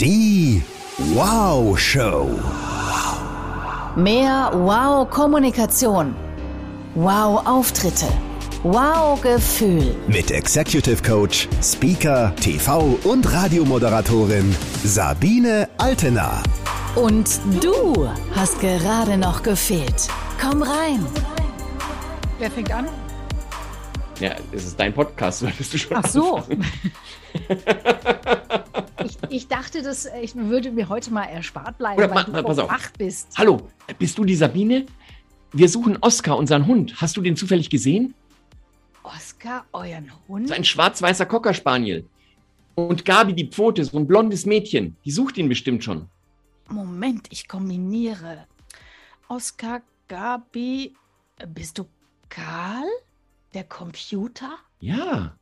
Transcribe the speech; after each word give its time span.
Die 0.00 0.62
Wow 1.12 1.78
Show. 1.78 2.30
Mehr 3.96 4.50
Wow-Kommunikation. 4.54 6.14
Wow-Auftritte. 6.94 8.06
Wow-Gefühl. 8.62 9.94
Mit 10.08 10.30
Executive 10.30 11.02
Coach, 11.02 11.48
Speaker, 11.62 12.34
TV 12.36 12.98
und 13.04 13.30
Radiomoderatorin 13.30 14.56
Sabine 14.84 15.68
Altena. 15.76 16.42
Und 16.94 17.38
du 17.60 18.08
hast 18.34 18.58
gerade 18.58 19.18
noch 19.18 19.42
gefehlt. 19.42 20.08
Komm 20.40 20.62
rein. 20.62 21.04
Wer 22.38 22.50
fängt 22.50 22.72
an? 22.72 22.88
Ja, 24.18 24.30
es 24.50 24.64
ist 24.64 24.80
dein 24.80 24.94
Podcast, 24.94 25.38
solltest 25.40 25.74
du 25.74 25.78
schon. 25.78 25.96
Ach 25.98 26.08
so. 26.08 26.42
ich, 29.28 29.48
dachte, 29.48 29.82
dass 29.82 30.06
ich 30.06 30.34
würde 30.34 30.70
mir 30.70 30.88
heute 30.88 31.12
mal 31.12 31.24
erspart 31.24 31.78
bleiben, 31.78 31.98
Oder, 32.02 32.14
weil 32.14 32.24
ma, 32.30 32.40
du 32.40 32.42
pass 32.46 32.58
auf. 32.58 32.70
acht 32.70 32.98
bist. 32.98 33.28
Hallo, 33.36 33.68
bist 33.98 34.16
du 34.18 34.24
die 34.24 34.34
Sabine? 34.34 34.86
Wir 35.52 35.68
suchen 35.68 35.98
Oscar, 36.00 36.36
unseren 36.36 36.66
Hund. 36.66 37.00
Hast 37.00 37.16
du 37.16 37.20
den 37.20 37.36
zufällig 37.36 37.70
gesehen? 37.70 38.14
Oscar, 39.02 39.64
euren 39.72 40.10
Hund? 40.28 40.48
So 40.48 40.54
ein 40.54 40.64
schwarz-weißer 40.64 41.26
Cocker 41.26 41.54
Spaniel. 41.54 42.06
Und 42.76 43.04
Gabi, 43.04 43.34
die 43.34 43.48
Pfote, 43.48 43.84
so 43.84 43.98
ein 43.98 44.06
blondes 44.06 44.46
Mädchen. 44.46 44.96
Die 45.04 45.10
sucht 45.10 45.36
ihn 45.38 45.48
bestimmt 45.48 45.82
schon. 45.82 46.06
Moment, 46.68 47.26
ich 47.30 47.48
kombiniere. 47.48 48.46
Oscar, 49.28 49.82
Gabi, 50.08 50.94
bist 51.48 51.78
du 51.78 51.86
Karl? 52.28 52.86
Der 53.54 53.64
Computer? 53.64 54.50
Ja. 54.78 55.36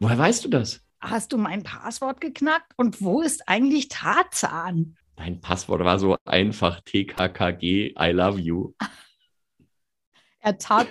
Woher 0.00 0.16
weißt 0.16 0.44
du 0.44 0.48
das? 0.48 0.80
Hast 1.00 1.32
du 1.32 1.38
mein 1.38 1.62
Passwort 1.62 2.20
geknackt? 2.20 2.72
Und 2.76 3.00
wo 3.00 3.22
ist 3.22 3.48
eigentlich 3.48 3.88
Tarzan? 3.88 4.96
Dein 5.16 5.40
Passwort 5.40 5.84
war 5.84 5.98
so 5.98 6.16
einfach 6.24 6.80
TKKG, 6.80 7.94
I 7.98 8.10
love 8.10 8.38
you. 8.38 8.74
Er 10.40 10.56
tat. 10.56 10.86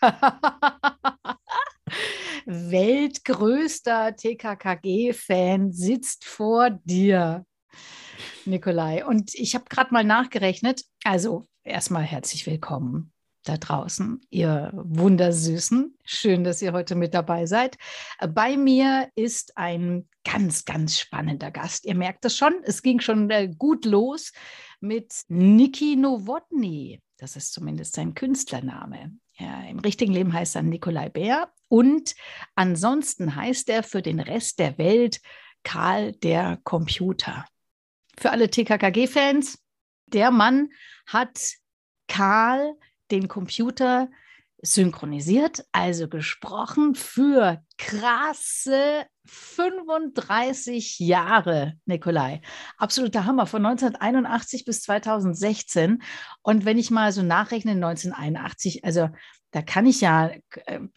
Weltgrößter 2.46 4.14
TKKG-Fan 4.14 5.72
sitzt 5.72 6.24
vor 6.24 6.70
dir, 6.70 7.44
Nikolai. 8.44 9.04
Und 9.04 9.34
ich 9.34 9.56
habe 9.56 9.64
gerade 9.68 9.92
mal 9.92 10.04
nachgerechnet. 10.04 10.84
Also 11.02 11.44
erstmal 11.64 12.04
herzlich 12.04 12.46
willkommen 12.46 13.12
da 13.48 13.56
draußen, 13.56 14.20
ihr 14.30 14.70
Wundersüßen. 14.74 15.96
Schön, 16.04 16.44
dass 16.44 16.62
ihr 16.62 16.72
heute 16.72 16.94
mit 16.94 17.14
dabei 17.14 17.46
seid. 17.46 17.78
Bei 18.28 18.56
mir 18.56 19.08
ist 19.14 19.56
ein 19.56 20.08
ganz, 20.24 20.64
ganz 20.64 20.98
spannender 20.98 21.50
Gast. 21.50 21.84
Ihr 21.86 21.94
merkt 21.94 22.24
es 22.24 22.36
schon, 22.36 22.54
es 22.64 22.82
ging 22.82 23.00
schon 23.00 23.30
äh, 23.30 23.48
gut 23.48 23.84
los 23.84 24.32
mit 24.80 25.12
Niki 25.28 25.96
Nowotny. 25.96 27.00
Das 27.18 27.36
ist 27.36 27.52
zumindest 27.52 27.94
sein 27.94 28.14
Künstlername. 28.14 29.16
Ja, 29.38 29.62
Im 29.68 29.78
richtigen 29.78 30.12
Leben 30.12 30.32
heißt 30.32 30.56
er 30.56 30.62
Nikolai 30.62 31.08
Bär. 31.08 31.52
Und 31.68 32.14
ansonsten 32.54 33.36
heißt 33.36 33.68
er 33.68 33.82
für 33.82 34.02
den 34.02 34.20
Rest 34.20 34.58
der 34.58 34.78
Welt 34.78 35.20
Karl 35.62 36.12
der 36.12 36.58
Computer. 36.64 37.44
Für 38.18 38.30
alle 38.30 38.48
TKKG-Fans, 38.48 39.58
der 40.06 40.30
Mann 40.30 40.70
hat 41.06 41.38
Karl 42.08 42.76
den 43.10 43.28
Computer 43.28 44.08
synchronisiert, 44.62 45.64
also 45.72 46.08
gesprochen 46.08 46.94
für 46.94 47.62
krasse 47.78 49.04
35 49.26 50.98
Jahre, 50.98 51.74
Nikolai. 51.84 52.40
Absoluter 52.78 53.24
Hammer, 53.26 53.46
von 53.46 53.64
1981 53.64 54.64
bis 54.64 54.82
2016. 54.82 56.02
Und 56.42 56.64
wenn 56.64 56.78
ich 56.78 56.90
mal 56.90 57.12
so 57.12 57.22
nachrechne, 57.22 57.72
1981, 57.72 58.84
also 58.84 59.08
da 59.50 59.62
kann 59.62 59.86
ich 59.86 60.00
ja, 60.00 60.30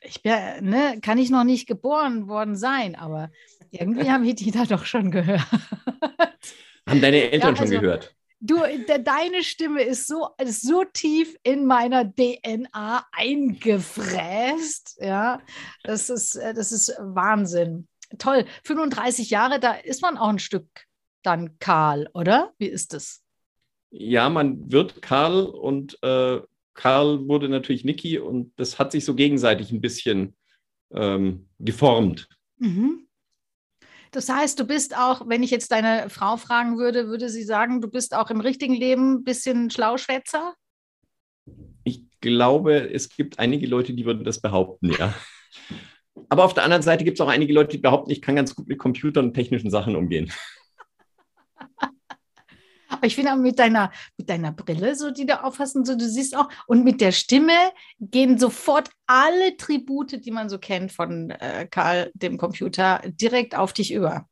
ich 0.01 0.21
bin, 0.21 0.33
ne, 0.61 0.99
kann 1.01 1.17
ich 1.17 1.29
noch 1.29 1.43
nicht 1.43 1.67
geboren 1.67 2.27
worden 2.27 2.55
sein, 2.55 2.95
aber 2.95 3.29
irgendwie 3.71 4.09
habe 4.11 4.25
ich 4.27 4.35
die 4.35 4.51
da 4.51 4.65
doch 4.65 4.85
schon 4.85 5.11
gehört. 5.11 5.45
Haben 6.87 7.01
deine 7.01 7.31
Eltern 7.31 7.55
Ja, 7.55 7.61
also- 7.61 7.73
schon 7.73 7.81
gehört? 7.81 8.15
Du, 8.41 8.55
de, 8.57 9.03
deine 9.03 9.43
Stimme 9.43 9.81
ist 9.81 10.07
so, 10.07 10.29
ist 10.41 10.61
so 10.61 10.83
tief 10.85 11.35
in 11.43 11.65
meiner 11.65 12.05
DNA 12.05 13.05
eingefräst. 13.11 14.97
Ja, 15.01 15.41
das 15.83 16.09
ist, 16.09 16.35
äh, 16.35 16.53
das 16.53 16.71
ist 16.71 16.95
Wahnsinn. 16.99 17.87
Toll. 18.17 18.45
35 18.63 19.29
Jahre, 19.29 19.59
da 19.59 19.73
ist 19.73 20.01
man 20.01 20.17
auch 20.17 20.29
ein 20.29 20.39
Stück 20.39 20.67
dann 21.21 21.59
Karl, 21.59 22.09
oder? 22.13 22.53
Wie 22.57 22.67
ist 22.67 22.93
es? 22.93 23.23
Ja, 23.91 24.29
man 24.29 24.71
wird 24.71 25.01
Karl 25.01 25.45
und 25.45 25.97
äh, 26.01 26.39
Karl 26.73 27.27
wurde 27.27 27.49
natürlich 27.49 27.83
Niki 27.83 28.19
und 28.19 28.53
das 28.55 28.79
hat 28.79 28.93
sich 28.93 29.03
so 29.03 29.15
gegenseitig 29.15 29.71
ein 29.71 29.81
bisschen 29.81 30.35
ähm, 30.91 31.49
geformt. 31.59 32.29
Mhm. 32.57 33.08
Das 34.11 34.29
heißt, 34.29 34.59
du 34.59 34.65
bist 34.65 34.97
auch, 34.97 35.27
wenn 35.27 35.43
ich 35.43 35.51
jetzt 35.51 35.71
deine 35.71 36.09
Frau 36.09 36.37
fragen 36.37 36.77
würde, 36.77 37.07
würde 37.07 37.29
sie 37.29 37.43
sagen, 37.43 37.81
du 37.81 37.89
bist 37.89 38.15
auch 38.15 38.29
im 38.29 38.41
richtigen 38.41 38.73
Leben 38.73 39.15
ein 39.15 39.23
bisschen 39.23 39.69
Schlauschwätzer? 39.69 40.55
Ich 41.83 42.03
glaube, 42.19 42.91
es 42.91 43.09
gibt 43.09 43.39
einige 43.39 43.67
Leute, 43.67 43.93
die 43.93 44.05
würden 44.05 44.23
das 44.23 44.41
behaupten, 44.41 44.91
ja. 44.91 45.13
Aber 46.27 46.43
auf 46.43 46.53
der 46.53 46.63
anderen 46.63 46.83
Seite 46.83 47.03
gibt 47.03 47.17
es 47.17 47.21
auch 47.21 47.29
einige 47.29 47.53
Leute, 47.53 47.71
die 47.71 47.77
behaupten, 47.77 48.11
ich 48.11 48.21
kann 48.21 48.35
ganz 48.35 48.55
gut 48.55 48.67
mit 48.67 48.77
Computern 48.77 49.25
und 49.25 49.33
technischen 49.33 49.69
Sachen 49.69 49.95
umgehen. 49.95 50.31
Aber 52.99 53.07
ich 53.07 53.15
finde 53.15 53.31
auch 53.31 53.37
mit 53.37 53.57
deiner, 53.59 53.93
mit 54.17 54.29
deiner 54.29 54.51
Brille, 54.51 54.93
so 54.93 55.09
die 55.09 55.25
du 55.25 55.41
aufhast 55.41 55.77
und 55.77 55.87
so, 55.87 55.95
du 55.95 56.05
siehst 56.05 56.35
auch, 56.35 56.49
und 56.67 56.83
mit 56.83 56.99
der 56.99 57.13
Stimme 57.13 57.53
gehen 58.01 58.37
sofort 58.37 58.89
alle 59.07 59.55
Tribute, 59.55 60.25
die 60.25 60.31
man 60.31 60.49
so 60.49 60.57
kennt 60.57 60.91
von 60.91 61.29
äh, 61.29 61.65
Karl, 61.71 62.11
dem 62.13 62.37
Computer, 62.37 63.01
direkt 63.05 63.55
auf 63.55 63.71
dich 63.71 63.93
über. 63.93 64.27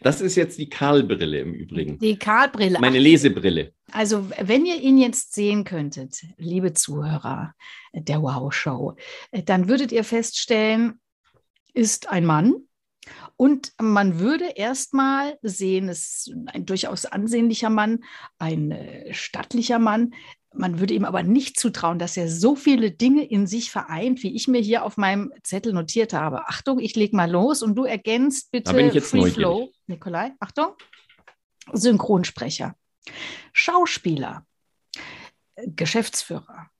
Das 0.00 0.22
ist 0.22 0.34
jetzt 0.34 0.58
die 0.58 0.70
Karl-Brille 0.70 1.40
im 1.40 1.52
Übrigen. 1.52 1.98
Die 1.98 2.18
Karl-Brille. 2.18 2.78
Meine 2.80 2.98
Lesebrille. 2.98 3.74
Also, 3.92 4.30
wenn 4.40 4.64
ihr 4.64 4.80
ihn 4.80 4.96
jetzt 4.96 5.34
sehen 5.34 5.64
könntet, 5.64 6.22
liebe 6.38 6.72
Zuhörer 6.72 7.54
der 7.92 8.22
Wow-Show, 8.22 8.96
dann 9.44 9.68
würdet 9.68 9.92
ihr 9.92 10.04
feststellen, 10.04 11.00
ist 11.74 12.08
ein 12.08 12.24
Mann. 12.24 12.54
Und 13.36 13.72
man 13.80 14.18
würde 14.18 14.46
erstmal 14.56 15.38
sehen, 15.42 15.88
es 15.88 16.26
ist 16.26 16.34
ein 16.46 16.66
durchaus 16.66 17.06
ansehnlicher 17.06 17.70
Mann, 17.70 18.04
ein 18.38 18.70
äh, 18.70 19.12
stattlicher 19.14 19.78
Mann. 19.78 20.14
Man 20.54 20.80
würde 20.80 20.94
ihm 20.94 21.04
aber 21.04 21.22
nicht 21.22 21.60
zutrauen, 21.60 21.98
dass 21.98 22.16
er 22.16 22.30
so 22.30 22.56
viele 22.56 22.90
Dinge 22.90 23.24
in 23.24 23.46
sich 23.46 23.70
vereint, 23.70 24.22
wie 24.22 24.34
ich 24.34 24.48
mir 24.48 24.60
hier 24.60 24.84
auf 24.84 24.96
meinem 24.96 25.32
Zettel 25.42 25.72
notiert 25.72 26.14
habe. 26.14 26.48
Achtung, 26.48 26.78
ich 26.78 26.96
leg 26.96 27.12
mal 27.12 27.30
los 27.30 27.62
und 27.62 27.74
du 27.74 27.84
ergänzt 27.84 28.50
bitte 28.52 28.70
Da 28.70 28.76
bin 28.76 28.88
ich 28.88 28.94
jetzt 28.94 29.10
Free 29.10 29.18
neugierig. 29.18 29.36
Flow. 29.36 29.70
Nikolai, 29.86 30.32
Achtung. 30.40 30.68
Synchronsprecher, 31.72 32.76
Schauspieler, 33.52 34.46
Geschäftsführer, 35.56 36.70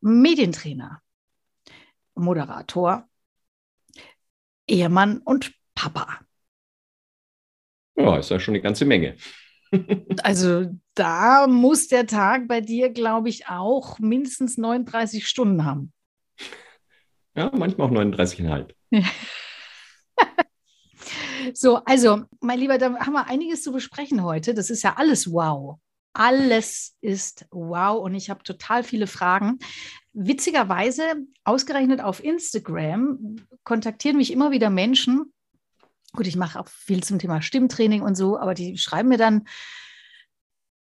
Medientrainer, 0.00 1.02
Moderator, 2.14 3.08
Ehemann 4.66 5.18
und 5.18 5.52
Papa. 5.74 6.20
Ja, 7.96 8.18
ist 8.18 8.30
ja 8.30 8.40
schon 8.40 8.54
eine 8.54 8.62
ganze 8.62 8.84
Menge. 8.84 9.16
Also 10.22 10.66
da 10.94 11.48
muss 11.48 11.88
der 11.88 12.06
Tag 12.06 12.46
bei 12.46 12.60
dir, 12.60 12.90
glaube 12.90 13.28
ich, 13.28 13.48
auch 13.48 13.98
mindestens 13.98 14.56
39 14.56 15.26
Stunden 15.26 15.64
haben. 15.64 15.92
Ja, 17.34 17.50
manchmal 17.52 17.88
auch 17.88 17.92
39,5. 17.92 18.72
So, 21.52 21.76
also, 21.84 22.22
mein 22.40 22.58
Lieber, 22.58 22.78
da 22.78 22.98
haben 22.98 23.12
wir 23.12 23.26
einiges 23.26 23.62
zu 23.62 23.72
besprechen 23.72 24.22
heute. 24.22 24.54
Das 24.54 24.70
ist 24.70 24.82
ja 24.82 24.94
alles 24.96 25.30
wow. 25.30 25.78
Alles 26.14 26.96
ist 27.00 27.46
wow 27.50 28.02
und 28.02 28.14
ich 28.14 28.30
habe 28.30 28.44
total 28.44 28.84
viele 28.84 29.06
Fragen. 29.06 29.58
Witzigerweise, 30.12 31.02
ausgerechnet 31.42 32.00
auf 32.00 32.22
Instagram, 32.22 33.36
kontaktieren 33.64 34.16
mich 34.16 34.32
immer 34.32 34.52
wieder 34.52 34.70
Menschen. 34.70 35.32
Gut, 36.12 36.28
ich 36.28 36.36
mache 36.36 36.60
auch 36.60 36.68
viel 36.68 37.02
zum 37.02 37.18
Thema 37.18 37.42
Stimmtraining 37.42 38.02
und 38.02 38.14
so, 38.14 38.38
aber 38.38 38.54
die 38.54 38.78
schreiben 38.78 39.08
mir 39.08 39.18
dann, 39.18 39.48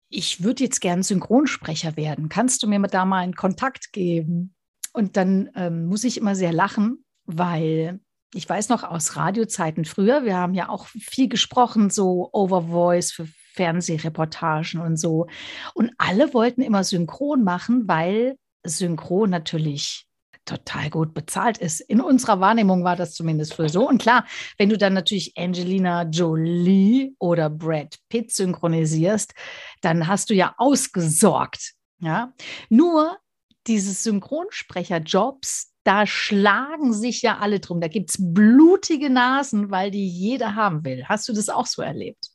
ich 0.10 0.44
würde 0.44 0.64
jetzt 0.64 0.80
gern 0.80 1.04
Synchronsprecher 1.04 1.98
werden. 1.98 2.30
Kannst 2.30 2.64
du 2.64 2.68
mir 2.68 2.82
da 2.84 3.04
mal 3.04 3.20
einen 3.20 3.36
Kontakt 3.36 3.92
geben? 3.92 4.56
Und 4.94 5.18
dann 5.18 5.50
ähm, 5.56 5.88
muss 5.88 6.06
ich 6.06 6.18
immer 6.18 6.36
sehr 6.36 6.54
lachen, 6.54 7.04
weil 7.26 8.00
ich 8.34 8.48
weiß 8.48 8.70
noch 8.70 8.84
aus 8.84 9.16
Radiozeiten 9.16 9.86
früher, 9.86 10.24
wir 10.24 10.38
haben 10.38 10.54
ja 10.54 10.70
auch 10.70 10.88
viel 10.88 11.28
gesprochen, 11.28 11.90
so 11.90 12.30
Overvoice 12.32 13.12
für 13.12 13.28
Fernsehreportagen 13.58 14.80
und 14.80 14.98
so. 14.98 15.28
Und 15.74 15.92
alle 15.98 16.34
wollten 16.34 16.62
immer 16.62 16.84
synchron 16.84 17.44
machen, 17.44 17.88
weil 17.88 18.38
synchron 18.64 19.30
natürlich 19.30 20.08
total 20.46 20.90
gut 20.90 21.14
bezahlt 21.14 21.58
ist. 21.58 21.82
In 21.82 22.02
unserer 22.02 22.40
Wahrnehmung 22.40 22.84
war 22.84 22.96
das 22.96 23.14
zumindest 23.14 23.54
früher 23.54 23.70
so. 23.70 23.88
Und 23.88 24.02
klar, 24.02 24.26
wenn 24.58 24.70
du 24.70 24.78
dann 24.78 24.94
natürlich 24.94 25.38
Angelina 25.38 26.04
Jolie 26.04 27.14
oder 27.20 27.50
Brad 27.50 27.98
Pitt 28.10 28.32
synchronisierst, 28.32 29.34
dann 29.82 30.08
hast 30.08 30.30
du 30.30 30.34
ja 30.34 30.56
ausgesorgt. 30.58 31.74
Ja, 32.00 32.34
nur 32.70 33.18
diese 33.66 33.92
Synchronsprecherjobs, 33.92 35.74
da 35.84 36.06
schlagen 36.06 36.94
sich 36.94 37.22
ja 37.22 37.40
alle 37.40 37.60
drum. 37.60 37.82
Da 37.82 37.88
gibt 37.88 38.12
es 38.12 38.18
blutige 38.20 39.10
Nasen, 39.10 39.72
weil 39.72 39.92
die 39.92 40.08
jeder 40.08 40.56
haben 40.56 40.86
will. 40.86 41.06
Hast 41.06 41.28
du 41.28 41.34
das 41.34 41.50
auch 41.50 41.66
so 41.66 41.82
erlebt? 41.82 42.30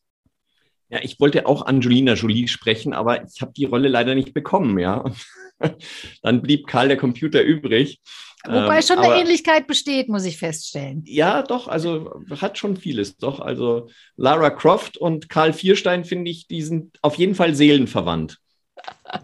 Ja, 0.93 0.99
ich 1.01 1.19
wollte 1.21 1.47
auch 1.47 1.65
Angelina 1.65 2.13
Jolie 2.13 2.49
sprechen, 2.49 2.93
aber 2.93 3.25
ich 3.25 3.41
habe 3.41 3.55
die 3.57 3.65
Rolle 3.65 3.89
leider 3.89 4.15
nicht 4.15 4.35
bekommen, 4.35 4.79
ja. 4.79 5.03
Dann 6.23 6.43
blieb 6.43 6.67
Karl 6.67 6.89
der 6.89 6.99
Computer 6.99 7.41
übrig. 7.41 7.99
Wobei 8.45 8.77
ähm, 8.77 8.83
schon 8.83 8.99
eine 8.99 9.15
Ähnlichkeit 9.19 9.67
besteht, 9.67 10.11
muss 10.11 10.27
ich 10.27 10.37
feststellen. 10.37 11.03
Ja, 11.07 11.43
doch, 11.43 11.67
also 11.67 12.21
hat 12.39 12.59
schon 12.59 12.77
vieles, 12.77 13.17
doch. 13.17 13.41
Also 13.41 13.89
Lara 14.17 14.51
Croft 14.51 14.99
und 14.99 15.31
Karl 15.31 15.55
Vierstein, 15.55 16.05
finde 16.05 16.31
ich, 16.31 16.47
die 16.47 16.61
sind 16.61 16.99
auf 17.01 17.15
jeden 17.15 17.37
Fall 17.37 17.55
seelenverwandt. 17.55 18.37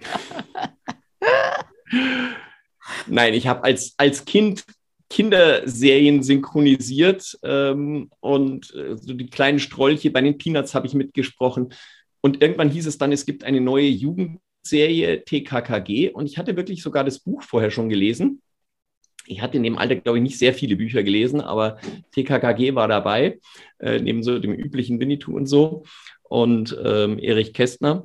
Nein, 3.07 3.35
ich 3.35 3.47
habe 3.47 3.63
als, 3.65 3.93
als 3.99 4.25
Kind 4.25 4.65
Kinderserien 5.11 6.23
synchronisiert 6.23 7.39
ähm, 7.43 8.11
und 8.21 8.75
äh, 8.75 8.97
so 8.97 9.15
die 9.15 9.31
kleinen 9.31 9.59
Strolche 9.59 10.11
bei 10.11 10.21
den 10.21 10.39
Peanuts 10.39 10.75
habe 10.75 10.87
ich 10.87 10.95
mitgesprochen. 10.95 11.73
Und 12.21 12.43
irgendwann 12.43 12.71
hieß 12.71 12.87
es 12.87 12.99
dann, 12.99 13.13
es 13.13 13.25
gibt 13.25 13.45
eine 13.45 13.61
neue 13.61 13.89
Jugendserie 13.89 15.25
TKKG 15.25 16.11
und 16.11 16.27
ich 16.27 16.37
hatte 16.37 16.57
wirklich 16.57 16.83
sogar 16.83 17.05
das 17.05 17.21
Buch 17.21 17.43
vorher 17.43 17.71
schon 17.71 17.89
gelesen. 17.89 18.43
Ich 19.27 19.43
hatte 19.43 19.57
in 19.57 19.63
dem 19.63 19.79
Alter, 19.79 19.97
glaube 19.97 20.19
ich, 20.19 20.23
nicht 20.23 20.39
sehr 20.39 20.55
viele 20.55 20.77
Bücher 20.77 21.03
gelesen, 21.03 21.41
aber 21.41 21.79
TKKG 22.13 22.75
war 22.75 22.89
dabei, 22.89 23.39
äh, 23.79 23.99
neben 24.01 24.23
so 24.23 24.39
dem 24.39 24.53
üblichen 24.53 25.01
Winnetou 25.01 25.37
und 25.37 25.47
so 25.47 25.85
und 26.23 26.77
ähm, 26.85 27.19
Erich 27.19 27.53
Kästner. 27.53 28.05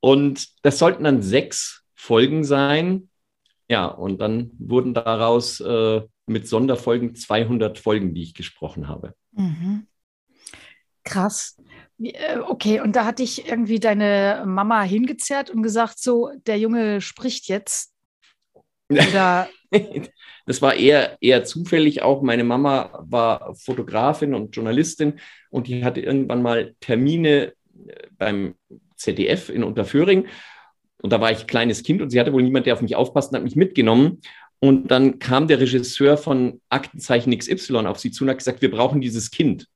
Und 0.00 0.48
das 0.64 0.78
sollten 0.78 1.04
dann 1.04 1.22
sechs 1.22 1.84
Folgen 1.94 2.44
sein. 2.44 3.08
Ja, 3.68 3.86
und 3.86 4.20
dann 4.20 4.50
wurden 4.58 4.94
daraus 4.94 5.60
äh, 5.60 6.00
mit 6.26 6.48
Sonderfolgen 6.48 7.14
200 7.14 7.78
Folgen, 7.78 8.14
die 8.14 8.22
ich 8.22 8.34
gesprochen 8.34 8.88
habe. 8.88 9.14
Mhm. 9.32 9.86
Krass. 11.04 11.56
Äh, 12.02 12.38
okay, 12.38 12.80
und 12.80 12.96
da 12.96 13.04
hat 13.04 13.18
dich 13.18 13.48
irgendwie 13.48 13.80
deine 13.80 14.44
Mama 14.46 14.82
hingezerrt 14.82 15.50
und 15.50 15.62
gesagt, 15.62 15.98
so, 15.98 16.30
der 16.46 16.58
Junge 16.58 17.00
spricht 17.00 17.48
jetzt. 17.48 17.92
Oder? 18.90 19.48
das 20.46 20.62
war 20.62 20.74
eher, 20.74 21.16
eher 21.20 21.44
zufällig 21.44 22.02
auch. 22.02 22.22
Meine 22.22 22.44
Mama 22.44 23.04
war 23.08 23.54
Fotografin 23.54 24.34
und 24.34 24.54
Journalistin 24.54 25.20
und 25.50 25.68
die 25.68 25.84
hatte 25.84 26.00
irgendwann 26.00 26.42
mal 26.42 26.74
Termine 26.80 27.52
äh, 27.86 28.06
beim 28.18 28.54
ZDF 28.96 29.48
in 29.48 29.64
Unterföhring. 29.64 30.26
Und 31.02 31.12
da 31.12 31.20
war 31.20 31.30
ich 31.30 31.46
kleines 31.46 31.82
Kind 31.82 32.02
und 32.02 32.10
sie 32.10 32.20
hatte 32.20 32.32
wohl 32.32 32.42
niemand, 32.42 32.66
der 32.66 32.74
auf 32.74 32.82
mich 32.82 32.94
aufpasst 32.94 33.30
und 33.30 33.36
hat 33.36 33.44
mich 33.44 33.56
mitgenommen. 33.56 34.20
Und 34.60 34.88
dann 34.90 35.18
kam 35.18 35.48
der 35.48 35.58
Regisseur 35.58 36.18
von 36.18 36.60
Aktenzeichen 36.68 37.36
XY 37.36 37.86
auf 37.86 37.98
sie 37.98 38.10
zu 38.10 38.24
und 38.24 38.30
hat 38.30 38.38
gesagt, 38.38 38.60
wir 38.62 38.70
brauchen 38.70 39.00
dieses 39.00 39.30
Kind. 39.30 39.66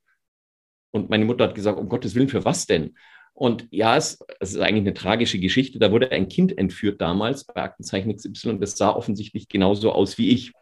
Und 0.91 1.11
meine 1.11 1.25
Mutter 1.25 1.45
hat 1.45 1.55
gesagt, 1.55 1.79
um 1.79 1.89
Gottes 1.89 2.15
Willen, 2.15 2.29
für 2.29 2.45
was 2.45 2.67
denn? 2.67 2.95
Und 3.33 3.67
ja, 3.71 3.97
es, 3.97 4.19
es, 4.39 4.53
ist 4.53 4.61
eigentlich 4.61 4.83
eine 4.83 4.95
tragische 4.95 5.41
Geschichte. 5.41 5.79
Da 5.79 5.91
wurde 5.91 6.13
ein 6.13 6.29
Kind 6.29 6.57
entführt 6.57 7.01
damals 7.01 7.45
bei 7.45 7.63
Aktenzeichen 7.63 8.15
XY 8.15 8.51
und 8.51 8.61
das 8.61 8.77
sah 8.77 8.91
offensichtlich 8.91 9.49
genauso 9.49 9.91
aus 9.91 10.19
wie 10.19 10.31
ich. 10.31 10.53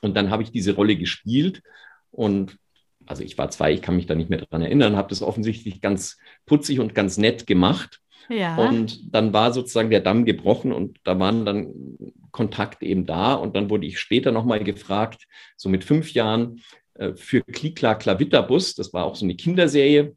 Und 0.00 0.16
dann 0.16 0.30
habe 0.30 0.42
ich 0.42 0.52
diese 0.52 0.74
Rolle 0.74 0.96
gespielt 0.96 1.62
und 2.10 2.58
also 3.06 3.22
ich 3.22 3.38
war 3.38 3.50
zwei, 3.50 3.72
ich 3.72 3.82
kann 3.82 3.96
mich 3.96 4.06
da 4.06 4.14
nicht 4.14 4.30
mehr 4.30 4.40
dran 4.40 4.62
erinnern, 4.62 4.96
habe 4.96 5.08
das 5.08 5.22
offensichtlich 5.22 5.80
ganz 5.80 6.18
putzig 6.44 6.80
und 6.80 6.94
ganz 6.94 7.18
nett 7.18 7.46
gemacht. 7.46 8.00
Ja. 8.28 8.56
Und 8.56 9.14
dann 9.14 9.32
war 9.32 9.52
sozusagen 9.52 9.90
der 9.90 10.00
Damm 10.00 10.24
gebrochen 10.24 10.72
und 10.72 10.98
da 11.04 11.18
waren 11.18 11.44
dann 11.44 11.72
Kontakte 12.32 12.84
eben 12.86 13.06
da. 13.06 13.34
Und 13.34 13.56
dann 13.56 13.70
wurde 13.70 13.86
ich 13.86 13.98
später 13.98 14.32
nochmal 14.32 14.62
gefragt, 14.62 15.26
so 15.56 15.68
mit 15.68 15.84
fünf 15.84 16.12
Jahren, 16.12 16.60
äh, 16.94 17.14
für 17.14 17.42
Klikla 17.42 17.94
Klavitterbus. 17.94 18.74
Das 18.74 18.92
war 18.92 19.04
auch 19.04 19.16
so 19.16 19.24
eine 19.24 19.36
Kinderserie. 19.36 20.16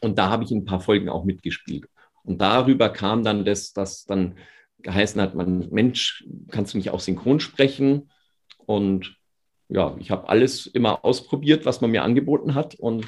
Und 0.00 0.18
da 0.18 0.30
habe 0.30 0.44
ich 0.44 0.50
in 0.50 0.58
ein 0.58 0.64
paar 0.64 0.80
Folgen 0.80 1.08
auch 1.08 1.24
mitgespielt. 1.24 1.86
Und 2.24 2.40
darüber 2.40 2.88
kam 2.88 3.24
dann 3.24 3.44
das, 3.44 3.72
dass 3.72 4.04
dann 4.04 4.36
geheißen 4.82 5.20
hat, 5.20 5.34
man, 5.34 5.68
Mensch, 5.70 6.24
kannst 6.50 6.74
du 6.74 6.78
nicht 6.78 6.90
auch 6.90 7.00
synchron 7.00 7.40
sprechen? 7.40 8.10
Und 8.66 9.16
ja, 9.74 9.96
ich 9.98 10.10
habe 10.10 10.28
alles 10.28 10.66
immer 10.66 11.04
ausprobiert, 11.04 11.64
was 11.64 11.80
man 11.80 11.90
mir 11.90 12.02
angeboten 12.02 12.54
hat. 12.54 12.74
Und 12.74 13.06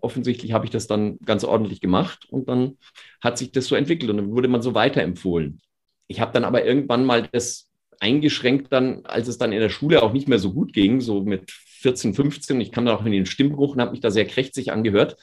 offensichtlich 0.00 0.52
habe 0.52 0.64
ich 0.64 0.70
das 0.70 0.86
dann 0.86 1.18
ganz 1.24 1.42
ordentlich 1.42 1.80
gemacht. 1.80 2.26
Und 2.30 2.48
dann 2.48 2.78
hat 3.20 3.38
sich 3.38 3.50
das 3.50 3.66
so 3.66 3.74
entwickelt 3.74 4.10
und 4.10 4.18
dann 4.18 4.30
wurde 4.30 4.48
man 4.48 4.62
so 4.62 4.74
weiterempfohlen. 4.74 5.60
Ich 6.06 6.20
habe 6.20 6.32
dann 6.32 6.44
aber 6.44 6.64
irgendwann 6.64 7.04
mal 7.04 7.28
das 7.32 7.68
eingeschränkt 7.98 8.72
dann, 8.72 9.04
als 9.04 9.26
es 9.26 9.38
dann 9.38 9.52
in 9.52 9.60
der 9.60 9.70
Schule 9.70 10.02
auch 10.02 10.12
nicht 10.12 10.28
mehr 10.28 10.38
so 10.38 10.52
gut 10.52 10.72
ging, 10.72 11.00
so 11.00 11.22
mit 11.22 11.50
14, 11.50 12.14
15. 12.14 12.60
Ich 12.60 12.70
kam 12.70 12.84
dann 12.84 12.96
auch 12.96 13.04
in 13.04 13.12
den 13.12 13.26
Stimmbruch 13.26 13.74
und 13.74 13.80
habe 13.80 13.90
mich 13.90 14.00
da 14.00 14.10
sehr 14.10 14.26
krächzig 14.26 14.70
angehört. 14.70 15.16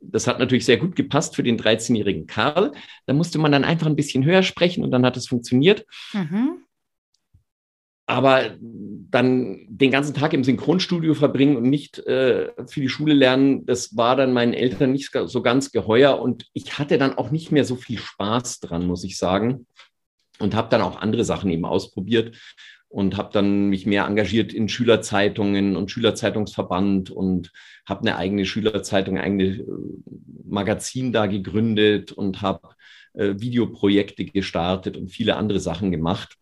Das 0.00 0.26
hat 0.26 0.38
natürlich 0.38 0.64
sehr 0.64 0.78
gut 0.78 0.96
gepasst 0.96 1.36
für 1.36 1.42
den 1.42 1.58
13-jährigen 1.58 2.26
Karl. 2.26 2.72
Da 3.04 3.12
musste 3.12 3.38
man 3.38 3.52
dann 3.52 3.64
einfach 3.64 3.86
ein 3.86 3.96
bisschen 3.96 4.24
höher 4.24 4.42
sprechen 4.42 4.82
und 4.82 4.90
dann 4.90 5.04
hat 5.04 5.18
es 5.18 5.28
funktioniert. 5.28 5.84
Mhm. 6.14 6.62
Aber 8.06 8.56
dann 9.10 9.66
den 9.68 9.90
ganzen 9.90 10.14
Tag 10.14 10.32
im 10.32 10.44
Synchronstudio 10.44 11.14
verbringen 11.14 11.56
und 11.56 11.64
nicht 11.64 11.98
äh, 12.06 12.52
für 12.66 12.80
die 12.80 12.88
Schule 12.88 13.14
lernen, 13.14 13.66
das 13.66 13.96
war 13.96 14.16
dann 14.16 14.32
meinen 14.32 14.54
Eltern 14.54 14.92
nicht 14.92 15.10
so 15.12 15.42
ganz 15.42 15.72
geheuer. 15.72 16.20
Und 16.20 16.46
ich 16.52 16.78
hatte 16.78 16.98
dann 16.98 17.18
auch 17.18 17.30
nicht 17.30 17.50
mehr 17.50 17.64
so 17.64 17.76
viel 17.76 17.98
Spaß 17.98 18.60
dran, 18.60 18.86
muss 18.86 19.04
ich 19.04 19.16
sagen. 19.16 19.66
Und 20.38 20.54
habe 20.54 20.70
dann 20.70 20.80
auch 20.80 21.00
andere 21.00 21.24
Sachen 21.24 21.50
eben 21.50 21.64
ausprobiert 21.64 22.36
und 22.88 23.16
habe 23.16 23.30
dann 23.32 23.68
mich 23.68 23.86
mehr 23.86 24.06
engagiert 24.06 24.52
in 24.52 24.68
Schülerzeitungen 24.68 25.76
und 25.76 25.90
Schülerzeitungsverband 25.90 27.10
und 27.10 27.52
habe 27.86 28.00
eine 28.00 28.16
eigene 28.16 28.44
Schülerzeitung, 28.44 29.18
ein 29.18 29.24
eigenes 29.24 29.58
äh, 29.58 29.64
Magazin 30.44 31.12
da 31.12 31.26
gegründet 31.26 32.12
und 32.12 32.42
habe 32.42 32.70
äh, 33.14 33.34
Videoprojekte 33.38 34.24
gestartet 34.24 34.96
und 34.96 35.08
viele 35.08 35.36
andere 35.36 35.60
Sachen 35.60 35.90
gemacht. 35.90 36.36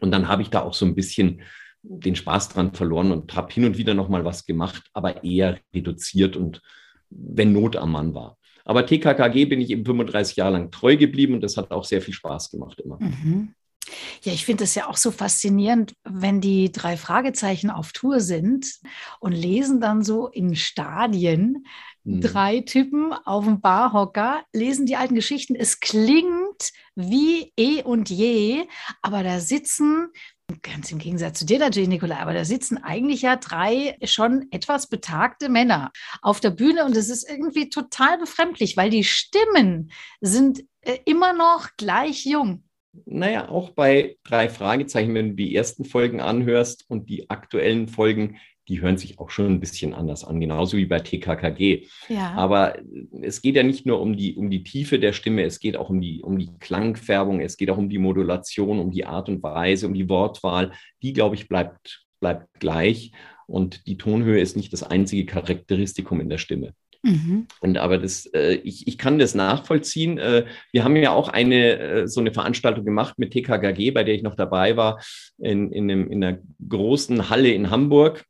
Und 0.00 0.12
dann 0.12 0.28
habe 0.28 0.42
ich 0.42 0.50
da 0.50 0.62
auch 0.62 0.74
so 0.74 0.86
ein 0.86 0.94
bisschen 0.94 1.42
den 1.82 2.16
Spaß 2.16 2.50
dran 2.50 2.74
verloren 2.74 3.12
und 3.12 3.34
habe 3.34 3.52
hin 3.52 3.64
und 3.64 3.78
wieder 3.78 3.94
noch 3.94 4.08
mal 4.08 4.24
was 4.24 4.44
gemacht, 4.44 4.84
aber 4.92 5.24
eher 5.24 5.58
reduziert 5.74 6.36
und 6.36 6.62
wenn 7.10 7.52
Not 7.52 7.76
am 7.76 7.92
Mann 7.92 8.14
war. 8.14 8.36
Aber 8.64 8.84
TKKG 8.84 9.46
bin 9.46 9.60
ich 9.60 9.70
eben 9.70 9.86
35 9.86 10.36
Jahre 10.36 10.52
lang 10.52 10.70
treu 10.70 10.96
geblieben 10.96 11.34
und 11.34 11.40
das 11.40 11.56
hat 11.56 11.70
auch 11.70 11.84
sehr 11.84 12.02
viel 12.02 12.12
Spaß 12.12 12.50
gemacht 12.50 12.80
immer. 12.80 12.98
Mhm. 13.00 13.54
Ja, 14.22 14.32
ich 14.32 14.44
finde 14.44 14.64
es 14.64 14.74
ja 14.74 14.88
auch 14.88 14.98
so 14.98 15.10
faszinierend, 15.10 15.94
wenn 16.04 16.42
die 16.42 16.70
drei 16.70 16.98
Fragezeichen 16.98 17.70
auf 17.70 17.92
Tour 17.92 18.20
sind 18.20 18.66
und 19.20 19.32
lesen 19.32 19.80
dann 19.80 20.04
so 20.04 20.28
in 20.28 20.54
Stadien 20.56 21.64
mhm. 22.04 22.20
drei 22.20 22.60
Typen 22.60 23.12
auf 23.12 23.44
dem 23.44 23.60
Barhocker, 23.60 24.42
lesen 24.52 24.86
die 24.86 24.96
alten 24.96 25.14
Geschichten. 25.14 25.54
Es 25.54 25.80
klingt 25.80 26.72
wie 26.94 27.52
eh 27.56 27.82
und 27.82 28.10
je, 28.10 28.66
aber 29.02 29.22
da 29.22 29.40
sitzen 29.40 30.08
Ganz 30.62 30.90
im 30.90 30.98
Gegensatz 30.98 31.40
zu 31.40 31.46
dir 31.46 31.58
natürlich, 31.58 31.90
Nicola, 31.90 32.20
aber 32.20 32.32
da 32.32 32.42
sitzen 32.42 32.78
eigentlich 32.78 33.20
ja 33.20 33.36
drei 33.36 33.98
schon 34.04 34.46
etwas 34.50 34.86
betagte 34.88 35.50
Männer 35.50 35.92
auf 36.22 36.40
der 36.40 36.50
Bühne 36.50 36.86
und 36.86 36.96
es 36.96 37.10
ist 37.10 37.28
irgendwie 37.28 37.68
total 37.68 38.16
befremdlich, 38.16 38.74
weil 38.76 38.88
die 38.88 39.04
Stimmen 39.04 39.90
sind 40.22 40.64
äh, 40.80 40.98
immer 41.04 41.34
noch 41.34 41.68
gleich 41.76 42.24
jung. 42.24 42.64
Naja, 43.04 43.50
auch 43.50 43.70
bei 43.70 44.16
drei 44.24 44.48
Fragezeichen, 44.48 45.14
wenn 45.14 45.30
du 45.30 45.34
die 45.34 45.54
ersten 45.54 45.84
Folgen 45.84 46.20
anhörst 46.22 46.86
und 46.88 47.10
die 47.10 47.28
aktuellen 47.28 47.86
Folgen, 47.86 48.38
die 48.68 48.80
hören 48.80 48.98
sich 48.98 49.18
auch 49.18 49.30
schon 49.30 49.46
ein 49.46 49.60
bisschen 49.60 49.94
anders 49.94 50.24
an, 50.24 50.40
genauso 50.40 50.76
wie 50.76 50.86
bei 50.86 51.00
TKKG. 51.00 51.86
Ja. 52.08 52.34
Aber 52.34 52.76
es 53.22 53.40
geht 53.40 53.56
ja 53.56 53.62
nicht 53.62 53.86
nur 53.86 54.00
um 54.00 54.16
die, 54.16 54.34
um 54.34 54.50
die 54.50 54.62
Tiefe 54.62 54.98
der 54.98 55.12
Stimme, 55.12 55.42
es 55.44 55.58
geht 55.58 55.76
auch 55.76 55.90
um 55.90 56.00
die, 56.00 56.22
um 56.22 56.38
die 56.38 56.50
Klangfärbung, 56.60 57.40
es 57.40 57.56
geht 57.56 57.70
auch 57.70 57.78
um 57.78 57.88
die 57.88 57.98
Modulation, 57.98 58.78
um 58.78 58.90
die 58.90 59.06
Art 59.06 59.28
und 59.28 59.42
Weise, 59.42 59.86
um 59.86 59.94
die 59.94 60.08
Wortwahl. 60.08 60.72
Die, 61.02 61.12
glaube 61.12 61.34
ich, 61.34 61.48
bleibt, 61.48 62.04
bleibt 62.20 62.46
gleich. 62.60 63.12
Und 63.46 63.86
die 63.86 63.96
Tonhöhe 63.96 64.40
ist 64.40 64.56
nicht 64.56 64.72
das 64.72 64.82
einzige 64.82 65.24
Charakteristikum 65.24 66.20
in 66.20 66.28
der 66.28 66.38
Stimme. 66.38 66.74
Mhm. 67.02 67.46
Und 67.60 67.78
aber 67.78 67.98
das, 67.98 68.26
äh, 68.26 68.54
ich, 68.64 68.86
ich 68.86 68.98
kann 68.98 69.18
das 69.18 69.34
nachvollziehen. 69.34 70.18
Äh, 70.18 70.46
wir 70.72 70.84
haben 70.84 70.96
ja 70.96 71.12
auch 71.12 71.28
eine 71.28 71.78
äh, 71.78 72.08
so 72.08 72.20
eine 72.20 72.32
Veranstaltung 72.32 72.84
gemacht 72.84 73.18
mit 73.18 73.32
TKKG, 73.32 73.92
bei 73.92 74.04
der 74.04 74.14
ich 74.14 74.22
noch 74.22 74.34
dabei 74.34 74.76
war, 74.76 75.00
in, 75.38 75.72
in, 75.72 75.90
einem, 75.90 76.10
in 76.10 76.24
einer 76.24 76.38
großen 76.68 77.30
Halle 77.30 77.50
in 77.50 77.70
Hamburg. 77.70 78.24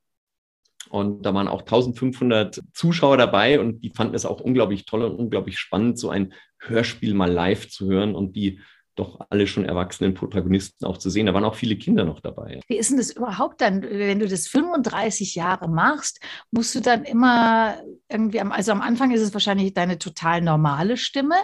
Und 0.90 1.22
da 1.22 1.34
waren 1.34 1.48
auch 1.48 1.60
1500 1.60 2.60
Zuschauer 2.72 3.16
dabei 3.16 3.60
und 3.60 3.80
die 3.80 3.90
fanden 3.90 4.14
es 4.14 4.26
auch 4.26 4.40
unglaublich 4.40 4.86
toll 4.86 5.02
und 5.02 5.16
unglaublich 5.16 5.58
spannend, 5.58 5.98
so 5.98 6.10
ein 6.10 6.32
Hörspiel 6.58 7.14
mal 7.14 7.30
live 7.30 7.68
zu 7.68 7.86
hören. 7.86 8.14
Und 8.14 8.36
die 8.36 8.60
doch 8.98 9.20
alle 9.30 9.46
schon 9.46 9.64
erwachsenen 9.64 10.14
Protagonisten 10.14 10.84
auch 10.84 10.98
zu 10.98 11.10
sehen. 11.10 11.26
Da 11.26 11.34
waren 11.34 11.44
auch 11.44 11.54
viele 11.54 11.76
Kinder 11.76 12.04
noch 12.04 12.20
dabei. 12.20 12.60
Wie 12.66 12.76
ist 12.76 12.90
denn 12.90 12.98
das 12.98 13.10
überhaupt 13.10 13.60
dann, 13.60 13.82
wenn 13.82 14.18
du 14.18 14.28
das 14.28 14.48
35 14.48 15.34
Jahre 15.34 15.68
machst, 15.68 16.20
musst 16.50 16.74
du 16.74 16.80
dann 16.80 17.04
immer 17.04 17.80
irgendwie, 18.08 18.40
am, 18.40 18.52
also 18.52 18.72
am 18.72 18.80
Anfang 18.80 19.12
ist 19.12 19.20
es 19.20 19.32
wahrscheinlich 19.32 19.72
deine 19.74 19.98
total 19.98 20.40
normale 20.40 20.96
Stimme 20.96 21.36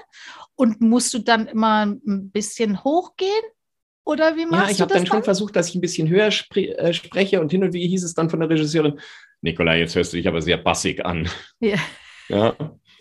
und 0.57 0.81
musst 0.81 1.15
du 1.15 1.19
dann 1.21 1.47
immer 1.47 1.87
ein 1.87 2.31
bisschen 2.31 2.83
hochgehen? 2.83 3.31
Oder 4.07 4.37
wie 4.37 4.45
machst 4.45 4.67
ja, 4.67 4.71
ich 4.71 4.81
habe 4.83 4.93
dann, 4.93 5.05
dann 5.05 5.07
schon 5.07 5.25
versucht, 5.25 5.57
dass 5.57 5.69
ich 5.69 5.77
ein 5.77 5.81
bisschen 5.81 6.09
höher 6.09 6.31
spre 6.31 6.77
äh, 6.77 6.93
spreche 6.93 7.41
und 7.41 7.51
hin 7.51 7.65
und 7.65 7.73
wieder 7.73 7.89
hieß 7.89 8.05
es 8.05 8.13
dann 8.13 8.29
von 8.29 8.41
der 8.41 8.51
Regisseurin, 8.51 9.01
Nikolai, 9.45 9.81
jetzt 9.81 9.95
hörst 9.95 10.13
du 10.13 10.17
dich 10.17 10.27
aber 10.27 10.41
sehr 10.41 10.57
bassig 10.57 11.05
an. 11.05 11.29
Ja. 11.61 11.77
ja. 12.29 12.57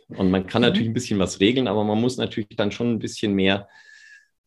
Und 0.10 0.30
man 0.30 0.46
kann 0.46 0.62
mhm. 0.62 0.68
natürlich 0.68 0.90
ein 0.90 0.94
bisschen 0.94 1.18
was 1.18 1.40
regeln, 1.40 1.68
aber 1.68 1.84
man 1.86 2.00
muss 2.00 2.18
natürlich 2.18 2.56
dann 2.58 2.72
schon 2.72 2.92
ein 2.92 3.00
bisschen 3.00 3.34
mehr 3.34 3.68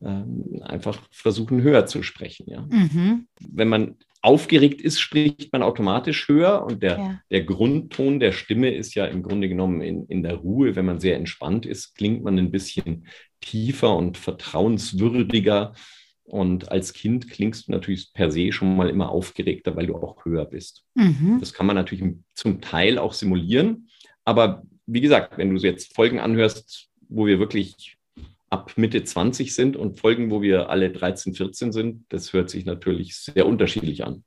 ähm, 0.01 0.61
einfach 0.63 0.99
versuchen, 1.11 1.61
höher 1.63 1.87
zu 1.87 2.03
sprechen. 2.03 2.45
Ja. 2.49 2.61
Mhm. 2.69 3.27
Wenn 3.39 3.67
man 3.67 3.95
aufgeregt 4.21 4.79
ist, 4.81 4.99
spricht 4.99 5.51
man 5.51 5.63
automatisch 5.63 6.27
höher 6.27 6.63
und 6.63 6.83
der, 6.83 6.97
ja. 6.97 7.19
der 7.31 7.43
Grundton 7.43 8.19
der 8.19 8.31
Stimme 8.31 8.73
ist 8.73 8.93
ja 8.93 9.05
im 9.05 9.23
Grunde 9.23 9.49
genommen 9.49 9.81
in, 9.81 10.05
in 10.05 10.21
der 10.21 10.35
Ruhe. 10.35 10.75
Wenn 10.75 10.85
man 10.85 10.99
sehr 10.99 11.15
entspannt 11.15 11.65
ist, 11.65 11.95
klingt 11.95 12.23
man 12.23 12.37
ein 12.37 12.51
bisschen 12.51 13.07
tiefer 13.41 13.95
und 13.95 14.17
vertrauenswürdiger. 14.17 15.73
Und 16.27 16.71
als 16.73 16.91
Kind 16.91 17.29
klingst 17.29 17.67
du 17.67 17.71
natürlich 17.71 18.11
per 18.13 18.31
se 18.31 18.51
schon 18.51 18.75
mal 18.75 18.89
immer 18.89 19.09
aufgeregter, 19.09 19.77
weil 19.77 19.87
du 19.87 19.95
auch 19.95 20.25
höher 20.25 20.43
bist. 20.43 20.83
Mhm. 20.93 21.37
Das 21.39 21.53
kann 21.53 21.65
man 21.65 21.77
natürlich 21.77 22.03
zum 22.33 22.59
Teil 22.59 22.97
auch 22.97 23.13
simulieren. 23.13 23.87
Aber 24.25 24.63
wie 24.85 24.99
gesagt, 24.99 25.37
wenn 25.37 25.55
du 25.55 25.61
jetzt 25.61 25.95
Folgen 25.95 26.19
anhörst, 26.19 26.89
wo 27.07 27.25
wir 27.25 27.39
wirklich 27.39 27.97
ab 28.49 28.73
Mitte 28.75 29.03
20 29.03 29.55
sind 29.55 29.77
und 29.77 29.99
Folgen, 29.99 30.29
wo 30.29 30.41
wir 30.41 30.69
alle 30.69 30.91
13, 30.91 31.33
14 31.33 31.71
sind, 31.71 32.05
das 32.09 32.33
hört 32.33 32.49
sich 32.49 32.65
natürlich 32.65 33.15
sehr 33.15 33.45
unterschiedlich 33.45 34.05
an. 34.05 34.25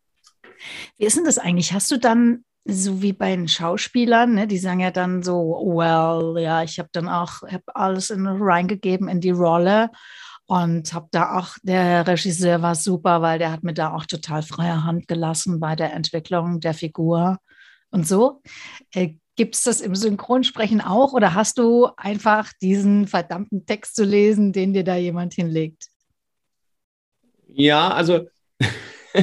Wie 0.97 1.04
ist 1.04 1.19
denn 1.19 1.25
das 1.25 1.38
eigentlich? 1.38 1.75
Hast 1.75 1.90
du 1.90 1.99
dann, 1.99 2.45
so 2.64 3.02
wie 3.02 3.12
bei 3.12 3.37
den 3.37 3.49
Schauspielern, 3.49 4.35
ne, 4.35 4.47
die 4.47 4.59
sagen 4.59 4.80
ja 4.80 4.90
dann 4.90 5.23
so, 5.23 5.62
well, 5.64 6.42
ja, 6.42 6.62
ich 6.62 6.78
habe 6.78 6.90
dann 6.92 7.09
auch 7.09 7.42
hab 7.42 7.62
alles 7.75 8.09
in, 8.09 8.26
reingegeben 8.26 9.09
in 9.09 9.21
die 9.21 9.30
Rolle 9.30 9.90
und 10.50 10.92
habe 10.95 11.07
da 11.12 11.38
auch, 11.38 11.59
der 11.62 12.04
Regisseur 12.09 12.61
war 12.61 12.75
super, 12.75 13.23
weil 13.23 13.38
der 13.38 13.52
hat 13.52 13.62
mir 13.62 13.73
da 13.73 13.95
auch 13.95 14.04
total 14.04 14.42
freie 14.42 14.83
Hand 14.83 15.07
gelassen 15.07 15.61
bei 15.61 15.76
der 15.76 15.92
Entwicklung 15.92 16.59
der 16.59 16.75
Figur 16.75 17.38
und 17.92 18.09
so. 18.09 18.42
Äh, 18.92 19.11
Gibt 19.37 19.54
es 19.54 19.62
das 19.62 19.80
im 19.80 19.95
Synchronsprechen 19.95 20.80
auch 20.80 21.12
oder 21.12 21.35
hast 21.35 21.59
du 21.59 21.88
einfach 21.97 22.52
diesen 22.61 23.07
verdammten 23.07 23.64
Text 23.64 23.95
zu 23.95 24.02
lesen, 24.02 24.52
den 24.52 24.73
dir 24.73 24.83
da 24.83 24.97
jemand 24.97 25.35
hinlegt? 25.35 25.87
Ja, 27.47 27.92
also 27.92 28.26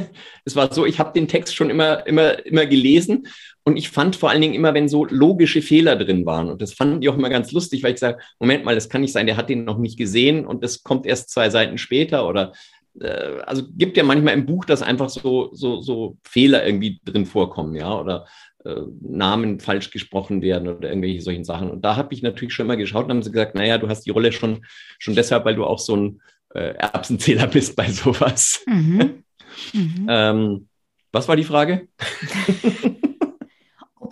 es 0.46 0.56
war 0.56 0.74
so, 0.74 0.86
ich 0.86 0.98
habe 0.98 1.12
den 1.12 1.28
Text 1.28 1.54
schon 1.54 1.70
immer, 1.70 2.08
immer, 2.08 2.46
immer 2.46 2.66
gelesen 2.66 3.28
und 3.68 3.76
ich 3.76 3.90
fand 3.90 4.16
vor 4.16 4.30
allen 4.30 4.40
Dingen 4.40 4.54
immer, 4.54 4.74
wenn 4.74 4.88
so 4.88 5.04
logische 5.04 5.62
Fehler 5.62 5.98
drin 5.98 6.26
waren. 6.26 6.50
Und 6.50 6.62
das 6.62 6.72
fand 6.72 7.04
ich 7.04 7.10
auch 7.10 7.18
immer 7.18 7.30
ganz 7.30 7.52
lustig, 7.52 7.84
weil 7.84 7.96
ich 7.96 8.00
sage, 8.00 8.20
Moment 8.40 8.64
mal, 8.64 8.76
das 8.76 8.88
kann 8.88 9.02
nicht 9.02 9.12
sein, 9.12 9.28
der 9.28 9.36
hat 9.36 9.50
den 9.50 9.66
noch 9.66 9.78
nicht 9.78 9.98
gesehen 9.98 10.46
und 10.46 10.64
das 10.64 10.84
kommt 10.84 11.06
erst 11.06 11.32
zwei 11.32 11.50
Seiten 11.50 11.78
später 11.78 12.30
oder 12.30 12.54
äh, 13.02 13.42
also 13.46 13.64
gibt 13.76 13.98
ja 13.98 14.04
manchmal 14.04 14.36
im 14.36 14.46
Buch, 14.46 14.64
dass 14.64 14.82
einfach 14.82 15.10
so, 15.10 15.50
so, 15.52 15.82
so 15.82 16.16
Fehler 16.24 16.66
irgendwie 16.66 17.02
drin 17.04 17.26
vorkommen, 17.26 17.76
ja, 17.76 17.94
oder 18.00 18.26
äh, 18.64 18.84
Namen 19.02 19.60
falsch 19.60 19.92
gesprochen 19.92 20.42
werden 20.42 20.70
oder 20.70 20.88
irgendwelche 20.88 21.20
solchen 21.20 21.44
Sachen. 21.44 21.70
Und 21.70 21.84
da 21.84 21.98
habe 21.98 22.14
ich 22.14 22.22
natürlich 22.22 22.54
schon 22.54 22.68
immer 22.68 22.78
geschaut 22.78 23.04
und 23.04 23.12
haben 23.12 23.22
sie 23.22 23.34
gesagt, 23.34 23.56
naja, 23.56 23.78
du 23.78 23.90
hast 23.90 24.06
die 24.06 24.12
Rolle 24.12 24.32
schon, 24.32 24.66
schon 24.98 25.14
deshalb, 25.16 25.44
weil 25.44 25.56
du 25.56 25.66
auch 25.66 25.80
so 25.80 25.94
ein 25.94 26.22
äh, 26.56 26.74
Erbsenzähler 26.76 27.48
bist 27.48 27.76
bei 27.76 27.92
sowas. 27.92 28.64
Mhm. 28.66 29.24
Mhm. 29.74 30.06
ähm, 30.08 30.68
was 31.12 31.28
war 31.28 31.36
die 31.36 31.44
Frage? 31.44 31.88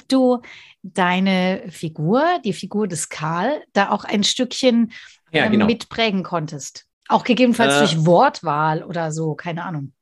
Ob 0.06 0.10
du 0.10 0.42
deine 0.84 1.64
Figur, 1.70 2.24
die 2.44 2.54
Figur 2.54 2.88
des 2.88 3.10
Karl, 3.10 3.64
da 3.74 3.90
auch 3.90 4.04
ein 4.04 4.24
Stückchen 4.24 4.92
ja, 5.32 5.46
ähm, 5.46 5.54
genau. 5.54 5.66
mitprägen 5.66 6.22
konntest. 6.22 6.86
Auch 7.08 7.24
gegebenenfalls 7.24 7.76
äh, 7.76 7.80
durch 7.80 8.06
Wortwahl 8.06 8.84
oder 8.84 9.12
so, 9.12 9.34
keine 9.34 9.64
Ahnung. 9.64 9.94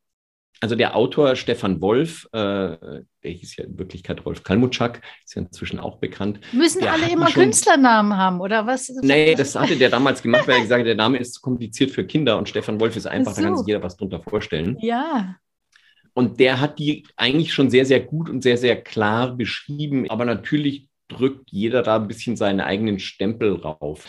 Also 0.60 0.76
der 0.76 0.96
Autor 0.96 1.38
Stefan 1.38 1.80
Wolf, 1.82 2.26
äh, 2.34 2.38
der 2.38 3.06
hieß 3.24 3.56
ja 3.58 3.64
in 3.64 3.78
Wirklichkeit 3.78 4.26
Rolf 4.26 4.44
Kalmutschak, 4.44 5.02
ist 5.24 5.36
ja 5.36 5.42
inzwischen 5.42 5.80
auch 5.80 5.98
bekannt. 5.98 6.42
Müssen 6.52 6.86
alle 6.86 7.10
immer 7.10 7.30
schon, 7.30 7.44
Künstlernamen 7.44 8.18
haben, 8.18 8.42
oder 8.42 8.66
was? 8.68 8.90
Nee, 9.02 9.36
das 9.36 9.56
hatte 9.56 9.78
der 9.78 9.90
damals 9.90 10.22
gemacht, 10.22 10.48
weil 10.48 10.56
er 10.56 10.62
gesagt 10.62 10.80
hat, 10.80 10.88
der 10.88 10.96
Name 10.96 11.18
ist 11.18 11.34
zu 11.34 11.42
kompliziert 11.42 11.92
für 11.92 12.06
Kinder 12.06 12.38
und 12.38 12.50
Stefan 12.50 12.80
Wolf 12.80 12.98
ist 12.98 13.08
einfach, 13.08 13.34
so. 13.34 13.42
da 13.42 13.48
kann 13.48 13.58
sich 13.58 13.68
jeder 13.68 13.84
was 13.84 13.96
drunter 13.96 14.22
vorstellen. 14.22 14.78
Ja. 14.80 15.38
Und 16.14 16.40
der 16.40 16.60
hat 16.60 16.80
die 16.80 17.08
eigentlich 17.16 17.54
schon 17.54 17.70
sehr, 17.70 17.86
sehr 17.86 18.00
gut 18.00 18.30
und 18.30 18.44
sehr, 18.44 18.58
sehr 18.58 18.82
klar 18.82 19.36
beschrieben. 19.36 20.10
Aber 20.10 20.26
natürlich 20.26 20.88
drückt 21.08 21.52
jeder 21.52 21.84
da 21.84 21.96
ein 21.98 22.08
bisschen 22.08 22.36
seinen 22.36 22.62
eigenen 22.62 23.00
Stempel 23.00 23.56
rauf. 23.56 24.06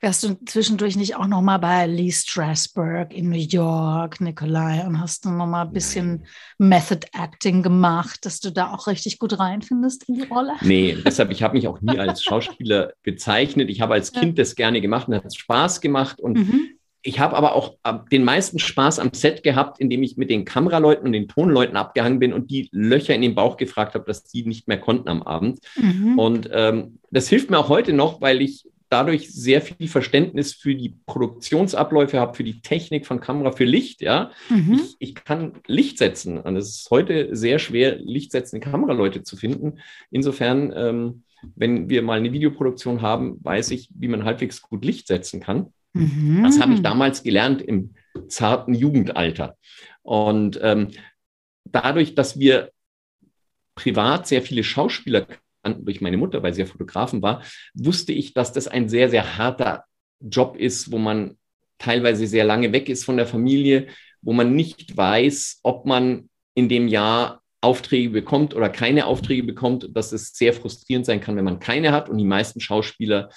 Wärst 0.00 0.22
du 0.22 0.36
zwischendurch 0.46 0.96
nicht 0.96 1.16
auch 1.16 1.26
noch 1.26 1.40
mal 1.40 1.58
bei 1.58 1.86
Lee 1.86 2.10
Strasberg 2.10 3.12
in 3.12 3.30
New 3.30 3.36
York, 3.36 4.20
Nikolai, 4.20 4.86
und 4.86 5.00
hast 5.00 5.24
du 5.24 5.30
noch 5.30 5.46
mal 5.46 5.62
ein 5.66 5.72
bisschen 5.72 6.26
Method 6.58 7.06
Acting 7.12 7.62
gemacht, 7.62 8.24
dass 8.24 8.40
du 8.40 8.50
da 8.50 8.72
auch 8.72 8.86
richtig 8.86 9.18
gut 9.18 9.38
reinfindest 9.38 10.08
in 10.08 10.14
die 10.16 10.22
Rolle? 10.22 10.52
Nee, 10.62 10.98
deshalb, 11.04 11.30
ich 11.30 11.42
habe 11.42 11.54
mich 11.54 11.68
auch 11.68 11.80
nie 11.80 11.98
als 11.98 12.22
Schauspieler 12.24 12.92
bezeichnet. 13.02 13.70
Ich 13.70 13.80
habe 13.80 13.94
als 13.94 14.12
Kind 14.12 14.38
das 14.38 14.54
gerne 14.54 14.80
gemacht 14.80 15.08
und 15.08 15.14
hat 15.14 15.24
es 15.24 15.36
Spaß 15.36 15.80
gemacht. 15.80 16.20
Und 16.20 16.38
mhm. 16.38 16.78
Ich 17.04 17.20
habe 17.20 17.36
aber 17.36 17.54
auch 17.54 17.74
den 18.10 18.24
meisten 18.24 18.58
Spaß 18.58 18.98
am 18.98 19.12
Set 19.12 19.42
gehabt, 19.42 19.78
indem 19.78 20.02
ich 20.02 20.16
mit 20.16 20.30
den 20.30 20.46
Kameraleuten 20.46 21.06
und 21.06 21.12
den 21.12 21.28
Tonleuten 21.28 21.76
abgehangen 21.76 22.18
bin 22.18 22.32
und 22.32 22.50
die 22.50 22.68
Löcher 22.72 23.14
in 23.14 23.20
den 23.20 23.34
Bauch 23.34 23.58
gefragt 23.58 23.94
habe, 23.94 24.06
dass 24.06 24.24
die 24.24 24.44
nicht 24.44 24.68
mehr 24.68 24.80
konnten 24.80 25.08
am 25.08 25.22
Abend. 25.22 25.60
Mhm. 25.76 26.18
Und 26.18 26.48
ähm, 26.52 26.98
das 27.10 27.28
hilft 27.28 27.50
mir 27.50 27.58
auch 27.58 27.68
heute 27.68 27.92
noch, 27.92 28.22
weil 28.22 28.40
ich 28.40 28.66
dadurch 28.88 29.30
sehr 29.32 29.60
viel 29.60 29.86
Verständnis 29.86 30.54
für 30.54 30.74
die 30.74 30.94
Produktionsabläufe 31.06 32.18
habe, 32.18 32.34
für 32.34 32.44
die 32.44 32.60
Technik 32.62 33.06
von 33.06 33.20
Kamera, 33.20 33.52
für 33.52 33.64
Licht. 33.64 34.00
Ja, 34.00 34.30
mhm. 34.48 34.80
ich, 34.82 34.96
ich, 34.98 35.14
kann 35.14 35.52
Licht 35.66 35.98
setzen. 35.98 36.38
Und 36.38 36.56
es 36.56 36.68
ist 36.70 36.90
heute 36.90 37.36
sehr 37.36 37.58
schwer, 37.58 37.96
lichtsetzende 37.98 38.66
Kameraleute 38.66 39.22
zu 39.22 39.36
finden. 39.36 39.78
Insofern, 40.10 40.72
ähm, 40.74 41.22
wenn 41.54 41.90
wir 41.90 42.00
mal 42.00 42.18
eine 42.18 42.32
Videoproduktion 42.32 43.02
haben, 43.02 43.38
weiß 43.42 43.72
ich, 43.72 43.90
wie 43.94 44.08
man 44.08 44.24
halbwegs 44.24 44.62
gut 44.62 44.84
Licht 44.84 45.06
setzen 45.08 45.40
kann. 45.40 45.72
Mhm. 45.94 46.42
Das 46.42 46.60
habe 46.60 46.74
ich 46.74 46.82
damals 46.82 47.22
gelernt 47.22 47.62
im 47.62 47.94
zarten 48.28 48.74
Jugendalter. 48.74 49.56
Und 50.02 50.58
ähm, 50.62 50.90
dadurch, 51.64 52.14
dass 52.14 52.38
wir 52.38 52.70
privat 53.74 54.26
sehr 54.26 54.42
viele 54.42 54.62
Schauspieler 54.62 55.26
durch 55.64 56.00
meine 56.00 56.18
Mutter, 56.18 56.42
weil 56.42 56.52
sie 56.52 56.60
ja 56.60 56.66
Fotografen 56.66 57.22
war, 57.22 57.42
wusste 57.72 58.12
ich, 58.12 58.34
dass 58.34 58.52
das 58.52 58.68
ein 58.68 58.88
sehr, 58.88 59.08
sehr 59.08 59.38
harter 59.38 59.84
Job 60.20 60.56
ist, 60.56 60.92
wo 60.92 60.98
man 60.98 61.38
teilweise 61.78 62.26
sehr 62.26 62.44
lange 62.44 62.72
weg 62.72 62.88
ist 62.88 63.04
von 63.04 63.16
der 63.16 63.26
Familie, 63.26 63.88
wo 64.20 64.32
man 64.32 64.54
nicht 64.54 64.96
weiß, 64.96 65.60
ob 65.62 65.86
man 65.86 66.28
in 66.54 66.68
dem 66.68 66.88
Jahr 66.88 67.42
Aufträge 67.60 68.10
bekommt 68.10 68.54
oder 68.54 68.68
keine 68.68 69.06
Aufträge 69.06 69.42
bekommt, 69.42 69.88
dass 69.96 70.12
es 70.12 70.34
sehr 70.34 70.52
frustrierend 70.52 71.06
sein 71.06 71.20
kann, 71.20 71.36
wenn 71.36 71.44
man 71.44 71.60
keine 71.60 71.92
hat. 71.92 72.08
Und 72.10 72.18
die 72.18 72.24
meisten 72.24 72.60
Schauspieler, 72.60 73.30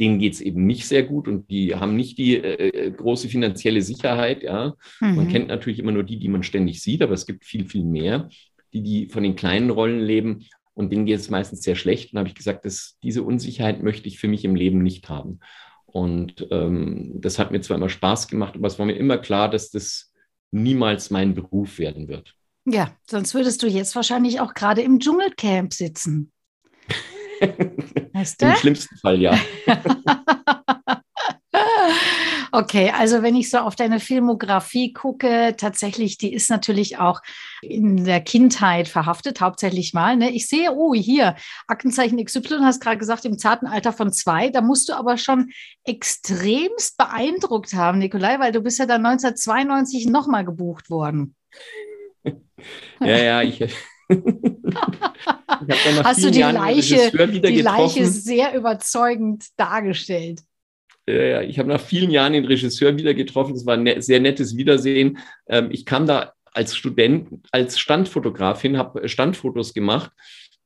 denen 0.00 0.18
geht 0.18 0.34
es 0.34 0.40
eben 0.40 0.66
nicht 0.66 0.86
sehr 0.86 1.02
gut 1.02 1.28
und 1.28 1.50
die 1.50 1.74
haben 1.74 1.96
nicht 1.96 2.18
die 2.18 2.36
äh, 2.36 2.68
äh, 2.68 2.90
große 2.90 3.28
finanzielle 3.28 3.82
Sicherheit. 3.82 4.42
Ja. 4.42 4.74
Mhm. 5.00 5.16
Man 5.16 5.28
kennt 5.28 5.48
natürlich 5.48 5.78
immer 5.78 5.92
nur 5.92 6.04
die, 6.04 6.18
die 6.18 6.28
man 6.28 6.42
ständig 6.42 6.82
sieht, 6.82 7.02
aber 7.02 7.12
es 7.12 7.26
gibt 7.26 7.44
viel, 7.44 7.66
viel 7.66 7.84
mehr, 7.84 8.28
die, 8.72 8.82
die 8.82 9.08
von 9.08 9.22
den 9.22 9.36
kleinen 9.36 9.70
Rollen 9.70 10.00
leben 10.00 10.46
und 10.74 10.90
denen 10.90 11.06
geht 11.06 11.20
es 11.20 11.30
meistens 11.30 11.62
sehr 11.62 11.76
schlecht. 11.76 12.12
Und 12.12 12.18
habe 12.18 12.28
ich 12.28 12.34
gesagt, 12.34 12.64
dass 12.64 12.98
diese 13.02 13.22
Unsicherheit 13.22 13.82
möchte 13.82 14.08
ich 14.08 14.18
für 14.18 14.28
mich 14.28 14.44
im 14.44 14.54
Leben 14.54 14.82
nicht 14.82 15.08
haben. 15.08 15.40
Und 15.84 16.46
ähm, 16.50 17.12
das 17.20 17.38
hat 17.38 17.50
mir 17.50 17.60
zwar 17.60 17.76
immer 17.76 17.90
Spaß 17.90 18.28
gemacht, 18.28 18.54
aber 18.56 18.66
es 18.66 18.78
war 18.78 18.86
mir 18.86 18.96
immer 18.96 19.18
klar, 19.18 19.50
dass 19.50 19.70
das 19.70 20.12
niemals 20.50 21.10
mein 21.10 21.34
Beruf 21.34 21.78
werden 21.78 22.08
wird. 22.08 22.34
Ja, 22.64 22.96
sonst 23.08 23.34
würdest 23.34 23.62
du 23.62 23.66
jetzt 23.66 23.94
wahrscheinlich 23.94 24.40
auch 24.40 24.54
gerade 24.54 24.82
im 24.82 25.00
Dschungelcamp 25.00 25.72
sitzen. 25.74 26.32
Weißt 28.12 28.42
du? 28.42 28.46
Im 28.46 28.56
schlimmsten 28.56 28.96
Fall, 28.98 29.20
ja. 29.20 29.38
Okay, 32.54 32.92
also 32.94 33.22
wenn 33.22 33.34
ich 33.34 33.48
so 33.48 33.56
auf 33.58 33.76
deine 33.76 33.98
Filmografie 33.98 34.92
gucke, 34.92 35.54
tatsächlich, 35.56 36.18
die 36.18 36.34
ist 36.34 36.50
natürlich 36.50 36.98
auch 36.98 37.22
in 37.62 38.04
der 38.04 38.20
Kindheit 38.20 38.88
verhaftet, 38.88 39.40
hauptsächlich 39.40 39.94
mal. 39.94 40.18
Ne? 40.18 40.30
Ich 40.32 40.48
sehe, 40.48 40.70
oh, 40.70 40.92
hier, 40.92 41.34
Aktenzeichen 41.66 42.22
XY, 42.22 42.58
hast 42.60 42.82
gerade 42.82 42.98
gesagt, 42.98 43.24
im 43.24 43.38
zarten 43.38 43.66
Alter 43.66 43.94
von 43.94 44.12
zwei. 44.12 44.50
Da 44.50 44.60
musst 44.60 44.90
du 44.90 44.92
aber 44.92 45.16
schon 45.16 45.50
extremst 45.84 46.98
beeindruckt 46.98 47.72
haben, 47.72 47.96
Nikolai, 47.96 48.38
weil 48.38 48.52
du 48.52 48.60
bist 48.60 48.78
ja 48.78 48.84
dann 48.84 49.06
1992 49.06 50.08
nochmal 50.08 50.44
gebucht 50.44 50.90
worden. 50.90 51.34
Ja, 53.00 53.16
ja, 53.16 53.42
ich. 53.42 53.64
Hast 56.02 56.24
du 56.24 56.30
die 56.30 56.40
Leiche, 56.40 57.10
die 57.12 57.62
Leiche 57.62 58.06
sehr 58.06 58.54
überzeugend 58.54 59.44
dargestellt? 59.56 60.40
äh, 61.08 61.44
ich 61.46 61.58
habe 61.58 61.68
nach 61.68 61.80
vielen 61.80 62.10
Jahren 62.10 62.32
den 62.32 62.44
Regisseur 62.44 62.96
wieder 62.96 63.14
getroffen. 63.14 63.54
Es 63.54 63.66
war 63.66 63.74
ein 63.74 63.82
ne 63.82 64.00
sehr 64.02 64.20
nettes 64.20 64.56
Wiedersehen. 64.56 65.18
Ähm, 65.48 65.68
ich 65.70 65.84
kam 65.84 66.06
da 66.06 66.32
als 66.52 66.76
Student, 66.76 67.40
als 67.50 67.78
Standfotografin, 67.78 68.76
habe 68.78 69.08
Standfotos 69.08 69.74
gemacht. 69.74 70.10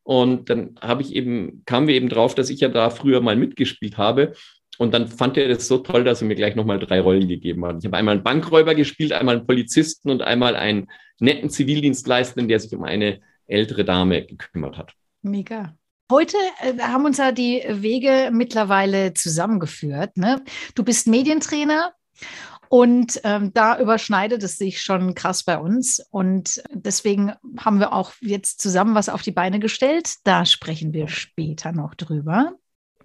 Und 0.03 0.51
dann 0.51 0.77
habe 0.81 1.03
ich 1.03 1.15
eben, 1.15 1.63
kamen 1.65 1.89
wir 1.89 1.95
eben 1.95 2.09
drauf, 2.09 2.35
dass 2.35 2.51
ich 2.51 2.61
ja 2.61 2.69
da 2.69 2.91
früher 2.91 3.21
mal 3.21 3.37
mitgespielt 3.37 3.99
habe. 3.99 4.33
Und 4.79 4.93
dann 4.93 5.09
fand 5.09 5.37
er 5.37 5.49
das 5.49 5.67
so 5.69 5.79
toll, 5.79 6.05
dass 6.05 6.21
er 6.21 6.29
mir 6.29 6.35
gleich 6.35 6.55
nochmal 6.55 6.79
drei 6.79 7.01
Rollen 7.01 7.29
gegeben 7.29 7.65
hat. 7.65 7.77
Ich 7.79 7.87
habe 7.87 7.97
einmal 7.97 8.15
einen 8.15 8.25
Bankräuber 8.25 8.75
gespielt, 8.75 9.13
einmal 9.13 9.37
einen 9.37 9.47
Polizisten 9.47 10.11
und 10.11 10.23
einmal 10.23 10.55
einen 10.55 10.89
netten 11.19 11.51
Zivildienstleistenden, 11.51 12.49
der 12.49 12.61
sich 12.61 12.75
um 12.75 12.85
eine 12.85 13.21
ältere 13.47 13.85
Dame 13.85 14.25
gekümmert 14.27 14.77
hat. 14.77 14.93
Mega. 15.23 15.77
Heute 16.11 16.37
äh, 16.61 16.79
haben 16.81 17.05
uns 17.05 17.19
ja 17.19 17.33
die 17.33 17.65
Wege 17.69 18.31
mittlerweile 18.33 19.15
zusammengeführt. 19.15 20.17
Ne? 20.17 20.43
Du 20.75 20.85
bist 20.85 21.09
Medientrainer 21.09 21.95
und 22.69 23.21
ähm, 23.25 23.53
da 23.55 23.79
überschneidet 23.81 24.43
es 24.43 24.59
sich 24.59 24.83
schon 24.83 25.15
krass 25.15 25.45
bei 25.45 25.59
uns. 25.59 26.05
Und 26.11 26.63
deswegen 26.73 27.33
haben 27.59 27.81
wir 27.81 27.93
auch 27.93 28.13
jetzt 28.21 28.61
zusammen 28.61 28.95
was 28.95 29.09
auf 29.09 29.23
die 29.23 29.33
Beine 29.33 29.59
gestellt. 29.59 30.15
Da 30.25 30.45
sprechen 30.45 30.93
wir 30.93 31.09
später 31.09 31.73
noch 31.73 31.95
drüber. 31.95 32.53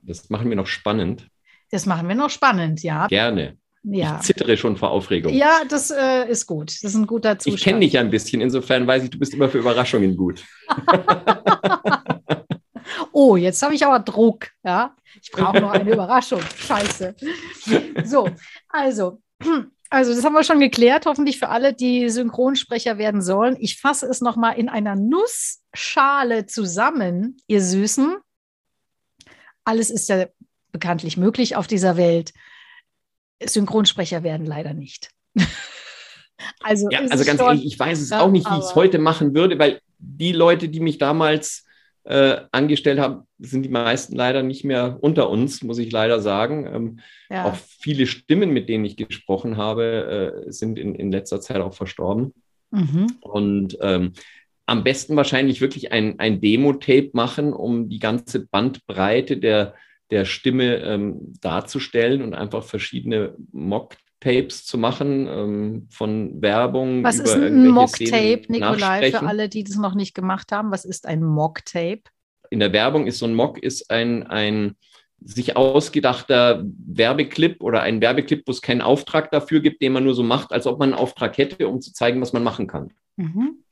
Das 0.04 0.30
machen 0.30 0.50
wir 0.50 0.56
noch 0.56 0.68
spannend. 0.68 1.28
Das 1.72 1.86
machen 1.86 2.08
wir 2.08 2.16
noch 2.16 2.30
spannend, 2.30 2.84
ja. 2.84 3.08
Gerne. 3.08 3.58
Ja. 3.84 4.18
Ich 4.18 4.28
zittere 4.28 4.58
schon 4.58 4.78
vor 4.78 4.92
Aufregung. 4.92 5.34
Ja, 5.34 5.64
das 5.68 5.90
äh, 5.90 6.30
ist 6.30 6.46
gut. 6.46 6.70
Das 6.70 6.84
ist 6.84 6.96
ein 6.96 7.08
guter 7.08 7.40
Zustand. 7.40 7.58
Ich 7.58 7.64
kenne 7.64 7.80
dich 7.80 7.94
ja 7.94 8.02
ein 8.02 8.12
bisschen, 8.12 8.42
insofern 8.42 8.86
weiß 8.86 9.04
ich, 9.04 9.10
du 9.10 9.18
bist 9.18 9.34
immer 9.34 9.50
für 9.50 9.58
Überraschungen 9.58 10.16
gut. 10.16 10.44
oh, 13.12 13.38
jetzt 13.38 13.64
habe 13.64 13.74
ich 13.74 13.86
aber 13.86 14.00
Druck. 14.00 14.50
Ja, 14.64 14.96
ich 15.20 15.32
brauche 15.32 15.60
noch 15.60 15.72
eine 15.72 15.92
Überraschung. 15.92 16.42
Scheiße. 16.58 17.16
So, 18.06 18.30
also, 18.70 19.20
also 19.90 20.14
das 20.14 20.24
haben 20.24 20.34
wir 20.34 20.44
schon 20.44 20.60
geklärt, 20.60 21.08
hoffentlich 21.08 21.40
für 21.40 21.50
alle, 21.50 21.74
die 21.74 22.08
Synchronsprecher 22.10 23.00
werden 23.00 23.24
sollen. 23.24 23.58
Ich 23.60 23.80
fasse 23.80 24.06
es 24.06 24.22
nochmal 24.22 24.60
in 24.60 24.70
einer 24.70 24.96
Nussschale 24.96 26.46
zusammen, 26.46 27.38
ihr 27.48 27.64
Süßen. 27.64 28.18
Alles 29.64 29.90
ist 29.90 30.08
ja 30.08 30.28
bekanntlich 30.72 31.18
möglich 31.18 31.56
auf 31.56 31.66
dieser 31.66 31.98
Welt. 31.98 32.32
Synchronsprecher 33.46 34.24
werden 34.24 34.46
leider 34.46 34.74
nicht. 34.74 35.10
also, 36.62 36.90
ja, 36.90 37.00
also 37.00 37.26
ganz 37.26 37.40
ehrlich, 37.40 37.66
ich 37.66 37.80
weiß 37.80 38.00
es 38.00 38.12
auch 38.12 38.32
nicht, 38.32 38.50
wie 38.50 38.58
ich 38.58 38.66
es 38.66 38.76
heute 38.76 39.00
machen 39.00 39.34
würde, 39.34 39.58
weil 39.60 39.80
die 39.98 40.32
Leute, 40.32 40.70
die 40.70 40.80
mich 40.80 40.98
damals 40.98 41.66
äh, 42.04 42.42
angestellt 42.52 43.00
haben, 43.00 43.28
sind 43.38 43.64
die 43.64 43.70
meisten 43.70 44.16
leider 44.16 44.42
nicht 44.42 44.64
mehr 44.64 44.98
unter 45.02 45.30
uns, 45.30 45.62
muss 45.64 45.78
ich 45.78 45.92
leider 45.92 46.20
sagen. 46.20 46.68
Ähm, 46.68 47.00
ja. 47.30 47.46
Auch 47.46 47.56
viele 47.56 48.08
Stimmen, 48.08 48.52
mit 48.52 48.70
denen 48.70 48.86
ich 48.86 48.98
gesprochen 48.98 49.58
habe, 49.58 50.44
äh, 50.48 50.52
sind 50.52 50.80
in, 50.80 50.96
in 50.96 51.12
letzter 51.12 51.42
Zeit 51.42 51.58
auch 51.58 51.74
verstorben. 51.74 52.34
Mhm. 52.72 53.18
Und 53.22 53.78
ähm, 53.82 54.14
am 54.66 54.84
besten 54.84 55.16
wahrscheinlich 55.16 55.62
wirklich 55.62 55.92
ein, 55.92 56.20
ein 56.20 56.42
Demo-Tape 56.42 57.12
machen, 57.14 57.54
um 57.54 57.90
die 57.90 58.00
ganze 58.00 58.48
Bandbreite 58.48 59.38
der 59.38 59.76
der 60.12 60.26
Stimme 60.26 60.76
ähm, 60.78 61.34
darzustellen 61.42 62.22
und 62.22 62.34
einfach 62.34 62.64
verschiedene 62.64 63.36
Mock-Tapes 63.52 64.66
zu 64.66 64.78
machen 64.78 65.28
ähm, 65.28 65.88
von 65.90 66.42
Werbung. 66.42 67.04
Was 67.04 67.20
ist 67.20 67.34
ein 67.34 67.70
Mock-Tape, 67.70 68.44
Nikolai, 68.50 69.12
für 69.12 69.24
alle, 69.24 69.50
die 69.50 69.64
das 69.64 69.78
noch 69.78 69.96
nicht 69.96 70.14
gemacht 70.14 70.52
haben? 70.52 70.72
Was 70.72 70.86
ist 70.86 71.08
ein 71.08 71.24
Mock-Tape? 71.24 72.04
In 72.50 72.60
der 72.60 72.74
Werbung 72.74 73.08
ist 73.08 73.20
so 73.20 73.26
ein 73.26 73.34
Mock 73.34 73.58
ist 73.64 73.90
ein, 73.90 74.28
ein 74.28 74.76
sich 75.24 75.56
ausgedachter 75.56 76.64
Werbeclip 76.66 77.62
oder 77.62 77.82
ein 77.82 78.02
Werbeclip, 78.02 78.44
wo 78.46 78.52
es 78.52 78.62
keinen 78.62 78.82
Auftrag 78.82 79.32
dafür 79.32 79.62
gibt, 79.62 79.82
den 79.82 79.94
man 79.94 80.04
nur 80.04 80.16
so 80.16 80.24
macht, 80.24 80.52
als 80.52 80.68
ob 80.68 80.80
man 80.80 80.90
einen 80.90 81.00
Auftrag 81.00 81.38
hätte, 81.38 81.68
um 81.68 81.80
zu 81.80 81.94
zeigen, 81.94 82.20
was 82.22 82.34
man 82.34 82.44
machen 82.44 82.68
kann. 82.68 82.92
Mhm. 83.16 83.64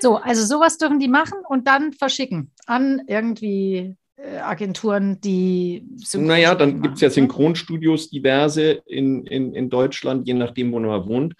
So, 0.00 0.16
also 0.16 0.44
sowas 0.44 0.78
dürfen 0.78 0.98
die 0.98 1.08
machen 1.08 1.38
und 1.46 1.68
dann 1.68 1.92
verschicken 1.92 2.50
an 2.66 3.02
irgendwie 3.06 3.96
Agenturen, 4.42 5.20
die. 5.20 5.84
Naja, 6.14 6.54
dann 6.54 6.82
gibt 6.82 6.96
es 6.96 7.00
ja 7.00 7.08
ne? 7.08 7.14
Synchronstudios 7.14 8.10
diverse 8.10 8.82
in, 8.86 9.26
in, 9.26 9.54
in 9.54 9.70
Deutschland, 9.70 10.26
je 10.26 10.34
nachdem, 10.34 10.72
wo 10.72 10.78
man 10.78 11.06
wohnt. 11.06 11.34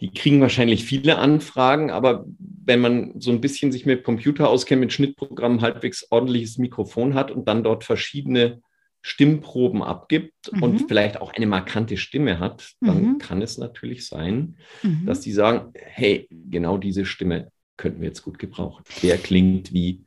Die 0.00 0.12
kriegen 0.12 0.40
wahrscheinlich 0.40 0.84
viele 0.84 1.18
Anfragen, 1.18 1.90
aber 1.90 2.24
wenn 2.38 2.80
man 2.80 3.20
so 3.20 3.32
ein 3.32 3.40
bisschen 3.40 3.72
sich 3.72 3.84
mit 3.84 4.04
Computer 4.04 4.48
auskennt, 4.48 4.80
mit 4.80 4.92
Schnittprogrammen, 4.92 5.60
halbwegs 5.60 6.06
ordentliches 6.10 6.56
Mikrofon 6.58 7.14
hat 7.14 7.32
und 7.32 7.48
dann 7.48 7.64
dort 7.64 7.82
verschiedene 7.82 8.62
Stimmproben 9.00 9.82
abgibt 9.82 10.52
mhm. 10.52 10.62
und 10.62 10.88
vielleicht 10.88 11.20
auch 11.20 11.32
eine 11.32 11.46
markante 11.46 11.96
Stimme 11.96 12.38
hat, 12.38 12.74
dann 12.80 13.02
mhm. 13.02 13.18
kann 13.18 13.42
es 13.42 13.58
natürlich 13.58 14.06
sein, 14.06 14.56
mhm. 14.82 15.06
dass 15.06 15.20
die 15.20 15.32
sagen, 15.32 15.72
hey, 15.74 16.28
genau 16.30 16.78
diese 16.78 17.04
Stimme 17.04 17.50
könnten 17.76 18.00
wir 18.00 18.08
jetzt 18.08 18.22
gut 18.22 18.38
gebrauchen. 18.38 18.84
Der 19.02 19.16
klingt 19.18 19.72
wie 19.72 20.04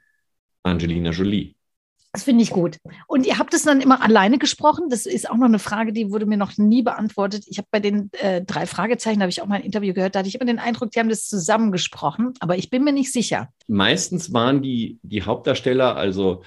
Angelina 0.64 1.12
Jolie. 1.12 1.56
Das 2.14 2.24
finde 2.24 2.44
ich 2.44 2.50
gut. 2.50 2.78
Und 3.08 3.26
ihr 3.26 3.40
habt 3.40 3.54
es 3.54 3.64
dann 3.64 3.80
immer 3.80 4.02
alleine 4.02 4.38
gesprochen? 4.38 4.90
Das 4.90 5.06
ist 5.06 5.30
auch 5.30 5.38
noch 5.38 5.46
eine 5.46 5.60
Frage, 5.60 5.94
die 5.94 6.12
wurde 6.12 6.26
mir 6.26 6.38
noch 6.38 6.58
nie 6.58 6.82
beantwortet. 6.82 7.46
Ich 7.48 7.58
habe 7.58 7.68
bei 7.72 7.80
den 7.80 8.10
äh, 8.14 8.42
drei 8.42 8.66
Fragezeichen, 8.66 9.22
habe 9.22 9.30
ich 9.30 9.42
auch 9.42 9.48
mal 9.48 9.56
ein 9.56 9.64
Interview 9.64 9.94
gehört, 9.94 10.16
da 10.16 10.20
hatte 10.20 10.28
ich 10.28 10.36
immer 10.36 10.46
den 10.46 10.60
Eindruck, 10.60 10.92
die 10.92 11.00
haben 11.00 11.10
das 11.10 11.28
zusammen 11.28 11.72
gesprochen, 11.72 12.34
aber 12.42 12.58
ich 12.58 12.70
bin 12.70 12.84
mir 12.84 12.92
nicht 12.92 13.14
sicher. 13.14 13.50
Meistens 13.68 14.34
waren 14.34 14.62
die, 14.62 15.00
die 15.04 15.24
Hauptdarsteller, 15.24 15.96
also 15.96 16.44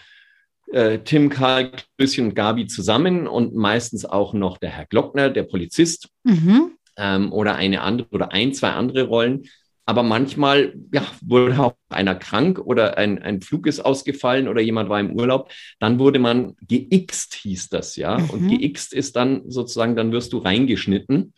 äh, 0.70 0.98
Tim, 0.98 1.30
Karl, 1.30 1.72
Klößchen 1.96 2.28
und 2.28 2.34
Gabi 2.34 2.66
zusammen 2.66 3.26
und 3.26 3.54
meistens 3.54 4.04
auch 4.04 4.34
noch 4.34 4.58
der 4.58 4.70
Herr 4.70 4.86
Glockner, 4.86 5.30
der 5.30 5.44
Polizist 5.44 6.10
mhm. 6.24 6.72
ähm, 6.98 7.32
oder 7.32 7.54
eine 7.54 7.80
andere 7.80 8.08
oder 8.10 8.32
ein, 8.32 8.52
zwei 8.52 8.70
andere 8.70 9.04
Rollen. 9.04 9.44
Aber 9.86 10.02
manchmal 10.02 10.74
ja, 10.92 11.06
wurde 11.20 11.58
auch 11.58 11.74
einer 11.90 12.14
krank 12.14 12.58
oder 12.58 12.96
ein, 12.96 13.22
ein 13.22 13.42
Flug 13.42 13.66
ist 13.66 13.80
ausgefallen 13.80 14.48
oder 14.48 14.62
jemand 14.62 14.88
war 14.88 14.98
im 14.98 15.12
Urlaub. 15.12 15.50
Dann 15.78 15.98
wurde 15.98 16.18
man 16.18 16.56
geixt, 16.66 17.34
hieß 17.34 17.68
das, 17.68 17.96
ja. 17.96 18.18
Mhm. 18.18 18.30
Und 18.30 18.48
geixt 18.48 18.94
ist 18.94 19.16
dann 19.16 19.42
sozusagen, 19.50 19.94
dann 19.94 20.12
wirst 20.12 20.32
du 20.32 20.38
reingeschnitten. 20.38 21.34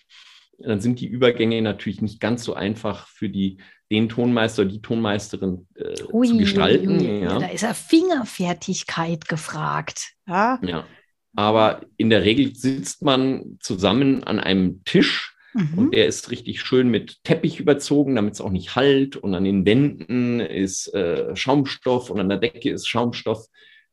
Dann 0.59 0.81
sind 0.81 1.01
die 1.01 1.07
Übergänge 1.07 1.61
natürlich 1.61 2.01
nicht 2.01 2.21
ganz 2.21 2.45
so 2.45 2.55
einfach 2.55 3.09
für 3.09 3.29
die, 3.29 3.59
den 3.91 4.09
Tonmeister 4.09 4.63
oder 4.63 4.71
die 4.71 4.81
Tonmeisterin 4.81 5.67
äh, 5.75 6.03
ui, 6.13 6.29
zu 6.29 6.39
gestalten. 6.39 7.01
Ui. 7.01 7.25
Ja. 7.25 7.39
Da 7.39 7.47
ist 7.49 7.63
ja 7.63 7.75
Fingerfertigkeit 7.75 9.29
gefragt. 9.29 10.13
Ja? 10.27 10.61
ja. 10.63 10.87
Aber 11.35 11.83
in 11.97 12.11
der 12.11 12.25
Regel 12.25 12.55
sitzt 12.55 13.03
man 13.03 13.59
zusammen 13.61 14.25
an 14.25 14.41
einem 14.41 14.83
Tisch 14.85 15.36
Mhm. 15.57 15.79
Und 15.79 15.95
der 15.95 16.07
ist 16.07 16.31
richtig 16.31 16.61
schön 16.61 16.91
mit 16.91 17.25
Teppich 17.25 17.59
überzogen, 17.59 18.15
damit 18.15 18.35
es 18.35 18.43
auch 18.43 18.51
nicht 18.51 18.77
halt. 18.77 19.17
Und 19.17 19.35
an 19.35 19.45
den 19.45 19.65
Wänden 19.65 20.41
ist 20.41 20.93
äh, 20.95 21.35
Schaumstoff 21.35 22.11
und 22.11 22.21
an 22.21 22.29
der 22.29 22.37
Decke 22.39 22.71
ist 22.71 22.87
Schaumstoff, 22.87 23.47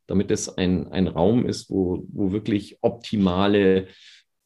damit 0.07 0.29
es 0.29 0.57
ein, 0.57 0.91
ein 0.91 1.07
Raum 1.07 1.45
ist, 1.45 1.69
wo, 1.69 2.03
wo 2.09 2.33
wirklich 2.33 2.79
optimale 2.81 3.87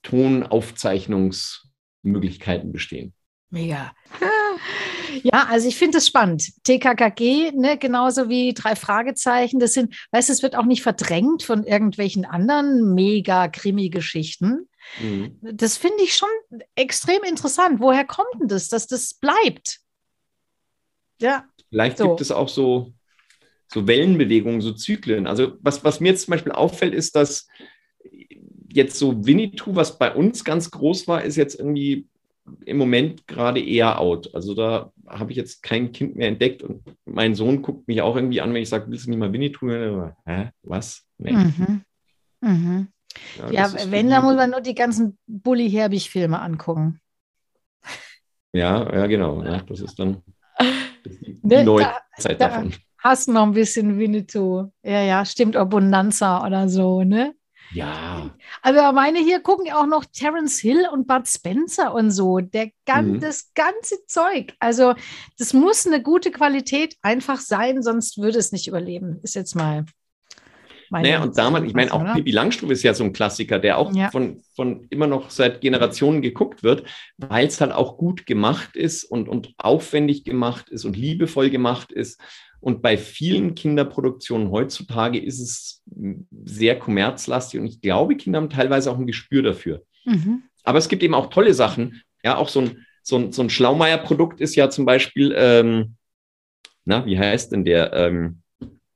Tonaufzeichnungsmöglichkeiten 0.03 2.71
bestehen. 2.71 3.15
Mega. 3.49 3.95
Ja, 5.23 5.47
also 5.49 5.67
ich 5.67 5.75
finde 5.75 5.97
es 5.99 6.07
spannend. 6.07 6.51
TKKG, 6.63 7.51
ne, 7.53 7.77
genauso 7.77 8.29
wie 8.29 8.53
drei 8.53 8.75
Fragezeichen, 8.75 9.59
das 9.59 9.73
sind, 9.73 9.95
weißt 10.11 10.29
du, 10.29 10.33
es 10.33 10.43
wird 10.43 10.55
auch 10.55 10.65
nicht 10.65 10.83
verdrängt 10.83 11.43
von 11.43 11.63
irgendwelchen 11.63 12.25
anderen 12.25 12.93
mega 12.93 13.47
Krimi-Geschichten. 13.47 14.67
Mhm. 15.01 15.37
Das 15.41 15.77
finde 15.77 16.03
ich 16.03 16.15
schon 16.15 16.29
extrem 16.75 17.23
interessant. 17.23 17.79
Woher 17.79 18.05
kommt 18.05 18.41
denn 18.41 18.47
das, 18.47 18.69
dass 18.69 18.87
das 18.87 19.13
bleibt? 19.13 19.79
Ja. 21.19 21.45
Vielleicht 21.69 21.97
so. 21.97 22.07
gibt 22.07 22.21
es 22.21 22.31
auch 22.31 22.49
so, 22.49 22.93
so 23.67 23.87
Wellenbewegungen, 23.87 24.61
so 24.61 24.73
Zyklen. 24.73 25.27
Also 25.27 25.53
was, 25.61 25.83
was 25.83 25.99
mir 25.99 26.09
jetzt 26.09 26.25
zum 26.25 26.31
Beispiel 26.31 26.53
auffällt, 26.53 26.93
ist, 26.93 27.15
dass 27.15 27.47
jetzt 28.71 28.97
so 28.97 29.25
Winnetou, 29.25 29.75
was 29.75 29.97
bei 29.97 30.13
uns 30.13 30.43
ganz 30.43 30.71
groß 30.71 31.07
war, 31.07 31.23
ist 31.23 31.35
jetzt 31.35 31.59
irgendwie 31.59 32.07
im 32.65 32.77
Moment 32.77 33.27
gerade 33.27 33.63
eher 33.63 33.99
out. 33.99 34.33
Also 34.33 34.53
da 34.53 34.91
habe 35.07 35.31
ich 35.31 35.37
jetzt 35.37 35.63
kein 35.63 35.91
Kind 35.91 36.15
mehr 36.15 36.27
entdeckt 36.27 36.63
und 36.63 36.83
mein 37.05 37.35
Sohn 37.35 37.61
guckt 37.61 37.87
mich 37.87 38.01
auch 38.01 38.15
irgendwie 38.15 38.41
an, 38.41 38.53
wenn 38.53 38.61
ich 38.61 38.69
sage, 38.69 38.89
willst 38.89 39.05
du 39.05 39.09
nicht 39.09 39.19
mal 39.19 39.31
Winnetou? 39.33 40.11
Hä? 40.25 40.49
Was? 40.63 41.05
Nee. 41.17 41.33
Mhm. 41.33 41.81
Mhm. 42.41 42.87
Ja, 43.37 43.51
ja 43.51 43.91
wenn, 43.91 44.09
dann 44.09 44.23
muss 44.23 44.35
man 44.35 44.51
nur 44.51 44.61
die 44.61 44.75
ganzen 44.75 45.17
Bully-Herbig-Filme 45.27 46.39
angucken. 46.39 47.01
Ja, 48.53 48.91
ja, 48.93 49.07
genau. 49.07 49.43
Ja, 49.43 49.61
das 49.61 49.81
ist 49.81 49.99
dann 49.99 50.21
die 50.59 51.39
ne, 51.43 51.63
neue 51.63 51.87
Zeit 52.17 52.41
da, 52.41 52.49
davon. 52.49 52.73
Hast 52.99 53.27
noch 53.27 53.43
ein 53.43 53.53
bisschen 53.53 53.97
Winnetou. 53.97 54.71
Ja, 54.83 55.01
ja, 55.01 55.25
stimmt, 55.25 55.55
oder 55.55 55.65
Bonanza 55.65 56.45
oder 56.45 56.67
so, 56.67 57.03
ne? 57.03 57.35
Ja. 57.71 58.35
Also 58.61 58.93
meine 58.93 59.19
hier 59.19 59.41
gucken 59.41 59.65
ja 59.65 59.79
auch 59.79 59.85
noch 59.85 60.05
Terence 60.05 60.59
Hill 60.59 60.87
und 60.91 61.07
Bud 61.07 61.27
Spencer 61.27 61.93
und 61.93 62.11
so. 62.11 62.39
Der, 62.39 62.71
mhm. 62.87 63.19
Das 63.19 63.51
ganze 63.53 64.05
Zeug. 64.07 64.53
Also 64.59 64.95
das 65.37 65.53
muss 65.53 65.85
eine 65.85 66.01
gute 66.01 66.31
Qualität 66.31 66.95
einfach 67.01 67.39
sein, 67.39 67.83
sonst 67.83 68.17
würde 68.17 68.39
es 68.39 68.51
nicht 68.51 68.67
überleben. 68.67 69.19
Ist 69.23 69.35
jetzt 69.35 69.55
mal 69.55 69.85
naja, 70.89 71.21
und 71.21 71.37
damals, 71.37 71.65
ich 71.65 71.73
meine, 71.73 71.91
auch 71.91 72.01
oder? 72.01 72.13
Pippi 72.13 72.31
Langstrumpf 72.31 72.71
ist 72.71 72.83
ja 72.83 72.93
so 72.93 73.03
ein 73.03 73.13
Klassiker, 73.13 73.59
der 73.59 73.77
auch 73.77 73.93
ja. 73.93 74.09
von, 74.09 74.41
von 74.55 74.87
immer 74.89 75.07
noch 75.07 75.29
seit 75.29 75.61
Generationen 75.61 76.21
geguckt 76.21 76.63
wird, 76.63 76.83
weil 77.17 77.47
es 77.47 77.59
halt 77.59 77.71
auch 77.71 77.97
gut 77.97 78.25
gemacht 78.25 78.75
ist 78.75 79.03
und, 79.03 79.27
und 79.27 79.53
aufwendig 79.57 80.23
gemacht 80.23 80.69
ist 80.69 80.85
und 80.85 80.95
liebevoll 80.95 81.49
gemacht 81.49 81.91
ist. 81.91 82.21
Und 82.67 82.81
bei 82.81 82.97
vielen 82.97 83.55
Kinderproduktionen 83.55 84.51
heutzutage 84.51 85.17
ist 85.19 85.39
es 85.39 85.83
sehr 86.43 86.77
kommerzlastig 86.77 87.61
und 87.61 87.65
ich 87.65 87.79
glaube, 87.79 88.17
Kinder 88.17 88.41
haben 88.41 88.49
teilweise 88.49 88.91
auch 88.91 88.97
ein 88.97 89.07
Gespür 89.07 89.41
dafür. 89.41 89.83
Mhm. 90.03 90.43
Aber 90.65 90.77
es 90.77 90.89
gibt 90.89 91.01
eben 91.01 91.13
auch 91.13 91.29
tolle 91.29 91.53
Sachen. 91.53 92.01
Ja, 92.25 92.35
auch 92.35 92.49
so 92.49 92.59
ein, 92.59 92.85
so 93.03 93.15
ein, 93.15 93.31
so 93.31 93.41
ein 93.41 93.49
Schlaumeier-Produkt 93.49 94.41
ist 94.41 94.57
ja 94.57 94.69
zum 94.69 94.83
Beispiel, 94.83 95.33
ähm, 95.37 95.95
na, 96.83 97.05
wie 97.05 97.17
heißt 97.17 97.53
denn 97.53 97.63
der? 97.63 97.93
Ähm, 97.93 98.41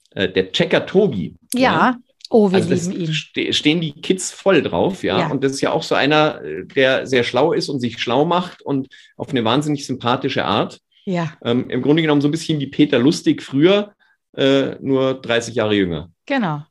äh, 0.10 0.27
der 0.27 0.51
Checker 0.51 0.86
Tobi. 0.86 1.38
Ja. 1.53 1.62
ja. 1.62 1.97
Oh, 2.29 2.51
wir 2.51 2.57
also 2.57 2.73
lieben 2.73 2.91
ihn. 2.91 3.13
Ste 3.13 3.53
stehen 3.53 3.79
die 3.79 3.93
Kids 3.93 4.34
voll 4.34 4.62
drauf, 4.63 5.01
ja? 5.01 5.17
ja. 5.17 5.27
Und 5.29 5.45
das 5.45 5.53
ist 5.53 5.62
ja 5.62 5.71
auch 5.71 5.84
so 5.84 5.95
einer, 5.95 6.41
der 6.75 7.07
sehr 7.07 7.23
schlau 7.23 7.53
ist 7.53 7.69
und 7.69 7.79
sich 7.79 7.99
schlau 7.99 8.25
macht 8.25 8.62
und 8.62 8.89
auf 9.15 9.29
eine 9.29 9.45
wahnsinnig 9.45 9.86
sympathische 9.86 10.43
Art. 10.43 10.81
Ja. 11.06 11.34
Ähm, 11.44 11.70
Im 11.70 11.82
Grunde 11.82 12.02
genommen 12.02 12.22
so 12.22 12.28
ein 12.28 12.32
bisschen 12.32 12.60
wie 12.60 12.68
Peter 12.68 13.00
Lustig 13.00 13.42
früher, 13.42 13.96
äh, 14.36 14.76
nur 14.82 15.16
30 15.22 15.56
Jahre 15.56 15.74
jünger. 15.74 16.12
Genau. 16.26 16.64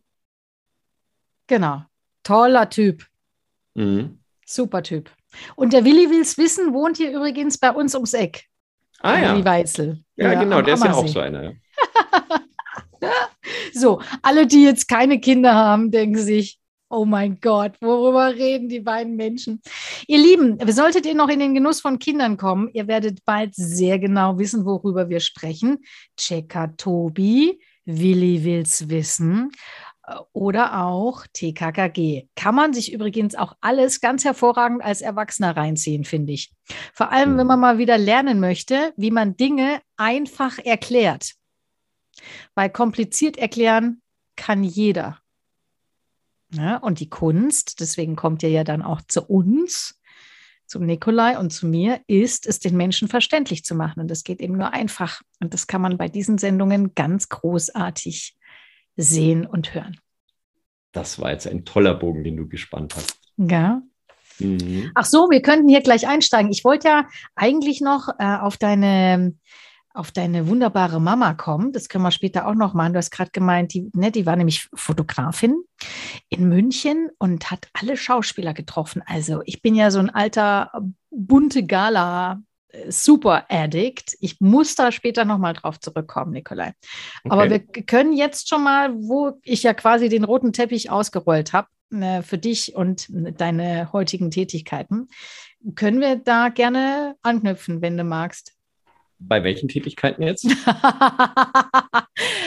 Genau. 1.46 1.82
Toller 2.22 2.70
Typ. 2.70 3.06
Mhm. 3.74 4.20
Super 4.46 4.82
Typ. 4.82 5.10
Und 5.56 5.72
der 5.72 5.84
Willi 5.84 6.10
will's 6.10 6.38
wissen, 6.38 6.72
wohnt 6.72 6.96
hier 6.96 7.12
übrigens 7.12 7.58
bei 7.58 7.70
uns 7.70 7.94
ums 7.94 8.14
Eck. 8.14 8.44
Ah 9.00 9.18
ja. 9.18 9.32
Willi 9.32 9.44
Weitzel. 9.44 10.04
Ja, 10.16 10.32
ja 10.32 10.40
genau, 10.40 10.62
der 10.62 10.74
ist 10.74 10.84
ja 10.84 10.92
auch 10.92 11.06
so 11.06 11.20
einer. 11.20 11.54
so, 13.72 14.00
alle, 14.22 14.46
die 14.46 14.64
jetzt 14.64 14.88
keine 14.88 15.20
Kinder 15.20 15.54
haben, 15.54 15.90
denken 15.90 16.18
sich, 16.18 16.59
Oh 16.92 17.04
mein 17.04 17.38
Gott, 17.40 17.76
worüber 17.80 18.34
reden 18.34 18.68
die 18.68 18.80
beiden 18.80 19.14
Menschen? 19.14 19.62
Ihr 20.08 20.18
Lieben, 20.18 20.58
solltet 20.72 21.06
ihr 21.06 21.14
noch 21.14 21.28
in 21.28 21.38
den 21.38 21.54
Genuss 21.54 21.80
von 21.80 22.00
Kindern 22.00 22.36
kommen, 22.36 22.68
ihr 22.72 22.88
werdet 22.88 23.24
bald 23.24 23.54
sehr 23.54 24.00
genau 24.00 24.38
wissen, 24.38 24.64
worüber 24.64 25.08
wir 25.08 25.20
sprechen. 25.20 25.84
Checker 26.16 26.76
Tobi, 26.76 27.60
Willi 27.84 28.42
will's 28.42 28.88
wissen 28.88 29.52
äh, 30.04 30.16
oder 30.32 30.84
auch 30.84 31.24
TKKG. 31.32 32.26
Kann 32.34 32.56
man 32.56 32.72
sich 32.72 32.92
übrigens 32.92 33.36
auch 33.36 33.54
alles 33.60 34.00
ganz 34.00 34.24
hervorragend 34.24 34.82
als 34.82 35.00
Erwachsener 35.00 35.56
reinziehen, 35.56 36.02
finde 36.02 36.32
ich. 36.32 36.52
Vor 36.92 37.12
allem, 37.12 37.38
wenn 37.38 37.46
man 37.46 37.60
mal 37.60 37.78
wieder 37.78 37.98
lernen 37.98 38.40
möchte, 38.40 38.92
wie 38.96 39.12
man 39.12 39.36
Dinge 39.36 39.80
einfach 39.96 40.58
erklärt. 40.58 41.34
Weil 42.56 42.68
kompliziert 42.68 43.36
erklären 43.36 44.02
kann 44.34 44.64
jeder. 44.64 45.20
Ja, 46.52 46.76
und 46.78 47.00
die 47.00 47.08
Kunst, 47.08 47.80
deswegen 47.80 48.16
kommt 48.16 48.42
ihr 48.42 48.50
ja 48.50 48.64
dann 48.64 48.82
auch 48.82 49.00
zu 49.06 49.22
uns, 49.22 50.00
zum 50.66 50.86
Nikolai 50.86 51.38
und 51.38 51.50
zu 51.50 51.66
mir, 51.66 52.00
ist 52.06 52.46
es 52.46 52.60
den 52.60 52.76
Menschen 52.76 53.08
verständlich 53.08 53.64
zu 53.64 53.74
machen. 53.74 54.00
Und 54.00 54.08
das 54.08 54.22
geht 54.22 54.40
eben 54.40 54.56
nur 54.56 54.72
einfach. 54.72 55.20
Und 55.40 55.52
das 55.52 55.66
kann 55.66 55.80
man 55.80 55.98
bei 55.98 56.08
diesen 56.08 56.38
Sendungen 56.38 56.94
ganz 56.94 57.28
großartig 57.28 58.36
sehen 58.96 59.46
und 59.46 59.74
hören. 59.74 59.98
Das 60.92 61.20
war 61.20 61.32
jetzt 61.32 61.46
ein 61.46 61.64
toller 61.64 61.94
Bogen, 61.94 62.22
den 62.22 62.36
du 62.36 62.48
gespannt 62.48 62.94
hast. 62.96 63.18
Ja. 63.36 63.82
Mhm. 64.38 64.92
Ach 64.94 65.04
so, 65.04 65.28
wir 65.30 65.42
könnten 65.42 65.68
hier 65.68 65.82
gleich 65.82 66.06
einsteigen. 66.06 66.52
Ich 66.52 66.64
wollte 66.64 66.88
ja 66.88 67.06
eigentlich 67.34 67.80
noch 67.80 68.08
äh, 68.18 68.36
auf 68.36 68.56
deine 68.56 69.34
auf 69.92 70.12
deine 70.12 70.46
wunderbare 70.46 71.00
Mama 71.00 71.34
kommen. 71.34 71.72
Das 71.72 71.88
können 71.88 72.04
wir 72.04 72.10
später 72.10 72.46
auch 72.46 72.54
noch 72.54 72.74
machen. 72.74 72.92
Du 72.92 72.98
hast 72.98 73.10
gerade 73.10 73.30
gemeint, 73.32 73.74
die, 73.74 73.90
ne, 73.94 74.10
die 74.10 74.26
war 74.26 74.36
nämlich 74.36 74.68
Fotografin 74.74 75.62
in 76.28 76.48
München 76.48 77.10
und 77.18 77.50
hat 77.50 77.68
alle 77.72 77.96
Schauspieler 77.96 78.54
getroffen. 78.54 79.02
Also 79.04 79.42
ich 79.44 79.62
bin 79.62 79.74
ja 79.74 79.90
so 79.90 79.98
ein 79.98 80.10
alter 80.10 80.70
bunte 81.10 81.64
Gala 81.64 82.40
äh, 82.68 82.90
Super 82.90 83.46
Addict. 83.48 84.16
Ich 84.20 84.40
muss 84.40 84.76
da 84.76 84.92
später 84.92 85.24
nochmal 85.24 85.54
drauf 85.54 85.80
zurückkommen, 85.80 86.32
Nikolai. 86.32 86.72
Okay. 87.24 87.32
Aber 87.32 87.50
wir 87.50 87.58
können 87.58 88.12
jetzt 88.12 88.48
schon 88.48 88.62
mal, 88.62 88.94
wo 88.94 89.38
ich 89.42 89.64
ja 89.64 89.74
quasi 89.74 90.08
den 90.08 90.24
roten 90.24 90.52
Teppich 90.52 90.90
ausgerollt 90.90 91.52
habe, 91.52 91.68
äh, 91.92 92.22
für 92.22 92.38
dich 92.38 92.76
und 92.76 93.08
deine 93.10 93.92
heutigen 93.92 94.30
Tätigkeiten, 94.30 95.08
können 95.74 96.00
wir 96.00 96.16
da 96.16 96.48
gerne 96.48 97.16
anknüpfen, 97.22 97.82
wenn 97.82 97.96
du 97.96 98.04
magst. 98.04 98.54
Bei 99.20 99.44
welchen 99.44 99.68
Tätigkeiten 99.68 100.22
jetzt? 100.22 100.44
jetzt? 100.52 100.64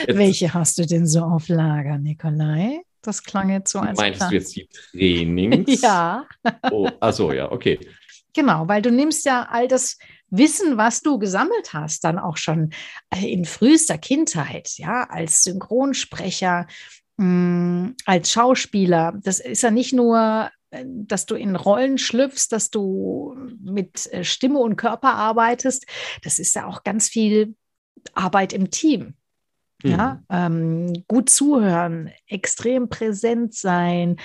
Welche 0.08 0.52
hast 0.52 0.76
du 0.78 0.86
denn 0.86 1.06
so 1.06 1.20
auf 1.20 1.48
Lager, 1.48 1.98
Nikolai? 1.98 2.80
Das 3.00 3.22
klang 3.22 3.50
jetzt 3.50 3.70
so 3.70 3.78
als. 3.78 3.98
Meinst 3.98 4.22
du 4.22 4.34
jetzt 4.34 4.56
die 4.56 4.66
Trainings? 4.66 5.80
ja. 5.82 6.26
Oh, 6.70 6.88
achso, 7.00 7.32
ja, 7.32 7.50
okay. 7.52 7.78
Genau, 8.34 8.66
weil 8.66 8.82
du 8.82 8.90
nimmst 8.90 9.24
ja 9.24 9.46
all 9.48 9.68
das 9.68 9.98
Wissen, 10.28 10.76
was 10.76 11.02
du 11.02 11.18
gesammelt 11.18 11.72
hast, 11.72 12.02
dann 12.02 12.18
auch 12.18 12.36
schon 12.36 12.70
äh, 13.10 13.32
in 13.32 13.44
frühester 13.44 13.98
Kindheit, 13.98 14.70
ja, 14.76 15.04
als 15.08 15.44
Synchronsprecher, 15.44 16.66
mm, 17.18 17.90
als 18.06 18.32
Schauspieler. 18.32 19.12
Das 19.22 19.38
ist 19.38 19.62
ja 19.62 19.70
nicht 19.70 19.92
nur 19.92 20.50
dass 20.86 21.26
du 21.26 21.34
in 21.34 21.56
Rollen 21.56 21.98
schlüpfst, 21.98 22.48
dass 22.50 22.70
du 22.70 23.36
mit 23.60 24.12
äh, 24.12 24.24
Stimme 24.24 24.58
und 24.58 24.76
Körper 24.76 25.14
arbeitest. 25.14 25.86
Das 26.22 26.38
ist 26.38 26.54
ja 26.54 26.66
auch 26.66 26.84
ganz 26.84 27.08
viel 27.08 27.54
Arbeit 28.14 28.52
im 28.52 28.70
Team. 28.70 29.14
Ja, 29.82 30.22
mhm. 30.30 30.86
ähm, 30.94 31.04
gut 31.08 31.28
zuhören, 31.28 32.10
extrem 32.26 32.88
präsent 32.88 33.52
sein, 33.54 34.16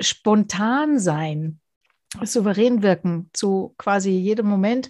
spontan 0.00 1.00
sein, 1.00 1.58
souverän 2.22 2.82
wirken 2.82 3.28
zu 3.32 3.74
quasi 3.76 4.10
jedem 4.10 4.46
Moment. 4.46 4.88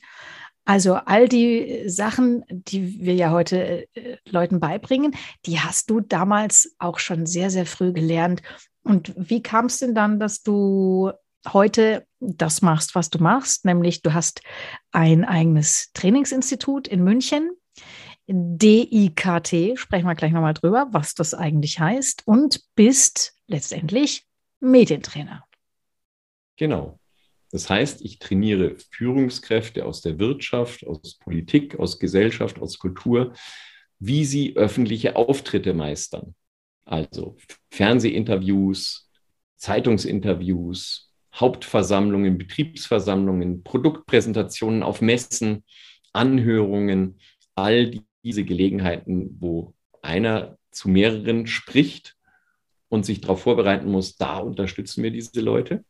Also 0.66 0.94
all 0.94 1.26
die 1.26 1.88
Sachen, 1.88 2.44
die 2.50 3.00
wir 3.00 3.14
ja 3.14 3.30
heute 3.30 3.88
äh, 3.94 4.18
Leuten 4.28 4.60
beibringen, 4.60 5.16
die 5.46 5.58
hast 5.58 5.90
du 5.90 6.00
damals 6.00 6.74
auch 6.78 6.98
schon 6.98 7.26
sehr, 7.26 7.50
sehr 7.50 7.66
früh 7.66 7.92
gelernt. 7.92 8.42
Und 8.82 9.12
wie 9.16 9.42
kam 9.42 9.66
es 9.66 9.78
denn 9.78 9.94
dann, 9.94 10.18
dass 10.18 10.42
du 10.42 11.12
heute 11.52 12.06
das 12.20 12.62
machst, 12.62 12.94
was 12.94 13.10
du 13.10 13.22
machst? 13.22 13.64
Nämlich 13.64 14.02
du 14.02 14.12
hast 14.14 14.42
ein 14.92 15.24
eigenes 15.24 15.90
Trainingsinstitut 15.94 16.88
in 16.88 17.04
München, 17.04 17.50
DIKT, 18.32 19.76
sprechen 19.76 20.06
wir 20.06 20.14
gleich 20.14 20.32
nochmal 20.32 20.54
drüber, 20.54 20.88
was 20.92 21.14
das 21.14 21.34
eigentlich 21.34 21.80
heißt, 21.80 22.26
und 22.26 22.60
bist 22.76 23.34
letztendlich 23.48 24.24
Medientrainer. 24.60 25.44
Genau. 26.56 27.00
Das 27.50 27.68
heißt, 27.68 28.02
ich 28.02 28.20
trainiere 28.20 28.76
Führungskräfte 28.92 29.84
aus 29.84 30.02
der 30.02 30.20
Wirtschaft, 30.20 30.86
aus 30.86 31.18
Politik, 31.18 31.80
aus 31.80 31.98
Gesellschaft, 31.98 32.60
aus 32.60 32.78
Kultur, 32.78 33.32
wie 33.98 34.24
sie 34.24 34.56
öffentliche 34.56 35.16
Auftritte 35.16 35.74
meistern. 35.74 36.36
Also 36.90 37.36
Fernsehinterviews, 37.70 39.08
Zeitungsinterviews, 39.56 41.12
Hauptversammlungen, 41.32 42.36
Betriebsversammlungen, 42.36 43.62
Produktpräsentationen 43.62 44.82
auf 44.82 45.00
Messen, 45.00 45.62
Anhörungen, 46.12 47.20
all 47.54 47.92
diese 48.24 48.42
Gelegenheiten, 48.42 49.36
wo 49.38 49.72
einer 50.02 50.58
zu 50.72 50.88
mehreren 50.88 51.46
spricht 51.46 52.16
und 52.88 53.06
sich 53.06 53.20
darauf 53.20 53.42
vorbereiten 53.42 53.88
muss, 53.88 54.16
da 54.16 54.38
unterstützen 54.38 55.04
wir 55.04 55.12
diese 55.12 55.40
Leute. 55.40 55.84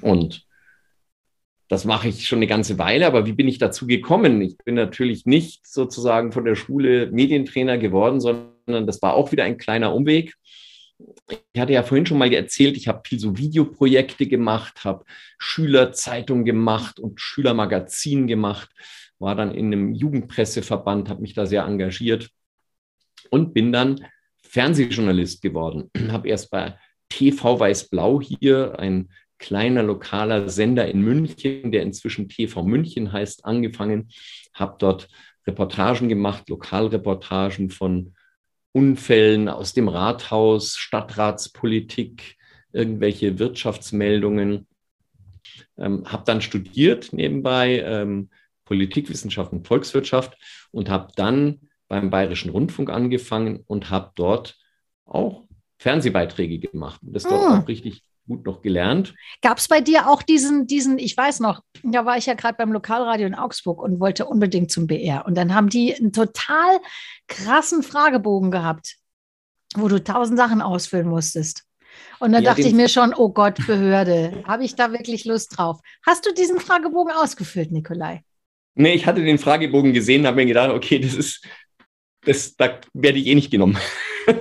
Und 0.00 0.46
das 1.68 1.84
mache 1.84 2.08
ich 2.08 2.26
schon 2.26 2.38
eine 2.38 2.46
ganze 2.46 2.78
Weile, 2.78 3.06
aber 3.06 3.26
wie 3.26 3.34
bin 3.34 3.48
ich 3.48 3.58
dazu 3.58 3.86
gekommen? 3.86 4.40
Ich 4.40 4.56
bin 4.56 4.76
natürlich 4.76 5.26
nicht 5.26 5.66
sozusagen 5.66 6.32
von 6.32 6.46
der 6.46 6.54
Schule 6.54 7.10
Medientrainer 7.10 7.76
geworden, 7.76 8.20
sondern 8.20 8.54
das 8.86 9.02
war 9.02 9.14
auch 9.14 9.32
wieder 9.32 9.44
ein 9.44 9.58
kleiner 9.58 9.94
Umweg. 9.94 10.34
Ich 11.52 11.60
hatte 11.60 11.72
ja 11.72 11.82
vorhin 11.82 12.06
schon 12.06 12.18
mal 12.18 12.32
erzählt, 12.32 12.76
ich 12.76 12.88
habe 12.88 13.02
viel 13.06 13.18
so 13.18 13.36
Videoprojekte 13.36 14.26
gemacht, 14.26 14.84
habe 14.84 15.04
Schülerzeitung 15.38 16.44
gemacht 16.44 17.00
und 17.00 17.20
Schülermagazin 17.20 18.26
gemacht, 18.26 18.70
war 19.18 19.34
dann 19.34 19.54
in 19.54 19.66
einem 19.66 19.94
Jugendpresseverband, 19.94 21.08
habe 21.08 21.22
mich 21.22 21.34
da 21.34 21.46
sehr 21.46 21.64
engagiert 21.64 22.30
und 23.30 23.54
bin 23.54 23.72
dann 23.72 24.04
Fernsehjournalist 24.42 25.42
geworden. 25.42 25.90
habe 26.10 26.28
erst 26.28 26.50
bei 26.50 26.76
TV 27.08 27.58
Weiß-Blau 27.58 28.20
hier, 28.20 28.78
ein 28.78 29.10
kleiner 29.38 29.82
lokaler 29.82 30.48
Sender 30.48 30.86
in 30.86 31.00
München, 31.00 31.72
der 31.72 31.82
inzwischen 31.82 32.28
TV 32.28 32.62
München 32.62 33.12
heißt, 33.12 33.44
angefangen, 33.44 34.10
habe 34.52 34.76
dort 34.78 35.08
Reportagen 35.46 36.08
gemacht, 36.08 36.48
Lokalreportagen 36.48 37.70
von 37.70 38.14
Unfällen 38.72 39.48
aus 39.48 39.72
dem 39.72 39.88
Rathaus, 39.88 40.76
Stadtratspolitik, 40.76 42.36
irgendwelche 42.72 43.38
Wirtschaftsmeldungen. 43.38 44.66
Ähm, 45.76 46.04
habe 46.06 46.24
dann 46.26 46.40
studiert 46.40 47.12
nebenbei 47.12 47.80
ähm, 47.80 48.30
Politikwissenschaft 48.64 49.52
und 49.52 49.66
Volkswirtschaft 49.66 50.36
und 50.70 50.88
habe 50.88 51.12
dann 51.16 51.60
beim 51.88 52.10
Bayerischen 52.10 52.50
Rundfunk 52.50 52.90
angefangen 52.90 53.64
und 53.66 53.90
habe 53.90 54.12
dort 54.14 54.56
auch 55.04 55.44
Fernsehbeiträge 55.78 56.58
gemacht. 56.58 57.02
Und 57.02 57.14
das 57.14 57.24
dort 57.24 57.42
ah. 57.42 57.58
auch 57.58 57.68
richtig 57.68 58.04
gut 58.30 58.46
noch 58.46 58.62
gelernt. 58.62 59.14
Gab 59.42 59.58
es 59.58 59.66
bei 59.66 59.80
dir 59.80 60.08
auch 60.08 60.22
diesen, 60.22 60.68
diesen, 60.68 60.98
ich 60.98 61.16
weiß 61.16 61.40
noch, 61.40 61.62
da 61.82 62.06
war 62.06 62.16
ich 62.16 62.26
ja 62.26 62.34
gerade 62.34 62.56
beim 62.56 62.72
Lokalradio 62.72 63.26
in 63.26 63.34
Augsburg 63.34 63.82
und 63.82 63.98
wollte 63.98 64.26
unbedingt 64.26 64.70
zum 64.70 64.86
BR. 64.86 65.26
Und 65.26 65.36
dann 65.36 65.52
haben 65.52 65.68
die 65.68 65.94
einen 65.94 66.12
total 66.12 66.78
krassen 67.26 67.82
Fragebogen 67.82 68.52
gehabt, 68.52 68.96
wo 69.74 69.88
du 69.88 70.02
tausend 70.02 70.38
Sachen 70.38 70.62
ausfüllen 70.62 71.08
musstest. 71.08 71.64
Und 72.20 72.32
dann 72.32 72.44
ja, 72.44 72.50
dachte 72.50 72.68
ich 72.68 72.72
mir 72.72 72.88
schon, 72.88 73.12
oh 73.14 73.30
Gott, 73.30 73.66
Behörde, 73.66 74.44
habe 74.46 74.64
ich 74.64 74.76
da 74.76 74.92
wirklich 74.92 75.24
Lust 75.24 75.58
drauf? 75.58 75.80
Hast 76.06 76.24
du 76.24 76.32
diesen 76.32 76.60
Fragebogen 76.60 77.12
ausgefüllt, 77.12 77.72
Nikolai? 77.72 78.22
Nee, 78.76 78.94
ich 78.94 79.06
hatte 79.06 79.24
den 79.24 79.38
Fragebogen 79.38 79.92
gesehen, 79.92 80.26
habe 80.26 80.36
mir 80.36 80.46
gedacht, 80.46 80.70
okay, 80.70 81.00
das 81.00 81.14
ist, 81.14 81.44
das, 82.22 82.54
da 82.54 82.78
werde 82.94 83.18
ich 83.18 83.26
eh 83.26 83.34
nicht 83.34 83.50
genommen. 83.50 83.76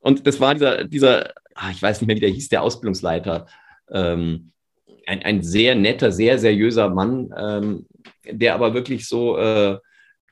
und 0.00 0.26
das 0.26 0.38
war 0.40 0.52
dieser, 0.52 0.84
dieser 0.84 1.32
ach, 1.56 1.70
ich 1.70 1.82
weiß 1.82 2.00
nicht 2.00 2.06
mehr, 2.06 2.16
wie 2.16 2.20
der 2.20 2.30
hieß, 2.30 2.48
der 2.48 2.62
Ausbildungsleiter, 2.62 3.46
ähm, 3.90 4.52
ein, 5.06 5.22
ein 5.22 5.42
sehr 5.42 5.74
netter, 5.74 6.12
sehr 6.12 6.38
seriöser 6.38 6.90
Mann, 6.90 7.32
ähm, 7.36 7.86
der 8.30 8.54
aber 8.54 8.74
wirklich 8.74 9.08
so 9.08 9.36
äh, 9.38 9.78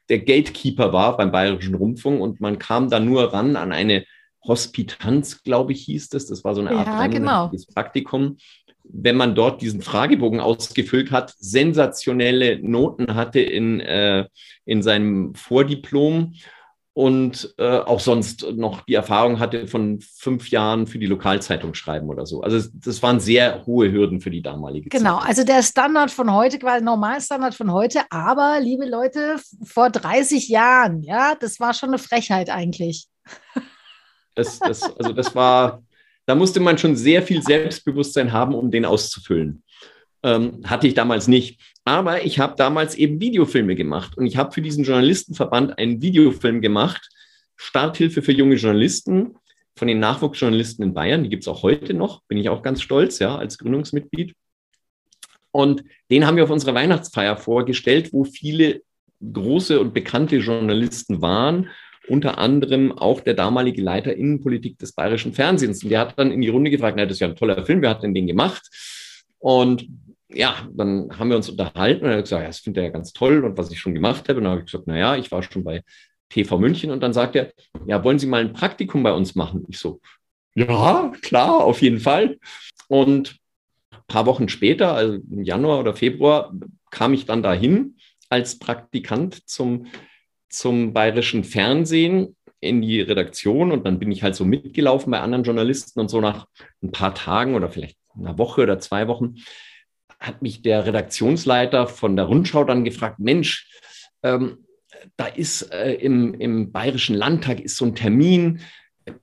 der 0.09 0.19
Gatekeeper 0.19 0.93
war 0.93 1.17
beim 1.17 1.33
Bayerischen 1.33 1.75
Rundfunk 1.75 2.21
und 2.21 2.41
man 2.41 2.59
kam 2.59 2.91
da 2.91 3.01
nur 3.01 3.33
ran 3.33 3.57
an 3.57 3.73
eine 3.73 4.05
Hospitanz, 4.47 5.43
glaube 5.43 5.73
ich, 5.73 5.83
hieß 5.85 6.11
das. 6.11 6.27
Das 6.27 6.45
war 6.45 6.55
so 6.55 6.61
eine 6.61 6.73
Art 6.73 6.87
ja, 6.87 7.07
genau. 7.07 7.51
Praktikum. 7.73 8.37
Wenn 8.83 9.17
man 9.17 9.35
dort 9.35 9.63
diesen 9.63 9.81
Fragebogen 9.81 10.41
ausgefüllt 10.41 11.11
hat, 11.11 11.35
sensationelle 11.39 12.59
Noten 12.61 13.15
hatte 13.15 13.41
in, 13.41 13.81
äh, 13.81 14.27
in 14.67 14.83
seinem 14.83 15.35
Vordiplom 15.35 16.35
und 16.95 17.53
äh, 17.59 17.79
auch 17.79 17.99
sonst 17.99 18.47
noch 18.53 18.83
die 18.83 18.95
Erfahrung 18.95 19.41
hatte 19.41 19.67
von 19.67 19.99
fünf 20.01 20.51
Jahren 20.51 20.87
für 20.87 21.01
die 21.01 21.07
Lokalzeitung 21.07 21.75
schreiben 21.75 22.09
oder 22.09 22.25
so. 22.25 22.41
Also 22.43 22.69
das 22.73 23.03
waren 23.03 23.19
sehr 23.19 23.67
hohe 23.67 23.91
Hürden 23.91 24.21
für 24.21 24.31
die 24.31 24.43
damalige 24.43 24.91
genau, 24.91 25.19
Zeit. 25.19 25.21
Genau, 25.21 25.29
also 25.29 25.45
der 25.45 25.63
Standard 25.65 26.13
von 26.13 26.33
heute, 26.33 26.61
quasi 26.61 26.85
Normalstandard 26.85 27.57
von 27.57 27.73
heute, 27.73 28.03
aber 28.11 28.61
liebe 28.61 28.89
Leute, 28.89 29.37
vor 29.65 29.91
30 29.91 30.49
Jahren, 30.49 31.03
ja, 31.03 31.35
das 31.35 31.59
war 31.59 31.75
schon 31.75 31.89
eine 31.89 31.99
Frechheit 31.99 32.49
eigentlich. 32.49 33.09
Das, 34.37 34.61
das, 34.61 34.83
also 34.97 35.13
das 35.13 35.35
war, 35.35 35.83
da 36.27 36.37
musste 36.37 36.61
man 36.61 36.79
schon 36.79 36.95
sehr 36.95 37.25
viel 37.25 37.43
Selbstbewusstsein 37.43 38.33
haben, 38.33 38.55
um 38.55 38.71
den 38.71 38.85
auszufüllen. 38.85 39.65
Ähm, 40.23 40.63
hatte 40.65 40.87
ich 40.87 40.95
damals 40.95 41.27
nicht. 41.27 41.61
Aber 41.85 42.25
ich 42.25 42.39
habe 42.39 42.55
damals 42.57 42.95
eben 42.95 43.21
Videofilme 43.21 43.75
gemacht 43.75 44.17
und 44.17 44.27
ich 44.27 44.37
habe 44.37 44.53
für 44.53 44.63
diesen 44.63 44.85
Journalistenverband 44.85 45.79
einen 45.79 46.01
Videofilm 46.01 46.61
gemacht, 46.61 47.09
Starthilfe 47.57 48.23
für 48.23 48.33
junge 48.33 48.57
Journalisten 48.57 49.37
von 49.77 49.89
den 49.89 50.01
Nachwuchsjournalisten 50.01 50.85
in 50.85 50.95
Bayern. 50.95 51.23
Die 51.25 51.29
gibt 51.29 51.43
es 51.43 51.49
auch 51.49 51.63
heute 51.63 51.95
noch, 51.95 52.23
bin 52.23 52.39
ich 52.39 52.49
auch 52.49 52.63
ganz 52.63 52.81
stolz, 52.81 53.19
ja, 53.19 53.37
als 53.37 53.59
Gründungsmitglied. 53.59 54.35
Und 55.51 55.85
den 56.11 56.27
haben 56.27 56.37
wir 56.37 56.45
auf 56.45 56.51
unserer 56.51 56.75
Weihnachtsfeier 56.75 57.37
vorgestellt, 57.37 58.13
wo 58.13 58.25
viele 58.25 58.83
große 59.21 59.79
und 59.79 59.95
bekannte 59.95 60.37
Journalisten 60.37 61.23
waren, 61.23 61.71
unter 62.09 62.39
anderem 62.39 62.93
auch 62.93 63.21
der 63.21 63.35
damalige 63.35 63.81
Leiter 63.81 64.15
Innenpolitik 64.15 64.79
des 64.79 64.93
bayerischen 64.93 65.33
Fernsehens. 65.33 65.83
Und 65.83 65.91
der 65.91 66.01
hat 66.01 66.19
dann 66.19 66.33
in 66.33 66.41
die 66.41 66.49
Runde 66.49 66.71
gefragt, 66.71 66.97
na, 66.97 67.05
das 67.05 67.15
ist 67.15 67.21
ja 67.21 67.29
ein 67.29 67.37
toller 67.37 67.65
Film, 67.65 67.83
wer 67.83 67.91
hat 67.91 68.03
denn 68.03 68.15
den 68.15 68.27
gemacht? 68.27 68.69
Und 69.39 69.87
ja, 70.35 70.69
dann 70.73 71.11
haben 71.19 71.31
wir 71.31 71.37
uns 71.37 71.49
unterhalten 71.49 72.05
und 72.05 72.11
er 72.11 72.19
hat 72.19 72.25
gesagt, 72.25 72.43
ja, 72.43 72.49
das 72.49 72.59
findet 72.59 72.83
er 72.83 72.85
ja 72.85 72.91
ganz 72.91 73.13
toll 73.13 73.45
und 73.45 73.57
was 73.57 73.71
ich 73.71 73.79
schon 73.79 73.95
gemacht 73.95 74.29
habe. 74.29 74.39
Und 74.39 74.45
dann 74.45 74.53
habe 74.53 74.61
ich 74.61 74.67
gesagt, 74.67 74.87
naja, 74.87 75.17
ich 75.17 75.31
war 75.31 75.43
schon 75.43 75.65
bei 75.65 75.83
TV 76.29 76.59
München 76.59 76.91
und 76.91 77.03
dann 77.03 77.13
sagt 77.13 77.37
er, 77.37 77.53
ja, 77.87 78.03
wollen 78.03 78.19
Sie 78.19 78.27
mal 78.27 78.41
ein 78.41 78.53
Praktikum 78.53 79.03
bei 79.03 79.13
uns 79.13 79.35
machen? 79.35 79.65
Ich 79.69 79.79
so, 79.79 80.01
ja, 80.55 81.13
klar, 81.23 81.65
auf 81.65 81.83
jeden 81.83 82.01
Fall. 82.01 82.39
Und 82.89 83.37
ein 83.93 84.03
paar 84.09 84.27
Wochen 84.27 84.49
später, 84.49 84.95
also 84.95 85.15
im 85.15 85.43
Januar 85.43 85.81
oder 85.81 85.95
Februar, 85.95 86.53
kam 86.91 87.15
ich 87.15 87.27
dann 87.27 87.43
dahin 87.43 87.97
als 88.29 88.59
Praktikant 88.59 89.49
zum, 89.49 89.87
zum 90.49 90.93
bayerischen 90.93 91.45
Fernsehen 91.45 92.37
in 92.61 92.83
die 92.83 93.01
Redaktion 93.01 93.73
und 93.73 93.85
dann 93.85 93.99
bin 93.99 94.11
ich 94.11 94.23
halt 94.23 94.35
so 94.35 94.45
mitgelaufen 94.45 95.11
bei 95.11 95.21
anderen 95.21 95.45
Journalisten 95.45 96.01
und 96.01 96.09
so 96.09 96.21
nach 96.21 96.47
ein 96.83 96.93
paar 96.93 97.15
Tagen 97.15 97.55
oder 97.55 97.69
vielleicht 97.69 97.99
einer 98.17 98.39
Woche 98.39 98.63
oder 98.63 98.79
zwei 98.79 99.07
Wochen 99.07 99.37
hat 100.27 100.43
mich 100.43 100.63
der 100.63 100.87
Redaktionsleiter 100.87 101.87
von 101.87 102.17
der 102.17 102.27
Rundschau 102.27 102.65
dann 102.65 102.85
gefragt, 102.85 103.19
Mensch, 103.19 103.69
ähm, 104.23 104.65
da 105.17 105.27
ist 105.27 105.73
äh, 105.73 105.93
im, 105.95 106.35
im 106.35 106.73
Bayerischen 106.73 107.15
Landtag 107.15 107.61
ist 107.61 107.77
so 107.77 107.85
ein 107.85 107.95
Termin, 107.95 108.61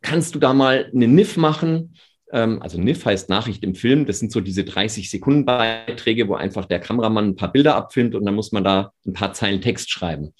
kannst 0.02 0.36
du 0.36 0.40
da 0.40 0.54
mal 0.54 0.92
eine 0.94 1.08
NIF 1.08 1.38
machen? 1.38 1.96
Ähm, 2.32 2.62
also 2.62 2.80
NIF 2.80 3.06
heißt 3.06 3.30
Nachricht 3.30 3.64
im 3.64 3.76
Film, 3.76 4.06
das 4.06 4.20
sind 4.20 4.32
so 4.32 4.42
diese 4.42 4.62
30-Sekunden-Beiträge, 4.62 6.28
wo 6.28 6.36
einfach 6.36 6.66
der 6.66 6.80
Kameramann 6.80 7.30
ein 7.30 7.36
paar 7.36 7.52
Bilder 7.52 7.76
abfilmt 7.76 8.16
und 8.16 8.26
dann 8.26 8.36
muss 8.36 8.52
man 8.52 8.64
da 8.64 8.94
ein 9.06 9.14
paar 9.14 9.34
Zeilen 9.34 9.62
Text 9.62 9.90
schreiben. 9.90 10.26
Und 10.26 10.34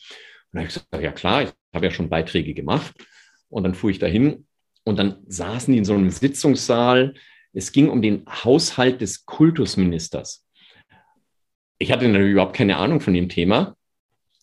dann 0.54 0.62
habe 0.62 0.67
ich 0.67 0.74
gesagt, 0.74 1.04
ja 1.04 1.12
klar, 1.12 1.43
ich 1.43 1.50
habe 1.74 1.86
ja 1.86 1.91
schon 1.91 2.10
Beiträge 2.10 2.54
gemacht. 2.54 2.93
Und 3.50 3.63
dann 3.63 3.74
fuhr 3.74 3.89
ich 3.89 4.00
dahin 4.00 4.45
und 4.86 4.97
dann 4.97 5.17
saßen 5.28 5.71
die 5.71 5.80
in 5.80 5.86
so 5.86 5.93
einem 5.93 6.10
Sitzungssaal. 6.10 7.15
Es 7.54 7.71
ging 7.74 7.89
um 7.89 8.02
den 8.02 8.26
Haushalt 8.28 9.02
des 9.02 9.26
Kultusministers 9.26 10.45
ich 11.82 11.91
hatte 11.91 12.08
natürlich 12.08 12.34
überhaupt 12.34 12.56
keine 12.56 12.78
Ahnung 12.78 13.02
von 13.02 13.13
dem 13.13 13.28
Thema. 13.28 13.76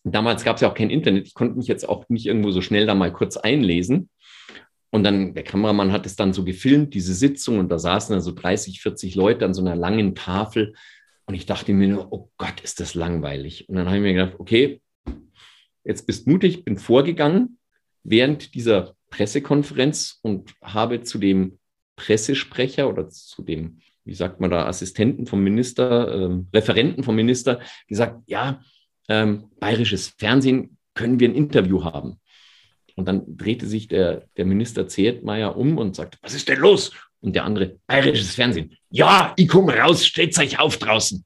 Damals 0.03 0.45
gab 0.45 0.57
es 0.57 0.63
ja 0.63 0.69
auch 0.69 0.75
kein 0.75 0.91
Internet. 0.91 1.29
Ich 1.29 1.35
konnte 1.35 1.57
mich 1.57 1.69
jetzt 1.69 1.89
auch 1.89 2.09
nicht 2.09 2.27
irgendwo 2.27 2.51
so 2.51 2.61
schnell 2.61 2.85
da 2.85 2.97
mal 2.97 3.13
kurz 3.13 3.37
einlesen. 3.37 4.11
Und 4.91 5.05
dann, 5.05 5.35
der 5.35 5.45
Kameramann 5.45 5.93
hat 5.93 6.05
es 6.05 6.17
dann 6.17 6.33
so 6.33 6.45
gefilmt, 6.45 6.95
diese 6.95 7.15
Sitzung, 7.15 7.59
und 7.59 7.69
da 7.69 7.79
saßen 7.79 8.13
dann 8.13 8.23
so 8.23 8.33
30, 8.33 8.81
40 8.81 9.15
Leute 9.15 9.45
an 9.45 9.55
so 9.55 9.61
einer 9.61 9.77
langen 9.77 10.17
Tafel. 10.17 10.75
Und 11.27 11.35
ich 11.35 11.47
dachte 11.47 11.73
mir 11.75 11.87
nur, 11.87 12.13
oh 12.13 12.31
Gott, 12.39 12.61
ist 12.63 12.81
das 12.81 12.95
langweilig. 12.95 13.69
Und 13.69 13.77
dann 13.77 13.87
habe 13.87 13.99
ich 13.99 14.03
mir 14.03 14.15
gedacht, 14.15 14.35
okay, 14.39 14.81
jetzt 15.85 16.07
bist 16.07 16.27
mutig, 16.27 16.65
bin 16.65 16.77
vorgegangen 16.77 17.59
während 18.03 18.55
dieser 18.55 18.95
Pressekonferenz 19.11 20.19
und 20.23 20.55
habe 20.61 21.03
zu 21.03 21.19
dem 21.19 21.59
Pressesprecher 21.95 22.89
oder 22.89 23.09
zu 23.11 23.43
dem 23.43 23.79
wie 24.09 24.15
sagt 24.15 24.41
man 24.41 24.51
da, 24.51 24.67
Assistenten 24.67 25.27
vom 25.27 25.45
Minister, 25.45 26.15
ähm, 26.15 26.49
Referenten 26.53 27.05
vom 27.05 27.15
Minister 27.15 27.61
gesagt, 27.87 28.23
ja, 28.27 28.63
ähm, 29.09 29.51
bayerisches 29.61 30.15
Fernsehen, 30.19 30.79
können 30.95 31.21
wir 31.21 31.29
ein 31.29 31.35
Interview 31.35 31.85
haben? 31.85 32.19
Und 32.97 33.07
dann 33.07 33.37
drehte 33.37 33.67
sich 33.67 33.87
der, 33.87 34.25
der 34.37 34.47
Minister 34.47 34.89
Zehetmeier 34.89 35.57
um 35.57 35.79
und 35.79 35.95
sagte, 35.95 36.19
was 36.23 36.35
ist 36.35 36.49
denn 36.49 36.59
los? 36.59 36.93
Und 37.21 37.37
der 37.37 37.45
andere, 37.45 37.79
bayerisches 37.87 38.35
Fernsehen. 38.35 38.77
Ja, 38.91 39.35
ich 39.37 39.47
komme 39.47 39.77
raus, 39.77 40.07
stellt 40.07 40.37
euch 40.39 40.59
auf 40.59 40.79
draußen. 40.79 41.25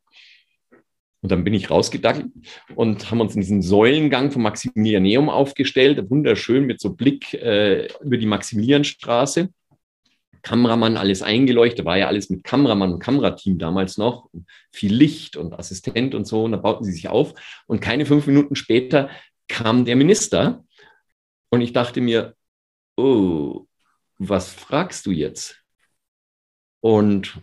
Und 1.23 1.31
dann 1.31 1.45
bin 1.45 1.55
ich 1.55 1.71
rausgedackelt 1.71 2.33
und 2.75 3.11
haben 3.11 3.21
uns 3.21 3.37
in 3.37 3.40
diesen 3.42 3.62
Säulengang 3.62 4.33
vom 4.33 4.42
Maximilianeum 4.42 5.31
aufgestellt, 5.31 6.11
wunderschön 6.11 6.66
mit 6.66 6.81
so 6.81 6.95
Blick 6.95 7.33
äh, 7.35 7.87
über 8.03 8.16
die 8.16 8.27
Maximilianstraße. 8.27 9.49
Kameramann, 10.42 10.96
alles 10.96 11.22
eingeleuchtet, 11.22 11.85
war 11.85 11.96
ja 11.96 12.09
alles 12.09 12.28
mit 12.28 12.44
Kameramann 12.44 12.92
und 12.92 12.98
Kamerateam 12.98 13.59
damals 13.59 13.96
noch, 13.96 14.28
viel 14.72 14.92
Licht 14.92 15.37
und 15.37 15.55
Assistent 15.55 16.14
und 16.14 16.26
so, 16.26 16.44
und 16.44 16.52
da 16.52 16.59
bauten 16.59 16.85
sie 16.85 16.92
sich 16.92 17.09
auf. 17.09 17.35
Und 17.66 17.81
keine 17.81 18.07
fünf 18.07 18.26
Minuten 18.26 18.57
später 18.57 19.09
kam 19.48 19.85
der 19.85 19.96
Minister 19.96 20.64
und 21.50 21.61
ich 21.61 21.72
dachte 21.72 22.00
mir, 22.00 22.35
oh, 22.96 23.66
was 24.18 24.52
fragst 24.52 25.07
du 25.07 25.11
jetzt? 25.11 25.62
Und 26.81 27.40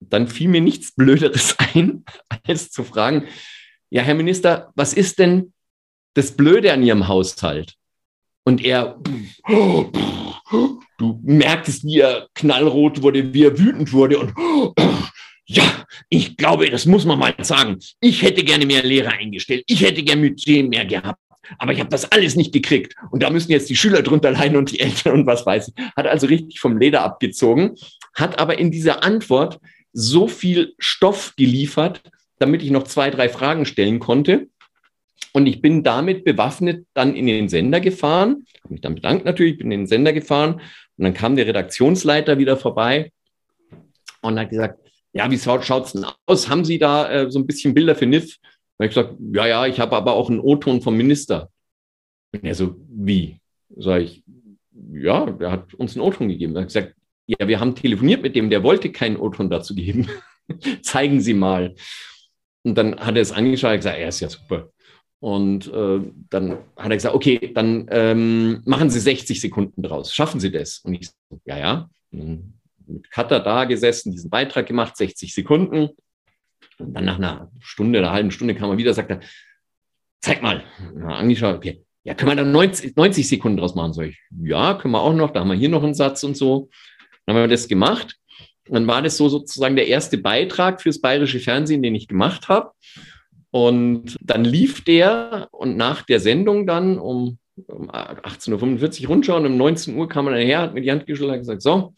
dann 0.00 0.28
fiel 0.28 0.48
mir 0.48 0.60
nichts 0.60 0.94
Blöderes 0.94 1.56
ein, 1.74 2.04
als 2.44 2.70
zu 2.70 2.84
fragen, 2.84 3.28
ja, 3.90 4.02
Herr 4.02 4.14
Minister, 4.14 4.72
was 4.74 4.92
ist 4.92 5.18
denn 5.18 5.52
das 6.14 6.36
Blöde 6.36 6.72
an 6.72 6.82
Ihrem 6.82 7.08
Haushalt? 7.08 7.74
Und 8.44 8.64
er, 8.64 8.98
Du 10.50 11.20
merktest, 11.22 11.84
wie 11.84 12.00
er 12.00 12.28
knallrot 12.34 13.02
wurde, 13.02 13.32
wie 13.32 13.44
er 13.44 13.58
wütend 13.58 13.92
wurde 13.92 14.18
und 14.18 14.32
ja, 15.50 15.64
ich 16.10 16.36
glaube, 16.36 16.68
das 16.68 16.84
muss 16.84 17.06
man 17.06 17.18
mal 17.18 17.34
sagen. 17.40 17.78
Ich 18.00 18.22
hätte 18.22 18.44
gerne 18.44 18.66
mehr 18.66 18.82
Lehrer 18.82 19.12
eingestellt. 19.12 19.64
Ich 19.66 19.80
hätte 19.80 20.02
gerne 20.02 20.28
Budget 20.28 20.68
mehr 20.68 20.84
gehabt. 20.84 21.20
Aber 21.58 21.72
ich 21.72 21.80
habe 21.80 21.88
das 21.88 22.12
alles 22.12 22.36
nicht 22.36 22.52
gekriegt. 22.52 22.94
Und 23.10 23.22
da 23.22 23.30
müssen 23.30 23.50
jetzt 23.50 23.70
die 23.70 23.76
Schüler 23.76 24.02
drunter 24.02 24.30
leiden 24.30 24.58
und 24.58 24.70
die 24.70 24.80
Eltern 24.80 25.14
und 25.14 25.26
was 25.26 25.46
weiß 25.46 25.68
ich. 25.68 25.84
Hat 25.96 26.06
also 26.06 26.26
richtig 26.26 26.60
vom 26.60 26.76
Leder 26.76 27.02
abgezogen, 27.02 27.76
hat 28.14 28.38
aber 28.38 28.58
in 28.58 28.70
dieser 28.70 29.02
Antwort 29.02 29.58
so 29.94 30.28
viel 30.28 30.74
Stoff 30.78 31.32
geliefert, 31.36 32.02
damit 32.38 32.62
ich 32.62 32.70
noch 32.70 32.84
zwei, 32.84 33.10
drei 33.10 33.30
Fragen 33.30 33.64
stellen 33.64 33.98
konnte. 33.98 34.48
Und 35.32 35.46
ich 35.46 35.60
bin 35.60 35.82
damit 35.82 36.24
bewaffnet 36.24 36.86
dann 36.94 37.14
in 37.14 37.26
den 37.26 37.48
Sender 37.48 37.80
gefahren, 37.80 38.44
habe 38.62 38.74
mich 38.74 38.80
dann 38.80 38.94
bedankt 38.94 39.24
natürlich, 39.24 39.58
bin 39.58 39.70
in 39.70 39.80
den 39.80 39.86
Sender 39.86 40.12
gefahren 40.12 40.54
und 40.54 41.04
dann 41.04 41.14
kam 41.14 41.36
der 41.36 41.46
Redaktionsleiter 41.46 42.38
wieder 42.38 42.56
vorbei 42.56 43.12
und 44.22 44.38
hat 44.38 44.50
gesagt, 44.50 44.80
ja, 45.12 45.30
wie 45.30 45.38
schaut 45.38 45.86
es 45.86 45.92
denn 45.92 46.06
aus? 46.26 46.48
Haben 46.48 46.64
Sie 46.64 46.78
da 46.78 47.10
äh, 47.10 47.30
so 47.30 47.38
ein 47.38 47.46
bisschen 47.46 47.74
Bilder 47.74 47.94
für 47.94 48.06
NIF? 48.06 48.36
Und 48.78 48.86
ich 48.86 48.94
gesagt, 48.94 49.14
ja, 49.32 49.46
ja, 49.46 49.66
ich 49.66 49.80
habe 49.80 49.96
aber 49.96 50.12
auch 50.12 50.30
einen 50.30 50.40
O-Ton 50.40 50.80
vom 50.80 50.96
Minister. 50.96 51.50
Und 52.32 52.44
er 52.44 52.54
so, 52.54 52.76
wie? 52.88 53.40
Sag 53.76 54.02
ich, 54.02 54.22
ja, 54.92 55.26
der 55.26 55.50
hat 55.50 55.74
uns 55.74 55.96
einen 55.96 56.06
O-Ton 56.06 56.28
gegeben. 56.28 56.54
Er 56.54 56.62
hat 56.62 56.68
gesagt, 56.68 56.94
ja, 57.26 57.46
wir 57.46 57.60
haben 57.60 57.74
telefoniert 57.74 58.22
mit 58.22 58.36
dem, 58.36 58.50
der 58.50 58.62
wollte 58.62 58.92
keinen 58.92 59.16
O-Ton 59.16 59.50
dazu 59.50 59.74
geben. 59.74 60.08
Zeigen 60.82 61.20
Sie 61.20 61.34
mal. 61.34 61.74
Und 62.62 62.76
dann 62.76 62.98
hat 62.98 63.16
er 63.16 63.22
es 63.22 63.32
angeschaut 63.32 63.72
und 63.72 63.76
gesagt, 63.78 63.98
er 63.98 64.08
ist 64.08 64.20
ja 64.20 64.28
super. 64.28 64.70
Und 65.20 65.66
äh, 65.72 66.00
dann 66.30 66.58
hat 66.76 66.90
er 66.90 66.96
gesagt, 66.96 67.14
okay, 67.14 67.52
dann 67.52 67.86
ähm, 67.90 68.62
machen 68.64 68.88
Sie 68.88 69.00
60 69.00 69.40
Sekunden 69.40 69.82
draus. 69.82 70.14
Schaffen 70.14 70.38
Sie 70.38 70.50
das? 70.50 70.78
Und 70.78 70.94
ich 70.94 71.08
so, 71.08 71.40
ja, 71.44 71.58
ja. 71.58 71.90
mit 72.10 73.10
Cutter 73.10 73.40
da 73.40 73.64
gesessen, 73.64 74.12
diesen 74.12 74.30
Beitrag 74.30 74.66
gemacht, 74.66 74.96
60 74.96 75.34
Sekunden. 75.34 75.90
Und 76.78 76.94
dann 76.94 77.04
nach 77.04 77.16
einer 77.16 77.50
Stunde, 77.58 77.98
einer 77.98 78.12
halben 78.12 78.30
Stunde 78.30 78.54
kam 78.54 78.70
er 78.70 78.78
wieder, 78.78 78.94
sagt 78.94 79.10
er, 79.10 79.20
zeig 80.20 80.40
mal. 80.42 80.62
Na, 80.94 81.16
angeschaut, 81.16 81.56
okay. 81.56 81.82
Ja, 82.04 82.14
können 82.14 82.30
wir 82.30 82.36
dann 82.36 82.52
90, 82.52 82.96
90 82.96 83.28
Sekunden 83.28 83.58
draus 83.58 83.74
machen? 83.74 83.92
Sag 83.92 84.06
ich, 84.06 84.18
ja, 84.42 84.74
können 84.74 84.92
wir 84.92 85.02
auch 85.02 85.12
noch. 85.12 85.32
Da 85.32 85.40
haben 85.40 85.48
wir 85.48 85.56
hier 85.56 85.68
noch 85.68 85.82
einen 85.82 85.94
Satz 85.94 86.22
und 86.22 86.36
so. 86.36 86.70
Dann 87.26 87.36
haben 87.36 87.42
wir 87.42 87.48
das 87.48 87.68
gemacht. 87.68 88.16
Dann 88.66 88.86
war 88.86 89.02
das 89.02 89.16
so 89.16 89.28
sozusagen 89.28 89.76
der 89.76 89.88
erste 89.88 90.16
Beitrag 90.16 90.80
fürs 90.80 91.00
bayerische 91.00 91.40
Fernsehen, 91.40 91.82
den 91.82 91.94
ich 91.94 92.06
gemacht 92.06 92.48
habe. 92.48 92.70
Und 93.50 94.18
dann 94.20 94.44
lief 94.44 94.84
der 94.84 95.48
und 95.52 95.76
nach 95.76 96.02
der 96.02 96.20
Sendung 96.20 96.66
dann 96.66 96.98
um, 96.98 97.38
um 97.66 97.90
18.45 97.90 99.02
Uhr 99.02 99.08
Rundschau 99.08 99.36
und 99.36 99.46
um 99.46 99.56
19 99.56 99.96
Uhr 99.96 100.08
kam 100.08 100.28
er 100.28 100.38
her, 100.38 100.60
hat 100.60 100.74
mir 100.74 100.82
die 100.82 100.90
Hand 100.90 101.06
geschüttelt 101.06 101.32
und 101.32 101.38
gesagt, 101.38 101.62
so, 101.62 101.94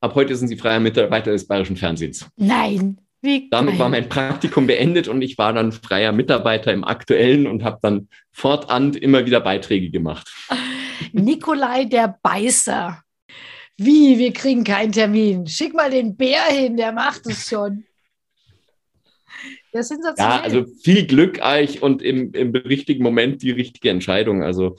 ab 0.00 0.14
heute 0.14 0.34
sind 0.36 0.48
Sie 0.48 0.56
freier 0.56 0.80
Mitarbeiter 0.80 1.32
des 1.32 1.46
bayerischen 1.46 1.76
Fernsehens. 1.76 2.26
Nein. 2.36 2.98
Wie 3.22 3.48
Damit 3.50 3.78
war 3.78 3.88
mein 3.88 4.08
Praktikum 4.08 4.66
beendet 4.66 5.08
und 5.08 5.22
ich 5.22 5.36
war 5.38 5.52
dann 5.52 5.72
freier 5.72 6.12
Mitarbeiter 6.12 6.72
im 6.72 6.84
Aktuellen 6.84 7.46
und 7.46 7.64
habe 7.64 7.78
dann 7.82 8.08
fortan 8.30 8.94
immer 8.94 9.24
wieder 9.26 9.40
Beiträge 9.40 9.90
gemacht. 9.90 10.30
Nikolai 11.12 11.86
der 11.86 12.18
Beißer. 12.22 13.02
Wie, 13.78 14.18
wir 14.18 14.32
kriegen 14.32 14.64
keinen 14.64 14.92
Termin. 14.92 15.46
Schick 15.46 15.74
mal 15.74 15.90
den 15.90 16.16
Bär 16.16 16.44
hin, 16.44 16.76
der 16.76 16.92
macht 16.92 17.26
es 17.26 17.48
schon. 17.48 17.84
Ja, 19.76 19.82
sensationell. 19.82 20.36
Ja, 20.36 20.42
also 20.42 20.64
viel 20.82 21.06
Glück 21.06 21.40
euch 21.42 21.82
und 21.82 22.02
im, 22.02 22.32
im 22.32 22.54
richtigen 22.54 23.02
Moment 23.02 23.42
die 23.42 23.50
richtige 23.50 23.90
Entscheidung. 23.90 24.42
Also 24.42 24.76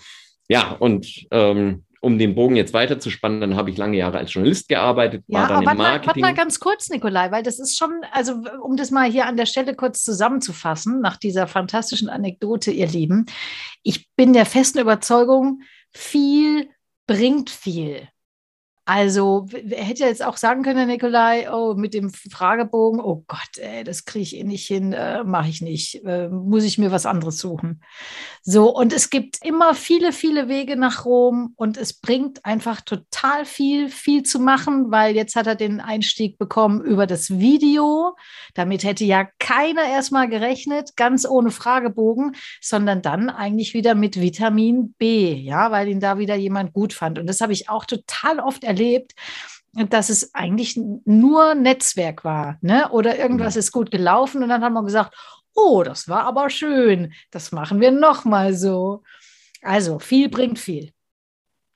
ja, 0.49 0.71
und 0.79 1.27
ähm, 1.31 1.83
um 1.99 2.17
den 2.17 2.35
Bogen 2.35 2.55
jetzt 2.55 2.73
weiterzuspannen, 2.73 3.41
dann 3.41 3.55
habe 3.55 3.69
ich 3.69 3.77
lange 3.77 3.97
Jahre 3.97 4.17
als 4.17 4.33
Journalist 4.33 4.69
gearbeitet, 4.69 5.23
ja, 5.27 5.39
war 5.39 5.47
dann 5.47 5.57
aber 5.57 5.71
im 5.71 5.77
Marketing. 5.77 6.07
Warte 6.07 6.19
mal 6.19 6.33
ganz 6.33 6.59
kurz, 6.59 6.89
Nikolai, 6.89 7.31
weil 7.31 7.43
das 7.43 7.59
ist 7.59 7.77
schon, 7.77 7.91
also 8.11 8.43
um 8.61 8.77
das 8.77 8.91
mal 8.91 9.09
hier 9.09 9.25
an 9.25 9.37
der 9.37 9.45
Stelle 9.45 9.75
kurz 9.75 10.03
zusammenzufassen, 10.03 11.01
nach 11.01 11.17
dieser 11.17 11.47
fantastischen 11.47 12.09
Anekdote, 12.09 12.71
ihr 12.71 12.87
Lieben, 12.87 13.25
ich 13.83 14.07
bin 14.15 14.33
der 14.33 14.45
festen 14.45 14.79
Überzeugung, 14.79 15.61
viel 15.91 16.69
bringt 17.07 17.49
viel. 17.49 18.07
Also, 18.89 19.47
er 19.51 19.83
hätte 19.83 20.05
jetzt 20.05 20.23
auch 20.23 20.37
sagen 20.37 20.63
können, 20.63 20.87
Nikolai, 20.87 21.51
oh, 21.51 21.73
mit 21.75 21.93
dem 21.93 22.09
Fragebogen, 22.09 23.01
oh 23.01 23.25
Gott, 23.27 23.57
ey, 23.57 23.83
das 23.83 24.05
kriege 24.05 24.23
ich 24.23 24.37
eh 24.37 24.45
nicht 24.45 24.65
hin, 24.65 24.93
äh, 24.93 25.25
mache 25.25 25.49
ich 25.49 25.61
nicht, 25.61 26.05
äh, 26.05 26.29
muss 26.29 26.63
ich 26.63 26.77
mir 26.77 26.89
was 26.89 27.05
anderes 27.05 27.37
suchen. 27.37 27.81
So, 28.43 28.73
und 28.73 28.93
es 28.93 29.09
gibt 29.09 29.45
immer 29.45 29.73
viele, 29.73 30.13
viele 30.13 30.47
Wege 30.47 30.77
nach 30.77 31.03
Rom 31.03 31.51
und 31.57 31.75
es 31.75 31.99
bringt 31.99 32.45
einfach 32.45 32.79
total 32.79 33.43
viel, 33.43 33.89
viel 33.89 34.23
zu 34.23 34.39
machen, 34.39 34.89
weil 34.89 35.17
jetzt 35.17 35.35
hat 35.35 35.47
er 35.47 35.55
den 35.55 35.81
Einstieg 35.81 36.37
bekommen 36.37 36.81
über 36.81 37.07
das 37.07 37.29
Video. 37.39 38.15
Damit 38.53 38.85
hätte 38.85 39.03
ja 39.03 39.27
keiner 39.37 39.83
erstmal 39.83 40.29
gerechnet, 40.29 40.95
ganz 40.95 41.27
ohne 41.27 41.51
Fragebogen, 41.51 42.37
sondern 42.61 43.01
dann 43.01 43.29
eigentlich 43.29 43.73
wieder 43.73 43.95
mit 43.95 44.21
Vitamin 44.21 44.93
B, 44.97 45.33
ja, 45.33 45.71
weil 45.71 45.89
ihn 45.89 45.99
da 45.99 46.19
wieder 46.19 46.35
jemand 46.35 46.71
gut 46.71 46.93
fand. 46.93 47.19
Und 47.19 47.27
das 47.27 47.41
habe 47.41 47.51
ich 47.51 47.67
auch 47.67 47.83
total 47.83 48.39
oft 48.39 48.63
erlebt 48.63 48.76
erlebt, 48.77 49.15
dass 49.89 50.09
es 50.09 50.33
eigentlich 50.33 50.79
nur 51.05 51.55
Netzwerk 51.55 52.23
war, 52.23 52.57
ne? 52.61 52.89
Oder 52.91 53.17
irgendwas 53.17 53.55
mhm. 53.55 53.59
ist 53.59 53.71
gut 53.71 53.91
gelaufen 53.91 54.43
und 54.43 54.49
dann 54.49 54.63
haben 54.63 54.73
wir 54.73 54.83
gesagt, 54.83 55.15
oh, 55.53 55.83
das 55.83 56.07
war 56.07 56.23
aber 56.23 56.49
schön, 56.49 57.13
das 57.31 57.51
machen 57.51 57.81
wir 57.81 57.91
noch 57.91 58.25
mal 58.25 58.53
so. 58.53 59.03
Also 59.61 59.99
viel 59.99 60.29
bringt 60.29 60.59
viel. 60.59 60.91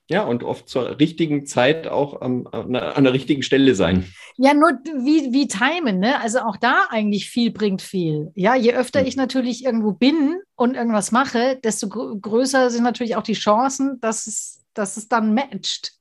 Ja, 0.08 0.24
und 0.24 0.42
oft 0.42 0.68
zur 0.68 0.98
richtigen 0.98 1.46
Zeit 1.46 1.86
auch 1.86 2.20
an, 2.20 2.46
an, 2.48 2.74
an 2.74 3.04
der 3.04 3.12
richtigen 3.12 3.42
Stelle 3.42 3.74
sein. 3.74 4.04
Ja, 4.36 4.52
nur 4.52 4.72
wie, 4.82 5.32
wie 5.32 5.46
timen, 5.46 6.00
ne? 6.00 6.20
Also 6.20 6.40
auch 6.40 6.56
da 6.56 6.86
eigentlich 6.90 7.30
viel 7.30 7.50
bringt 7.50 7.82
viel. 7.82 8.32
Ja, 8.34 8.54
je 8.54 8.74
öfter 8.74 9.00
hm. 9.00 9.06
ich 9.06 9.16
natürlich 9.16 9.64
irgendwo 9.64 9.92
bin 9.92 10.40
und 10.56 10.74
irgendwas 10.74 11.12
mache, 11.12 11.58
desto 11.62 11.88
größer 11.88 12.70
sind 12.70 12.82
natürlich 12.82 13.16
auch 13.16 13.22
die 13.22 13.32
Chancen, 13.34 14.00
dass 14.00 14.26
es, 14.26 14.64
dass 14.74 14.96
es 14.96 15.08
dann 15.08 15.34
matcht 15.34 15.92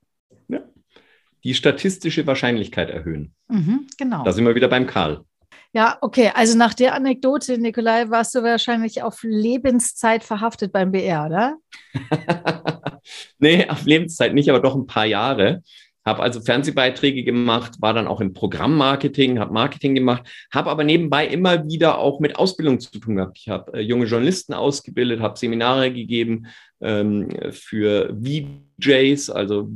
die 1.43 1.53
statistische 1.53 2.27
Wahrscheinlichkeit 2.27 2.89
erhöhen. 2.89 3.33
Mhm, 3.47 3.87
genau. 3.97 4.23
Da 4.23 4.31
sind 4.31 4.45
wir 4.45 4.55
wieder 4.55 4.67
beim 4.67 4.87
Karl. 4.87 5.25
Ja, 5.73 5.97
okay. 6.01 6.31
Also 6.33 6.57
nach 6.57 6.73
der 6.73 6.93
Anekdote, 6.93 7.57
Nikolai, 7.57 8.09
warst 8.09 8.35
du 8.35 8.43
wahrscheinlich 8.43 9.03
auf 9.03 9.19
Lebenszeit 9.23 10.23
verhaftet 10.23 10.73
beim 10.73 10.91
BR, 10.91 11.25
oder? 11.27 11.57
nee, 13.39 13.67
auf 13.69 13.85
Lebenszeit 13.85 14.33
nicht, 14.33 14.49
aber 14.49 14.59
doch 14.59 14.75
ein 14.75 14.85
paar 14.85 15.05
Jahre. 15.05 15.63
Habe 16.03 16.23
also 16.23 16.41
Fernsehbeiträge 16.41 17.23
gemacht, 17.23 17.75
war 17.79 17.93
dann 17.93 18.07
auch 18.07 18.21
im 18.21 18.33
Programmmarketing, 18.33 19.39
habe 19.39 19.53
Marketing 19.53 19.93
gemacht, 19.93 20.23
habe 20.51 20.71
aber 20.71 20.83
nebenbei 20.83 21.27
immer 21.27 21.67
wieder 21.67 21.99
auch 21.99 22.19
mit 22.19 22.37
Ausbildung 22.37 22.79
zu 22.79 22.99
tun 22.99 23.17
gehabt. 23.17 23.37
Ich 23.39 23.49
habe 23.49 23.77
äh, 23.77 23.81
junge 23.81 24.05
Journalisten 24.05 24.53
ausgebildet, 24.53 25.21
habe 25.21 25.37
Seminare 25.37 25.93
gegeben 25.93 26.47
ähm, 26.81 27.29
für 27.51 28.17
VJs, 28.19 29.29
also 29.29 29.69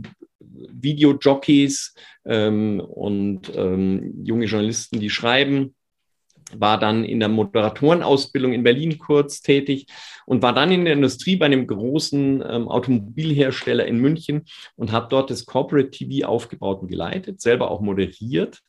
Videojockeys 0.71 1.95
ähm, 2.25 2.79
und 2.79 3.51
ähm, 3.55 4.23
junge 4.23 4.45
Journalisten, 4.45 4.99
die 4.99 5.09
schreiben, 5.09 5.75
war 6.53 6.79
dann 6.79 7.03
in 7.03 7.19
der 7.19 7.29
Moderatorenausbildung 7.29 8.53
in 8.53 8.63
Berlin 8.63 8.97
kurz 8.97 9.41
tätig 9.41 9.87
und 10.25 10.41
war 10.41 10.53
dann 10.53 10.71
in 10.71 10.85
der 10.85 10.93
Industrie 10.93 11.35
bei 11.35 11.47
einem 11.47 11.67
großen 11.67 12.43
ähm, 12.47 12.67
Automobilhersteller 12.67 13.85
in 13.85 13.97
München 13.97 14.45
und 14.75 14.91
habe 14.91 15.07
dort 15.09 15.31
das 15.31 15.45
Corporate 15.45 15.89
TV 15.89 16.27
aufgebaut 16.27 16.81
und 16.81 16.87
geleitet, 16.87 17.41
selber 17.41 17.71
auch 17.71 17.81
moderiert 17.81 18.61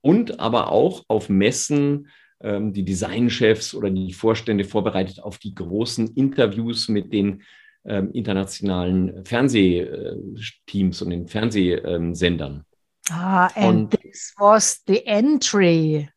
und 0.00 0.40
aber 0.40 0.72
auch 0.72 1.04
auf 1.08 1.28
Messen 1.28 2.08
ähm, 2.40 2.72
die 2.72 2.84
Designchefs 2.84 3.74
oder 3.74 3.90
die 3.90 4.12
Vorstände 4.12 4.64
vorbereitet 4.64 5.22
auf 5.22 5.38
die 5.38 5.54
großen 5.54 6.14
Interviews 6.14 6.88
mit 6.88 7.12
den 7.12 7.42
ähm, 7.88 8.10
internationalen 8.12 9.24
Fernsehteams 9.24 11.02
und 11.02 11.10
den 11.10 11.26
Fernsehsendern. 11.26 12.64
Ah, 13.10 13.46
and 13.54 13.94
und 13.94 14.00
this 14.02 14.34
was 14.38 14.82
the 14.86 15.04
entry. 15.06 16.08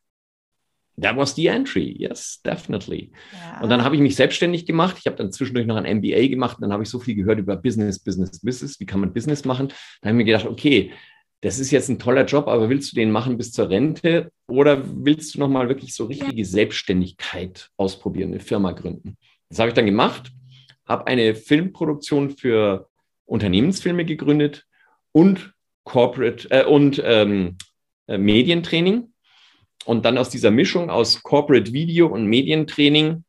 That 1.00 1.16
was 1.16 1.34
the 1.36 1.48
entry, 1.48 1.96
yes, 1.98 2.42
definitely. 2.46 3.12
Ja. 3.34 3.62
Und 3.62 3.70
dann 3.70 3.84
habe 3.84 3.96
ich 3.96 4.02
mich 4.02 4.16
selbstständig 4.16 4.66
gemacht. 4.66 4.98
Ich 5.00 5.08
habe 5.08 5.16
dann 5.16 5.32
zwischendurch 5.32 5.66
noch 5.66 5.78
ein 5.78 5.98
MBA 5.98 6.28
gemacht. 6.28 6.58
Und 6.58 6.64
dann 6.64 6.74
habe 6.74 6.84
ich 6.84 6.90
so 6.90 7.00
viel 7.00 7.16
gehört 7.16 7.40
über 7.40 7.56
Business, 7.56 7.98
Business, 7.98 8.42
Business. 8.42 8.80
Wie 8.80 8.86
kann 8.86 9.00
man 9.00 9.14
Business 9.14 9.46
machen? 9.46 9.70
Dann 10.02 10.10
habe 10.10 10.22
ich 10.22 10.26
mir 10.26 10.32
gedacht, 10.32 10.46
okay, 10.46 10.92
das 11.40 11.58
ist 11.58 11.72
jetzt 11.72 11.90
ein 11.90 11.98
toller 11.98 12.26
Job, 12.26 12.48
aber 12.48 12.70
willst 12.70 12.92
du 12.92 12.96
den 12.96 13.10
machen 13.10 13.38
bis 13.38 13.52
zur 13.52 13.70
Rente 13.70 14.32
oder 14.48 14.84
willst 14.86 15.34
du 15.34 15.40
nochmal 15.40 15.70
wirklich 15.70 15.96
so 15.96 16.06
richtige 16.06 16.46
Selbstständigkeit 16.46 17.70
ausprobieren, 17.78 18.32
eine 18.32 18.42
Firma 18.42 18.74
gründen? 18.74 19.18
Das 19.50 19.58
habe 19.58 19.70
ich 19.70 19.74
dann 19.74 19.88
gemacht 19.88 20.32
habe 20.88 21.08
eine 21.08 21.36
Filmproduktion 21.36 22.32
für 22.32 22.90
Unternehmensfilme 23.26 24.06
gegründet 24.06 24.66
und 25.12 25.54
Corporate 25.84 26.50
äh, 26.52 26.66
und 26.66 27.02
ähm, 27.04 27.58
äh, 28.08 28.18
Medientraining. 28.18 29.14
Und 29.86 30.06
dann 30.06 30.18
aus 30.18 30.30
dieser 30.30 30.52
Mischung 30.52 30.90
aus 30.90 31.24
Corporate 31.24 31.74
Video 31.74 32.08
und 32.08 32.28
Medientraining 32.28 33.24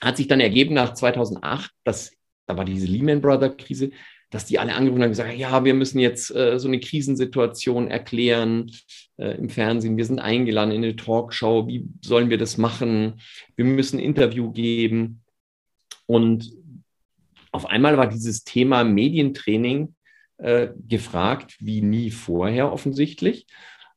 hat 0.00 0.16
sich 0.16 0.28
dann 0.28 0.40
ergeben 0.40 0.74
nach 0.74 0.94
2008, 0.94 1.72
dass 1.82 2.12
da 2.46 2.56
war 2.56 2.64
diese 2.64 2.86
Lehman 2.86 3.20
Brothers 3.20 3.56
Krise, 3.56 3.90
dass 4.30 4.46
die 4.46 4.58
alle 4.58 4.74
angerufen 4.74 5.02
haben 5.02 5.08
und 5.08 5.12
gesagt, 5.12 5.36
ja, 5.36 5.64
wir 5.64 5.74
müssen 5.74 5.98
jetzt 5.98 6.34
äh, 6.34 6.58
so 6.58 6.68
eine 6.68 6.80
Krisensituation 6.80 7.88
erklären 7.88 8.70
äh, 9.16 9.36
im 9.36 9.48
Fernsehen. 9.48 9.96
Wir 9.96 10.04
sind 10.04 10.18
eingeladen 10.18 10.72
in 10.72 10.84
eine 10.84 10.96
Talkshow. 10.96 11.66
Wie 11.66 11.88
sollen 12.02 12.30
wir 12.30 12.38
das 12.38 12.58
machen? 12.58 13.20
Wir 13.54 13.64
müssen 13.64 13.98
ein 13.98 14.04
Interview 14.04 14.50
geben. 14.50 15.22
Und 16.06 16.52
auf 17.52 17.66
einmal 17.66 17.96
war 17.96 18.06
dieses 18.06 18.44
Thema 18.44 18.84
Medientraining 18.84 19.94
äh, 20.38 20.68
gefragt 20.88 21.56
wie 21.60 21.80
nie 21.80 22.10
vorher 22.10 22.72
offensichtlich. 22.72 23.46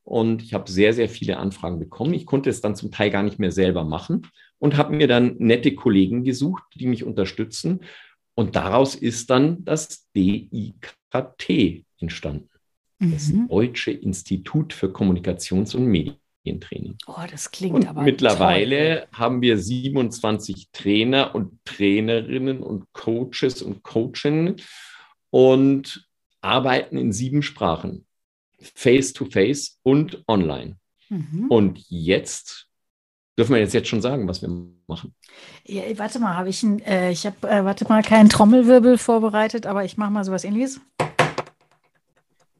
Und 0.03 0.41
ich 0.41 0.53
habe 0.53 0.71
sehr, 0.71 0.93
sehr 0.93 1.09
viele 1.09 1.37
Anfragen 1.37 1.79
bekommen. 1.79 2.13
Ich 2.13 2.25
konnte 2.25 2.49
es 2.49 2.61
dann 2.61 2.75
zum 2.75 2.91
Teil 2.91 3.11
gar 3.11 3.23
nicht 3.23 3.37
mehr 3.37 3.51
selber 3.51 3.83
machen 3.83 4.27
und 4.57 4.77
habe 4.77 4.95
mir 4.95 5.07
dann 5.07 5.35
nette 5.37 5.75
Kollegen 5.75 6.23
gesucht, 6.23 6.63
die 6.75 6.87
mich 6.87 7.03
unterstützen. 7.03 7.81
Und 8.33 8.55
daraus 8.55 8.95
ist 8.95 9.29
dann 9.29 9.63
das 9.65 10.09
DIKT 10.15 11.85
entstanden. 11.99 12.49
Mhm. 12.99 13.11
Das 13.11 13.31
Deutsche 13.49 13.91
Institut 13.91 14.73
für 14.73 14.87
Kommunikations- 14.87 15.75
und 15.75 15.85
Medien. 15.85 16.18
Training. 16.43 16.95
Oh, 17.07 17.21
das 17.29 17.51
klingt 17.51 17.75
und 17.75 17.87
aber. 17.87 18.01
Mittlerweile 18.01 19.01
toll. 19.01 19.07
haben 19.19 19.41
wir 19.41 19.57
27 19.57 20.69
Trainer 20.71 21.35
und 21.35 21.63
Trainerinnen 21.65 22.61
und 22.61 22.91
Coaches 22.93 23.61
und 23.61 23.83
Coachinnen. 23.83 24.55
Und 25.31 26.09
arbeiten 26.41 26.97
in 26.97 27.11
sieben 27.11 27.43
Sprachen, 27.43 28.05
face-to-face 28.59 29.59
-face 29.59 29.77
und 29.83 30.23
online. 30.27 30.77
Mhm. 31.09 31.47
Und 31.49 31.79
jetzt 31.89 32.67
dürfen 33.37 33.53
wir 33.53 33.61
jetzt, 33.61 33.73
jetzt 33.73 33.87
schon 33.87 34.01
sagen, 34.01 34.27
was 34.27 34.41
wir 34.41 34.49
machen. 34.87 35.15
Ja, 35.65 35.83
warte 35.97 36.19
mal, 36.19 36.35
habe 36.35 36.49
ich 36.49 36.61
ein, 36.63 36.79
äh, 36.81 37.11
ich 37.11 37.25
habe, 37.25 37.49
äh, 37.49 37.63
warte 37.63 37.85
mal, 37.87 38.03
keinen 38.03 38.29
Trommelwirbel 38.29 38.97
vorbereitet, 38.97 39.65
aber 39.65 39.85
ich 39.85 39.97
mache 39.97 40.11
mal 40.11 40.25
sowas 40.25 40.43
ähnliches. 40.43 40.81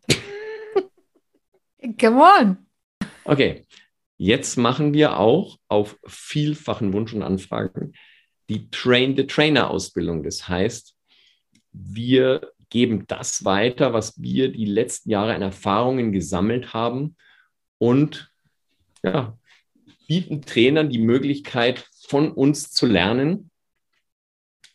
Come 2.00 2.22
on. 2.22 2.69
Okay, 3.30 3.68
jetzt 4.18 4.58
machen 4.58 4.92
wir 4.92 5.20
auch 5.20 5.60
auf 5.68 6.00
vielfachen 6.08 6.92
Wunsch 6.94 7.14
und 7.14 7.22
Anfragen 7.22 7.94
die 8.50 8.72
Train-the-Trainer-Ausbildung. 8.72 10.24
Das 10.24 10.48
heißt, 10.48 10.96
wir 11.72 12.52
geben 12.72 13.06
das 13.06 13.46
weiter, 13.46 13.94
was 13.94 14.20
wir 14.20 14.52
die 14.52 14.66
letzten 14.66 15.12
Jahre 15.12 15.36
an 15.36 15.44
Erfahrungen 15.44 16.12
gesammelt 16.12 16.74
haben 16.74 17.16
und 17.78 18.32
ja, 19.04 19.38
bieten 20.08 20.42
Trainern 20.42 20.90
die 20.90 20.98
Möglichkeit, 20.98 21.88
von 22.08 22.32
uns 22.32 22.72
zu 22.72 22.88
lernen 22.88 23.52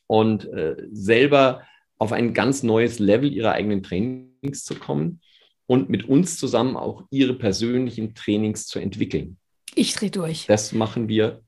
und 0.06 0.44
äh, 0.44 0.76
selber 0.92 1.66
auf 1.98 2.12
ein 2.12 2.34
ganz 2.34 2.62
neues 2.62 3.00
Level 3.00 3.32
ihrer 3.32 3.50
eigenen 3.50 3.82
Trainings 3.82 4.62
zu 4.62 4.76
kommen 4.76 5.20
und 5.66 5.88
mit 5.88 6.08
uns 6.08 6.36
zusammen 6.36 6.76
auch 6.76 7.04
ihre 7.10 7.34
persönlichen 7.34 8.14
Trainings 8.14 8.66
zu 8.66 8.78
entwickeln. 8.78 9.38
Ich 9.74 9.94
drehe 9.94 10.10
durch. 10.10 10.46
Das 10.46 10.72
machen 10.72 11.08
wir 11.08 11.42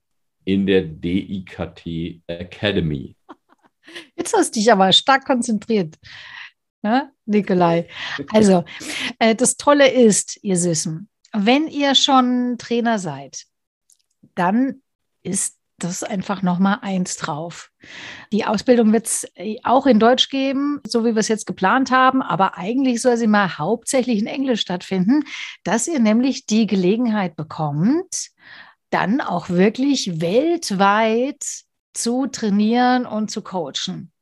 in 0.44 0.66
der 0.66 0.82
DIKT 0.82 2.22
Academy. 2.26 3.16
Jetzt 4.16 4.34
hast 4.34 4.54
du 4.54 4.60
dich 4.60 4.72
aber 4.72 4.92
stark 4.92 5.24
konzentriert, 5.24 5.96
ne, 6.82 7.12
Nikolai. 7.24 7.88
Also, 8.32 8.64
äh, 9.18 9.34
das 9.34 9.56
Tolle 9.56 9.90
ist, 9.90 10.38
ihr 10.42 10.56
Süßen, 10.56 11.08
wenn 11.32 11.68
ihr 11.68 11.94
schon 11.94 12.56
Trainer 12.58 12.98
seid, 12.98 13.44
dann 14.34 14.82
ist 15.22 15.56
das 15.78 16.02
einfach 16.02 16.42
nochmal 16.42 16.78
eins 16.82 17.16
drauf. 17.16 17.70
Die 18.32 18.44
Ausbildung 18.44 18.92
wird 18.92 19.06
es 19.06 19.26
äh, 19.34 19.58
auch 19.62 19.86
in 19.86 19.98
Deutsch 19.98 20.30
geben, 20.30 20.80
so 20.86 21.04
wie 21.04 21.14
wir 21.14 21.20
es 21.20 21.28
jetzt 21.28 21.46
geplant 21.46 21.90
haben, 21.90 22.22
aber 22.22 22.56
eigentlich 22.56 23.02
soll 23.02 23.16
sie 23.16 23.26
mal 23.26 23.58
hauptsächlich 23.58 24.18
in 24.18 24.26
Englisch 24.26 24.62
stattfinden, 24.62 25.24
dass 25.64 25.86
ihr 25.86 26.00
nämlich 26.00 26.46
die 26.46 26.66
Gelegenheit 26.66 27.36
bekommt, 27.36 28.30
dann 28.90 29.20
auch 29.20 29.48
wirklich 29.48 30.20
weltweit 30.20 31.44
zu 31.92 32.26
trainieren 32.26 33.06
und 33.06 33.30
zu 33.30 33.42
coachen. 33.42 34.12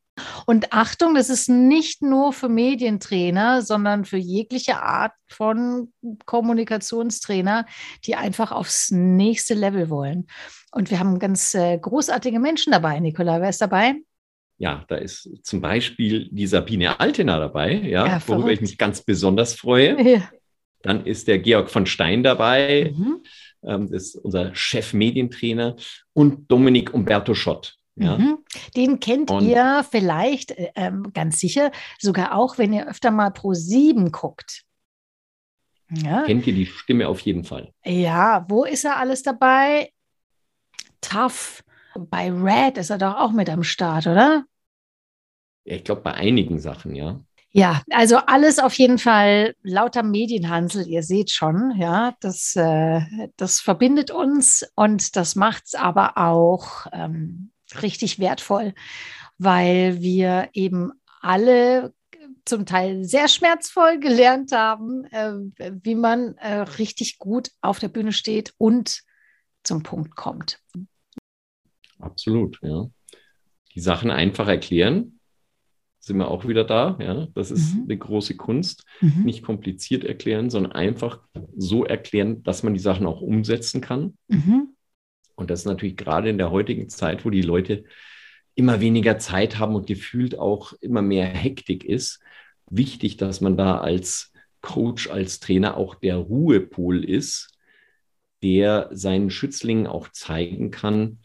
Und 0.46 0.72
Achtung, 0.72 1.14
das 1.14 1.28
ist 1.28 1.48
nicht 1.48 2.02
nur 2.02 2.32
für 2.32 2.48
Medientrainer, 2.48 3.62
sondern 3.62 4.04
für 4.04 4.16
jegliche 4.16 4.80
Art 4.80 5.12
von 5.28 5.92
Kommunikationstrainer, 6.24 7.66
die 8.04 8.14
einfach 8.14 8.52
aufs 8.52 8.90
nächste 8.90 9.54
Level 9.54 9.90
wollen. 9.90 10.26
Und 10.70 10.90
wir 10.90 10.98
haben 10.98 11.18
ganz 11.18 11.54
äh, 11.54 11.78
großartige 11.78 12.38
Menschen 12.38 12.72
dabei. 12.72 13.00
Nikola, 13.00 13.40
wer 13.40 13.48
ist 13.48 13.60
dabei? 13.60 13.96
Ja, 14.58 14.84
da 14.88 14.96
ist 14.96 15.28
zum 15.42 15.60
Beispiel 15.60 16.28
die 16.30 16.46
Sabine 16.46 17.00
Altena 17.00 17.38
dabei, 17.38 17.74
ja, 17.74 18.06
ja 18.06 18.22
worüber 18.26 18.52
ich 18.52 18.60
mich 18.60 18.78
ganz 18.78 19.02
besonders 19.02 19.54
freue. 19.54 19.96
Ja. 20.04 20.30
Dann 20.82 21.06
ist 21.06 21.28
der 21.28 21.38
Georg 21.38 21.70
von 21.70 21.86
Stein 21.86 22.22
dabei, 22.22 22.92
mhm. 22.94 23.22
ähm, 23.62 23.90
das 23.90 24.02
ist 24.02 24.16
unser 24.16 24.54
Chef-Medientrainer, 24.54 25.76
und 26.12 26.50
Dominik 26.50 26.92
Umberto 26.92 27.32
Schott. 27.32 27.78
Ja. 27.96 28.18
Mhm. 28.18 28.38
Den 28.76 28.98
kennt 28.98 29.30
und 29.30 29.44
ihr 29.46 29.84
vielleicht 29.88 30.50
äh, 30.52 30.72
ähm, 30.74 31.12
ganz 31.12 31.38
sicher, 31.38 31.70
sogar 31.98 32.34
auch, 32.34 32.58
wenn 32.58 32.72
ihr 32.72 32.88
öfter 32.88 33.10
mal 33.10 33.30
pro 33.30 33.54
sieben 33.54 34.10
guckt. 34.10 34.64
Ja. 35.90 36.22
Kennt 36.22 36.46
ihr 36.46 36.54
die 36.54 36.66
Stimme 36.66 37.08
auf 37.08 37.20
jeden 37.20 37.44
Fall? 37.44 37.72
Ja, 37.84 38.46
wo 38.48 38.64
ist 38.64 38.84
er 38.84 38.96
alles 38.96 39.22
dabei? 39.22 39.92
Tough. 41.00 41.62
Bei 41.96 42.32
Red 42.32 42.78
ist 42.78 42.90
er 42.90 42.98
doch 42.98 43.16
auch 43.16 43.30
mit 43.30 43.48
am 43.48 43.62
Start, 43.62 44.06
oder? 44.06 44.44
Ich 45.64 45.84
glaube, 45.84 46.02
bei 46.02 46.14
einigen 46.14 46.58
Sachen, 46.58 46.94
ja. 46.94 47.20
Ja, 47.50 47.82
also 47.90 48.16
alles 48.16 48.58
auf 48.58 48.74
jeden 48.74 48.98
Fall 48.98 49.54
lauter 49.62 50.02
Medienhansel, 50.02 50.88
ihr 50.88 51.04
seht 51.04 51.30
schon, 51.30 51.72
ja, 51.76 52.16
das, 52.18 52.56
äh, 52.56 53.00
das 53.36 53.60
verbindet 53.60 54.10
uns 54.10 54.68
und 54.74 55.14
das 55.14 55.36
macht 55.36 55.66
es 55.66 55.74
aber 55.76 56.18
auch 56.18 56.86
ähm, 56.92 57.52
richtig 57.82 58.18
wertvoll, 58.18 58.74
weil 59.38 60.00
wir 60.00 60.48
eben 60.52 60.92
alle 61.20 61.92
zum 62.44 62.66
Teil 62.66 63.04
sehr 63.04 63.28
schmerzvoll 63.28 63.98
gelernt 64.00 64.52
haben, 64.52 65.04
äh, 65.06 65.34
wie 65.82 65.94
man 65.94 66.36
äh, 66.36 66.60
richtig 66.78 67.18
gut 67.18 67.50
auf 67.60 67.78
der 67.78 67.88
Bühne 67.88 68.12
steht 68.12 68.54
und 68.58 69.02
zum 69.62 69.82
Punkt 69.82 70.14
kommt. 70.14 70.60
Absolut, 71.98 72.58
ja. 72.62 72.86
Die 73.74 73.80
Sachen 73.80 74.10
einfach 74.10 74.46
erklären, 74.46 75.18
sind 76.04 76.18
wir 76.18 76.28
auch 76.28 76.46
wieder 76.46 76.64
da. 76.64 76.98
Ja, 77.00 77.26
das 77.34 77.50
ist 77.50 77.74
mhm. 77.74 77.84
eine 77.84 77.96
große 77.96 78.36
Kunst. 78.36 78.84
Mhm. 79.00 79.24
Nicht 79.24 79.42
kompliziert 79.42 80.04
erklären, 80.04 80.50
sondern 80.50 80.72
einfach 80.72 81.20
so 81.56 81.84
erklären, 81.84 82.42
dass 82.42 82.62
man 82.62 82.74
die 82.74 82.80
Sachen 82.80 83.06
auch 83.06 83.22
umsetzen 83.22 83.80
kann. 83.80 84.16
Mhm. 84.28 84.73
Und 85.34 85.50
das 85.50 85.60
ist 85.60 85.66
natürlich 85.66 85.96
gerade 85.96 86.30
in 86.30 86.38
der 86.38 86.50
heutigen 86.50 86.88
Zeit, 86.88 87.24
wo 87.24 87.30
die 87.30 87.42
Leute 87.42 87.84
immer 88.54 88.80
weniger 88.80 89.18
Zeit 89.18 89.58
haben 89.58 89.74
und 89.74 89.86
gefühlt 89.86 90.38
auch 90.38 90.72
immer 90.80 91.02
mehr 91.02 91.26
Hektik 91.26 91.84
ist, 91.84 92.20
wichtig, 92.70 93.16
dass 93.16 93.40
man 93.40 93.56
da 93.56 93.78
als 93.78 94.32
Coach, 94.60 95.10
als 95.10 95.40
Trainer 95.40 95.76
auch 95.76 95.94
der 95.94 96.16
Ruhepol 96.16 97.04
ist, 97.04 97.50
der 98.42 98.88
seinen 98.92 99.30
Schützlingen 99.30 99.86
auch 99.86 100.08
zeigen 100.10 100.70
kann, 100.70 101.18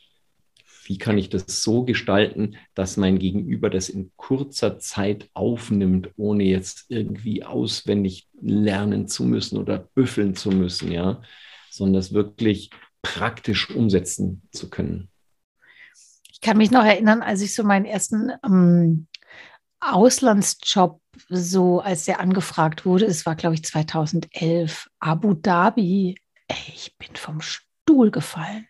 wie 0.89 0.97
kann 0.97 1.19
ich 1.19 1.29
das 1.29 1.63
so 1.63 1.83
gestalten, 1.83 2.55
dass 2.73 2.97
mein 2.97 3.19
Gegenüber 3.19 3.69
das 3.69 3.89
in 3.89 4.11
kurzer 4.15 4.79
Zeit 4.79 5.29
aufnimmt, 5.33 6.09
ohne 6.17 6.45
jetzt 6.45 6.85
irgendwie 6.89 7.43
auswendig 7.43 8.27
lernen 8.41 9.07
zu 9.07 9.23
müssen 9.23 9.59
oder 9.59 9.77
büffeln 9.93 10.33
zu 10.33 10.49
müssen, 10.49 10.91
ja, 10.91 11.21
sondern 11.69 11.93
das 11.93 12.13
wirklich 12.13 12.71
praktisch 13.01 13.69
umsetzen 13.69 14.47
zu 14.51 14.69
können. 14.69 15.09
Ich 16.31 16.41
kann 16.41 16.57
mich 16.57 16.71
noch 16.71 16.85
erinnern, 16.85 17.21
als 17.21 17.41
ich 17.41 17.53
so 17.53 17.63
meinen 17.63 17.85
ersten 17.85 18.31
ähm, 18.45 19.07
Auslandsjob 19.79 21.01
so, 21.27 21.79
als 21.79 22.05
der 22.05 22.19
angefragt 22.19 22.85
wurde, 22.85 23.05
es 23.05 23.25
war, 23.25 23.35
glaube 23.35 23.55
ich, 23.55 23.63
2011, 23.63 24.89
Abu 24.99 25.33
Dhabi. 25.33 26.15
Ey, 26.47 26.73
ich 26.73 26.97
bin 26.97 27.15
vom 27.15 27.41
Stuhl 27.41 28.11
gefallen. 28.11 28.67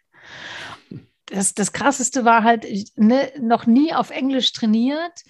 Das, 1.27 1.53
das 1.53 1.73
Krasseste 1.73 2.25
war 2.25 2.43
halt, 2.43 2.65
ne, 2.95 3.31
noch 3.39 3.67
nie 3.67 3.93
auf 3.93 4.09
Englisch 4.09 4.51
trainiert, 4.51 5.23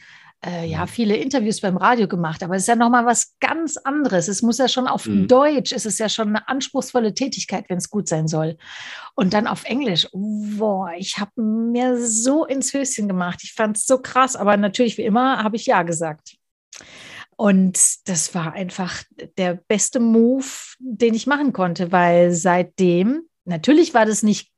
äh, 0.45 0.65
ja, 0.65 0.81
mhm. 0.81 0.87
viele 0.87 1.17
Interviews 1.17 1.59
beim 1.59 1.77
Radio 1.77 2.07
gemacht, 2.07 2.43
aber 2.43 2.55
es 2.55 2.63
ist 2.63 2.67
ja 2.67 2.75
nochmal 2.75 3.05
was 3.05 3.35
ganz 3.39 3.77
anderes. 3.77 4.27
Es 4.27 4.41
muss 4.41 4.57
ja 4.57 4.67
schon 4.67 4.87
auf 4.87 5.05
mhm. 5.05 5.27
Deutsch, 5.27 5.73
es 5.73 5.85
ist 5.85 5.99
ja 5.99 6.07
schon 6.07 6.29
eine 6.29 6.47
anspruchsvolle 6.47 7.13
Tätigkeit, 7.13 7.65
wenn 7.67 7.77
es 7.77 7.89
gut 7.89 8.07
sein 8.07 8.27
soll. 8.27 8.57
Und 9.15 9.33
dann 9.33 9.47
auf 9.47 9.65
Englisch, 9.65 10.07
boah, 10.13 10.91
ich 10.97 11.17
habe 11.19 11.41
mir 11.41 11.97
so 11.99 12.45
ins 12.45 12.73
Höschen 12.73 13.07
gemacht. 13.07 13.41
Ich 13.43 13.53
fand 13.53 13.77
es 13.77 13.85
so 13.85 13.99
krass, 13.99 14.35
aber 14.35 14.55
natürlich 14.55 14.97
wie 14.97 15.03
immer 15.03 15.43
habe 15.43 15.57
ich 15.57 15.65
Ja 15.65 15.83
gesagt. 15.83 16.37
Und 17.35 18.07
das 18.07 18.33
war 18.35 18.53
einfach 18.53 19.03
der 19.37 19.55
beste 19.67 19.99
Move, 19.99 20.45
den 20.79 21.13
ich 21.13 21.27
machen 21.27 21.53
konnte, 21.53 21.91
weil 21.91 22.31
seitdem, 22.31 23.23
natürlich 23.45 23.93
war 23.93 24.05
das 24.05 24.23
nicht 24.23 24.51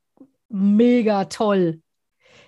mega 0.50 1.26
toll, 1.26 1.82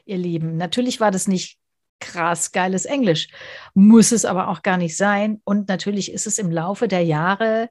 ihr 0.05 0.17
Lieben. 0.17 0.57
Natürlich 0.57 0.99
war 0.99 1.11
das 1.11 1.27
nicht 1.27 1.59
krass 2.03 2.51
geiles 2.51 2.85
Englisch. 2.85 3.29
Muss 3.73 4.11
es 4.11 4.25
aber 4.25 4.49
auch 4.49 4.61
gar 4.61 4.77
nicht 4.77 4.97
sein. 4.97 5.41
Und 5.45 5.69
natürlich 5.69 6.11
ist 6.11 6.27
es 6.27 6.37
im 6.37 6.51
Laufe 6.51 6.87
der 6.87 7.03
Jahre 7.03 7.69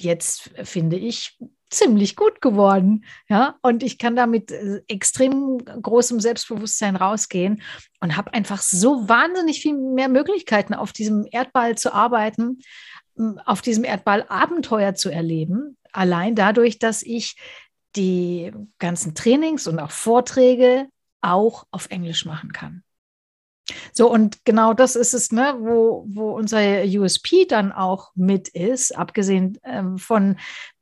jetzt, 0.00 0.50
finde 0.62 0.96
ich, 0.96 1.36
ziemlich 1.70 2.16
gut 2.16 2.40
geworden. 2.40 3.04
Ja, 3.28 3.56
und 3.62 3.82
ich 3.82 3.98
kann 3.98 4.16
da 4.16 4.26
mit 4.26 4.52
äh, 4.52 4.80
extrem 4.88 5.58
großem 5.58 6.20
Selbstbewusstsein 6.20 6.96
rausgehen 6.96 7.62
und 8.00 8.16
habe 8.16 8.32
einfach 8.32 8.62
so 8.62 9.08
wahnsinnig 9.08 9.60
viel 9.60 9.74
mehr 9.74 10.08
Möglichkeiten, 10.08 10.72
auf 10.72 10.92
diesem 10.92 11.26
Erdball 11.30 11.76
zu 11.76 11.92
arbeiten, 11.92 12.60
auf 13.44 13.60
diesem 13.60 13.84
Erdball 13.84 14.24
Abenteuer 14.28 14.94
zu 14.94 15.10
erleben. 15.10 15.76
Allein 15.92 16.36
dadurch, 16.36 16.78
dass 16.78 17.02
ich 17.02 17.36
die 17.96 18.52
ganzen 18.78 19.14
Trainings 19.14 19.66
und 19.66 19.80
auch 19.80 19.90
Vorträge 19.90 20.88
auch 21.20 21.64
auf 21.70 21.90
Englisch 21.90 22.24
machen 22.24 22.52
kann. 22.52 22.84
So, 23.92 24.10
und 24.10 24.44
genau 24.44 24.72
das 24.72 24.96
ist 24.96 25.14
es, 25.14 25.32
ne, 25.32 25.54
wo, 25.58 26.04
wo 26.08 26.30
unser 26.30 26.84
USP 26.84 27.46
dann 27.46 27.72
auch 27.72 28.10
mit 28.14 28.48
ist, 28.48 28.96
abgesehen 28.96 29.58
ähm, 29.64 29.98
von 29.98 30.36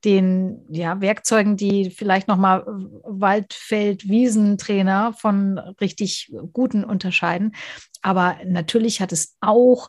den 0.04 0.64
ja, 0.68 1.00
Werkzeugen, 1.00 1.56
die 1.56 1.90
vielleicht 1.90 2.28
nochmal 2.28 2.64
Waldfeld, 2.66 4.08
Wiesentrainer 4.08 5.12
von 5.14 5.58
richtig 5.80 6.32
guten 6.52 6.84
unterscheiden. 6.84 7.54
Aber 8.02 8.36
natürlich 8.44 9.00
hat 9.00 9.12
es 9.12 9.36
auch 9.40 9.88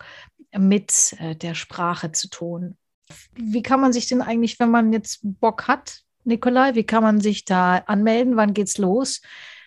mit 0.58 1.16
äh, 1.20 1.36
der 1.36 1.54
Sprache 1.54 2.12
zu 2.12 2.30
tun. 2.30 2.78
Wie 3.36 3.62
kann 3.62 3.80
man 3.80 3.94
sich 3.94 4.08
denn 4.08 4.22
eigentlich, 4.22 4.60
wenn 4.60 4.72
man 4.72 4.92
jetzt 4.92 5.20
Bock 5.22 5.68
hat, 5.68 6.02
Nikolai, 6.24 6.76
wie 6.76 6.84
kann 6.84 7.04
man 7.04 7.22
sich 7.22 7.46
da 7.46 7.78
anmelden? 7.78 8.36
Wann 8.36 8.54
geht's 8.54 8.78
los? 8.78 9.22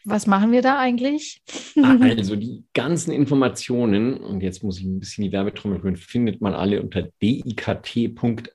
Was 0.05 0.27
machen 0.27 0.53
wir 0.53 0.63
da 0.63 0.79
eigentlich? 0.79 1.43
Also 2.01 2.37
die 2.37 2.65
ganzen 2.75 3.13
Informationen, 3.13 4.19
und 4.19 4.43
jetzt 4.43 4.63
muss 4.63 4.79
ich 4.79 4.85
ein 4.85 5.01
bisschen 5.01 5.25
die 5.25 5.33
Werbetrommel 5.33 5.83
hören, 5.83 5.97
findet 5.97 6.41
man 6.41 6.55
alle 6.55 6.83
unter 6.83 7.09
dikt.academy 7.23 8.47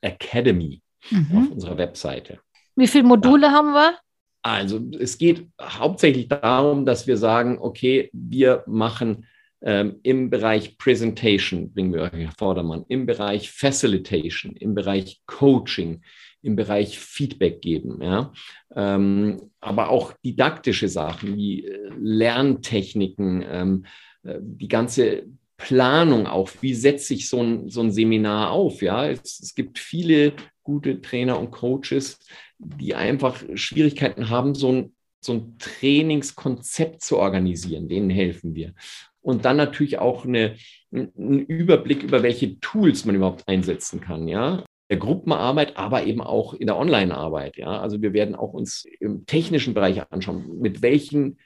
mhm. 1.10 1.38
auf 1.38 1.52
unserer 1.52 1.78
Webseite. 1.78 2.40
Wie 2.76 2.88
viele 2.88 3.04
Module 3.06 3.48
ja. 3.48 3.52
haben 3.52 3.74
wir? 3.74 3.98
Also 4.42 4.80
es 5.00 5.18
geht 5.18 5.48
hauptsächlich 5.62 6.28
darum, 6.28 6.86
dass 6.86 7.08
wir 7.08 7.18
sagen, 7.18 7.58
okay, 7.60 8.10
wir 8.14 8.64
machen 8.68 9.26
ähm, 9.62 10.00
im 10.04 10.30
Bereich 10.30 10.78
Presentation, 10.78 11.74
bringen 11.74 11.94
wir 11.94 12.02
euch 12.02 12.30
Vordermann, 12.38 12.86
im 12.88 13.08
Bereich 13.08 13.50
Facilitation, 13.50 14.56
im 14.56 14.76
Bereich 14.76 15.22
Coaching, 15.26 16.02
im 16.46 16.56
Bereich 16.56 17.00
Feedback 17.00 17.62
geben, 17.62 18.02
ja. 18.02 18.32
Ähm, 18.76 19.50
aber 19.60 19.90
auch 19.90 20.14
didaktische 20.24 20.88
Sachen 20.88 21.36
wie 21.36 21.66
äh, 21.66 21.90
Lerntechniken, 21.98 23.44
ähm, 23.50 23.86
äh, 24.24 24.38
die 24.40 24.68
ganze 24.68 25.26
Planung 25.58 26.28
auch, 26.28 26.52
wie 26.62 26.76
setze 26.76 27.16
ich 27.16 27.30
so 27.30 27.42
ein, 27.42 27.70
so 27.70 27.82
ein 27.82 27.92
Seminar 27.92 28.52
auf, 28.52 28.84
ja. 28.84 29.08
Es, 29.10 29.40
es 29.40 29.56
gibt 29.56 29.80
viele 29.80 30.34
gute 30.62 31.02
Trainer 31.02 31.40
und 31.40 31.50
Coaches, 31.50 32.20
die 32.60 32.94
einfach 32.94 33.44
Schwierigkeiten 33.56 34.30
haben, 34.30 34.54
so 34.54 34.72
ein, 34.72 34.96
so 35.22 35.34
ein 35.34 35.58
Trainingskonzept 35.58 37.02
zu 37.02 37.18
organisieren. 37.18 37.88
Denen 37.88 38.12
helfen 38.12 38.54
wir. 38.54 38.74
Und 39.22 39.46
dann 39.46 39.58
natürlich 39.58 39.98
auch 39.98 40.26
eine, 40.26 40.58
einen 40.92 41.40
Überblick 41.48 42.04
über 42.04 42.22
welche 42.22 42.60
Tools 42.60 43.06
man 43.06 43.16
überhaupt 43.16 43.48
einsetzen 43.48 44.00
kann, 44.00 44.28
ja 44.28 44.64
der 44.90 44.98
Gruppenarbeit, 44.98 45.78
aber 45.78 46.06
eben 46.06 46.22
auch 46.22 46.54
in 46.54 46.68
der 46.68 46.78
Online-Arbeit. 46.78 47.58
Ja? 47.58 47.80
Also 47.80 48.02
wir 48.02 48.14
werden 48.14 48.36
auch 48.36 48.54
uns 48.54 48.86
im 49.00 49.26
technischen 49.26 49.74
Bereich 49.74 50.02
anschauen, 50.12 50.60
mit 50.60 50.82
welchen 50.82 51.40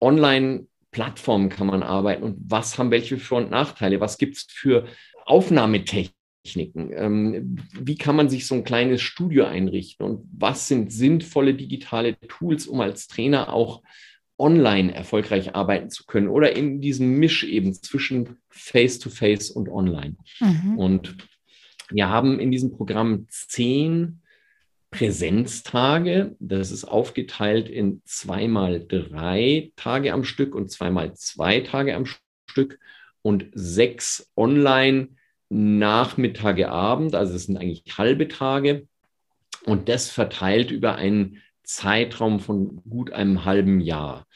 Online-Plattformen 0.00 1.48
kann 1.48 1.66
man 1.66 1.82
arbeiten 1.82 2.22
und 2.22 2.36
was 2.48 2.78
haben 2.78 2.90
welche 2.90 3.18
Vor- 3.18 3.38
und 3.38 3.50
Nachteile, 3.50 4.00
was 4.00 4.18
gibt 4.18 4.36
es 4.36 4.46
für 4.48 4.86
Aufnahmetechniken, 5.24 6.92
ähm, 6.92 7.58
wie 7.72 7.96
kann 7.96 8.14
man 8.14 8.28
sich 8.28 8.46
so 8.46 8.54
ein 8.54 8.64
kleines 8.64 9.02
Studio 9.02 9.46
einrichten 9.46 10.06
und 10.06 10.28
was 10.32 10.68
sind 10.68 10.92
sinnvolle 10.92 11.54
digitale 11.54 12.16
Tools, 12.28 12.68
um 12.68 12.80
als 12.80 13.08
Trainer 13.08 13.52
auch 13.52 13.82
online 14.38 14.94
erfolgreich 14.94 15.54
arbeiten 15.54 15.90
zu 15.90 16.04
können 16.04 16.28
oder 16.28 16.54
in 16.54 16.80
diesem 16.80 17.18
Misch 17.18 17.42
eben 17.42 17.72
zwischen 17.72 18.36
Face-to-Face 18.50 19.50
-face 19.50 19.52
und 19.52 19.68
Online. 19.70 20.16
Mhm. 20.40 20.78
Und 20.78 21.16
wir 21.90 22.08
haben 22.08 22.40
in 22.40 22.50
diesem 22.50 22.72
Programm 22.72 23.26
zehn 23.28 24.20
Präsenztage. 24.90 26.36
Das 26.38 26.70
ist 26.70 26.84
aufgeteilt 26.84 27.68
in 27.68 28.02
zweimal 28.04 28.84
drei 28.86 29.72
Tage 29.76 30.12
am 30.12 30.24
Stück 30.24 30.54
und 30.54 30.70
zweimal 30.70 31.14
zwei 31.14 31.60
Tage 31.60 31.94
am 31.94 32.06
Stück 32.06 32.78
und 33.22 33.46
sechs 33.52 34.30
online 34.36 35.08
Nachmittage, 35.48 36.70
Abend. 36.70 37.14
Also 37.14 37.34
es 37.34 37.46
sind 37.46 37.56
eigentlich 37.56 37.84
halbe 37.98 38.28
Tage. 38.28 38.88
Und 39.64 39.88
das 39.88 40.10
verteilt 40.10 40.70
über 40.70 40.96
einen 40.96 41.42
Zeitraum 41.62 42.40
von 42.40 42.82
gut 42.88 43.12
einem 43.12 43.44
halben 43.44 43.80
Jahr. 43.80 44.26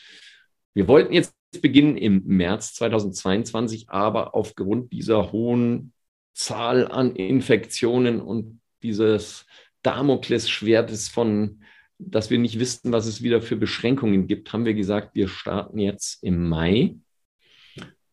Wir 0.74 0.88
wollten 0.88 1.12
jetzt 1.12 1.34
beginnen 1.62 1.96
im 1.96 2.24
März 2.26 2.74
2022, 2.74 3.90
aber 3.90 4.34
aufgrund 4.34 4.92
dieser 4.92 5.32
hohen 5.32 5.92
Zahl 6.32 6.88
an 6.88 7.16
Infektionen 7.16 8.20
und 8.20 8.60
dieses 8.82 9.46
Damoklesschwert 9.82 10.90
ist 10.90 11.08
von, 11.08 11.62
dass 11.98 12.30
wir 12.30 12.38
nicht 12.38 12.58
wissen, 12.58 12.92
was 12.92 13.06
es 13.06 13.22
wieder 13.22 13.42
für 13.42 13.56
Beschränkungen 13.56 14.26
gibt, 14.26 14.52
haben 14.52 14.64
wir 14.64 14.74
gesagt, 14.74 15.14
wir 15.14 15.28
starten 15.28 15.78
jetzt 15.78 16.22
im 16.22 16.48
Mai. 16.48 16.96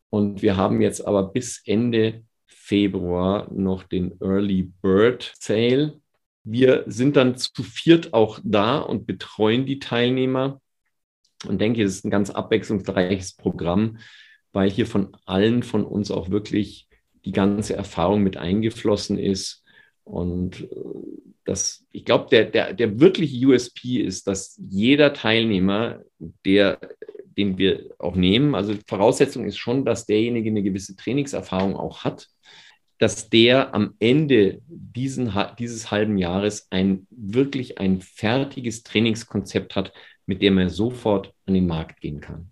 Und 0.09 0.41
wir 0.41 0.57
haben 0.57 0.81
jetzt 0.81 1.05
aber 1.05 1.31
bis 1.31 1.61
Ende 1.65 2.23
Februar 2.47 3.51
noch 3.53 3.83
den 3.83 4.19
Early 4.21 4.71
Bird 4.81 5.33
Sale. 5.39 5.99
Wir 6.43 6.83
sind 6.87 7.15
dann 7.15 7.37
zu 7.37 7.63
viert 7.63 8.13
auch 8.13 8.39
da 8.43 8.79
und 8.79 9.05
betreuen 9.05 9.65
die 9.65 9.79
Teilnehmer 9.79 10.61
und 11.45 11.59
denke, 11.59 11.83
es 11.83 11.95
ist 11.95 12.05
ein 12.05 12.11
ganz 12.11 12.29
abwechslungsreiches 12.29 13.33
Programm, 13.33 13.99
weil 14.53 14.69
hier 14.69 14.87
von 14.87 15.15
allen 15.25 15.63
von 15.63 15.85
uns 15.85 16.09
auch 16.09 16.29
wirklich 16.29 16.86
die 17.27 17.33
ganze 17.33 17.75
Erfahrung 17.75 18.23
mit 18.23 18.37
eingeflossen 18.37 19.19
ist. 19.19 19.61
Und 20.05 20.61
äh, 20.61 20.75
das, 21.43 21.85
ich 21.91 22.05
glaube, 22.05 22.27
der, 22.31 22.45
der, 22.45 22.73
der 22.73 23.01
wirkliche 23.01 23.45
USP 23.47 23.97
ist, 23.97 24.27
dass 24.27 24.57
jeder 24.69 25.13
Teilnehmer, 25.13 26.03
der, 26.45 26.79
den 27.37 27.57
wir 27.57 27.89
auch 27.99 28.15
nehmen, 28.15 28.55
also 28.55 28.73
Voraussetzung 28.87 29.43
ist 29.43 29.57
schon, 29.57 29.83
dass 29.83 30.05
derjenige 30.05 30.49
eine 30.49 30.63
gewisse 30.63 30.95
Trainingserfahrung 30.95 31.75
auch 31.75 32.05
hat, 32.05 32.29
dass 32.97 33.29
der 33.29 33.75
am 33.75 33.93
Ende 33.99 34.61
diesen, 34.67 35.33
dieses 35.59 35.91
halben 35.91 36.17
Jahres 36.17 36.67
ein 36.71 37.07
wirklich 37.11 37.77
ein 37.77 37.99
fertiges 37.99 38.83
Trainingskonzept 38.83 39.75
hat, 39.75 39.91
mit 40.25 40.41
dem 40.41 40.57
er 40.57 40.69
sofort 40.69 41.33
an 41.45 41.53
den 41.53 41.67
Markt 41.67 41.99
gehen 41.99 42.21
kann. 42.21 42.51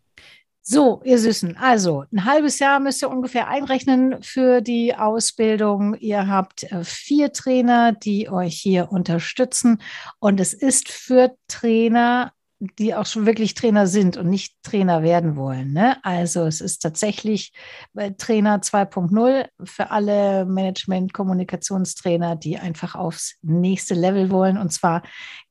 So, 0.68 1.00
ihr 1.04 1.20
Süßen, 1.20 1.58
also 1.58 2.06
ein 2.12 2.26
halbes 2.26 2.58
Jahr 2.58 2.80
müsst 2.80 3.04
ihr 3.04 3.10
ungefähr 3.12 3.48
einrechnen 3.48 4.24
für 4.24 4.62
die 4.62 4.96
Ausbildung. 4.96 5.94
Ihr 5.94 6.28
habt 6.28 6.64
äh, 6.64 6.84
vier 6.84 7.32
Trainer, 7.32 7.92
die 7.92 8.30
euch 8.32 8.56
hier 8.56 8.92
unterstützen. 8.92 9.80
Und 10.18 10.40
es 10.40 10.56
ist 10.56 10.92
für 10.92 11.36
Trainer, 11.48 12.32
die 12.80 12.96
auch 12.96 13.06
schon 13.06 13.28
wirklich 13.28 13.54
Trainer 13.54 13.86
sind 13.86 14.18
und 14.18 14.28
nicht 14.28 14.56
Trainer 14.64 15.04
werden 15.04 15.36
wollen. 15.36 15.72
Ne? 15.72 16.04
Also 16.04 16.48
es 16.48 16.62
ist 16.62 16.80
tatsächlich 16.80 17.54
äh, 17.94 18.14
Trainer 18.14 18.58
2.0 18.58 19.48
für 19.64 19.92
alle 19.92 20.46
Management-Kommunikationstrainer, 20.46 22.38
die 22.38 22.58
einfach 22.58 22.96
aufs 22.96 23.36
nächste 23.44 23.94
Level 23.94 24.32
wollen 24.32 24.58
und 24.58 24.74
zwar 24.74 25.04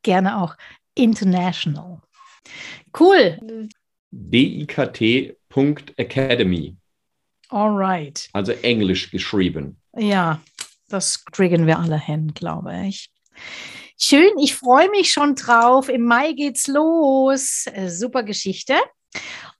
gerne 0.02 0.42
auch 0.42 0.56
international. 0.96 2.00
Cool. 2.98 3.68
dikt.academy. 4.14 6.76
Alright. 7.48 8.28
Also 8.32 8.52
Englisch 8.52 9.10
geschrieben. 9.10 9.78
Ja, 9.96 10.40
das 10.88 11.24
kriegen 11.24 11.66
wir 11.66 11.78
alle 11.78 11.98
hin, 11.98 12.32
glaube 12.34 12.74
ich. 12.86 13.10
Schön, 13.98 14.38
ich 14.38 14.54
freue 14.54 14.90
mich 14.90 15.12
schon 15.12 15.34
drauf. 15.34 15.88
Im 15.88 16.04
Mai 16.04 16.32
geht's 16.32 16.66
los. 16.66 17.66
Äh, 17.72 17.88
super 17.88 18.22
Geschichte. 18.22 18.74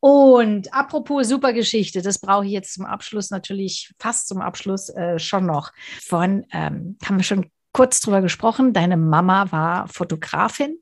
Und 0.01 0.73
apropos 0.75 1.29
super 1.29 1.53
Geschichte, 1.53 2.03
das 2.03 2.19
brauche 2.19 2.45
ich 2.45 2.53
jetzt 2.53 2.75
zum 2.75 2.85
Abschluss 2.85 3.31
natürlich, 3.31 3.93
fast 3.99 4.29
zum 4.29 4.41
Abschluss 4.41 4.89
äh, 4.91 5.19
schon 5.19 5.47
noch. 5.47 5.73
Von 6.03 6.45
ähm, 6.53 6.99
haben 7.05 7.17
wir 7.17 7.23
schon 7.23 7.51
kurz 7.73 8.01
drüber 8.01 8.21
gesprochen. 8.21 8.73
Deine 8.73 8.97
Mama 8.97 9.51
war 9.53 9.89
Fotografin 9.89 10.79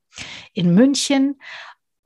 in 0.55 0.75
München 0.75 1.39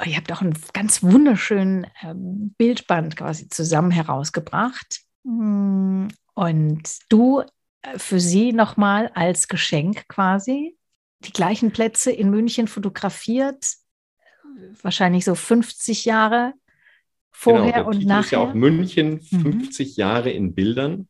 ihr 0.04 0.16
habt 0.16 0.30
auch 0.32 0.42
einen 0.42 0.58
ganz 0.72 1.02
wunderschönen 1.02 1.86
ähm, 2.02 2.54
Bildband 2.58 3.16
quasi 3.16 3.48
zusammen 3.48 3.90
herausgebracht. 3.90 5.00
Mm, 5.24 6.08
und 6.34 6.82
du 7.08 7.42
äh, 7.82 7.98
für 7.98 8.20
sie 8.20 8.52
nochmal 8.52 9.10
als 9.14 9.48
Geschenk 9.48 10.06
quasi 10.08 10.76
die 11.20 11.32
gleichen 11.32 11.72
Plätze 11.72 12.12
in 12.12 12.30
München 12.30 12.68
fotografiert, 12.68 13.64
wahrscheinlich 14.82 15.24
so 15.24 15.34
50 15.34 16.04
Jahre 16.04 16.52
vorher 17.32 17.84
genau, 17.84 17.88
und 17.88 18.04
nachher. 18.04 18.20
Ist 18.20 18.30
ja 18.32 18.38
auch 18.38 18.54
München 18.54 19.20
50 19.22 19.88
mhm. 19.88 19.92
Jahre 19.96 20.30
in 20.30 20.54
Bildern. 20.54 21.08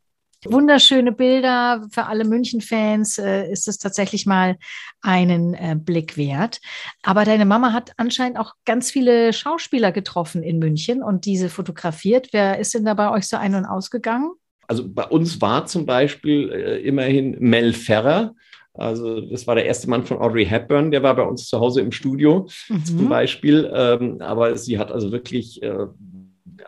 Wunderschöne 0.52 1.12
Bilder 1.12 1.86
für 1.90 2.06
alle 2.06 2.24
München-Fans 2.24 3.18
äh, 3.18 3.50
ist 3.50 3.68
es 3.68 3.78
tatsächlich 3.78 4.26
mal 4.26 4.56
einen 5.02 5.54
äh, 5.54 5.76
Blick 5.78 6.16
wert. 6.16 6.60
Aber 7.02 7.24
deine 7.24 7.44
Mama 7.44 7.72
hat 7.72 7.92
anscheinend 7.96 8.38
auch 8.38 8.54
ganz 8.64 8.90
viele 8.90 9.32
Schauspieler 9.32 9.92
getroffen 9.92 10.42
in 10.42 10.58
München 10.58 11.02
und 11.02 11.24
diese 11.24 11.48
fotografiert. 11.48 12.28
Wer 12.32 12.58
ist 12.58 12.74
denn 12.74 12.84
da 12.84 12.94
bei 12.94 13.10
euch 13.10 13.26
so 13.26 13.36
ein- 13.36 13.54
und 13.54 13.64
ausgegangen? 13.64 14.32
Also 14.68 14.84
bei 14.88 15.04
uns 15.04 15.40
war 15.40 15.66
zum 15.66 15.86
Beispiel 15.86 16.50
äh, 16.52 16.80
immerhin 16.80 17.36
Mel 17.38 17.72
Ferrer. 17.72 18.34
Also 18.74 19.20
das 19.22 19.46
war 19.46 19.54
der 19.54 19.64
erste 19.64 19.88
Mann 19.88 20.04
von 20.04 20.18
Audrey 20.18 20.44
Hepburn, 20.44 20.90
der 20.90 21.02
war 21.02 21.16
bei 21.16 21.22
uns 21.22 21.46
zu 21.46 21.58
Hause 21.60 21.80
im 21.80 21.92
Studio 21.92 22.48
mhm. 22.68 22.84
zum 22.84 23.08
Beispiel. 23.08 23.70
Ähm, 23.72 24.20
aber 24.20 24.56
sie 24.56 24.78
hat 24.78 24.92
also 24.92 25.12
wirklich 25.12 25.62
äh, 25.62 25.86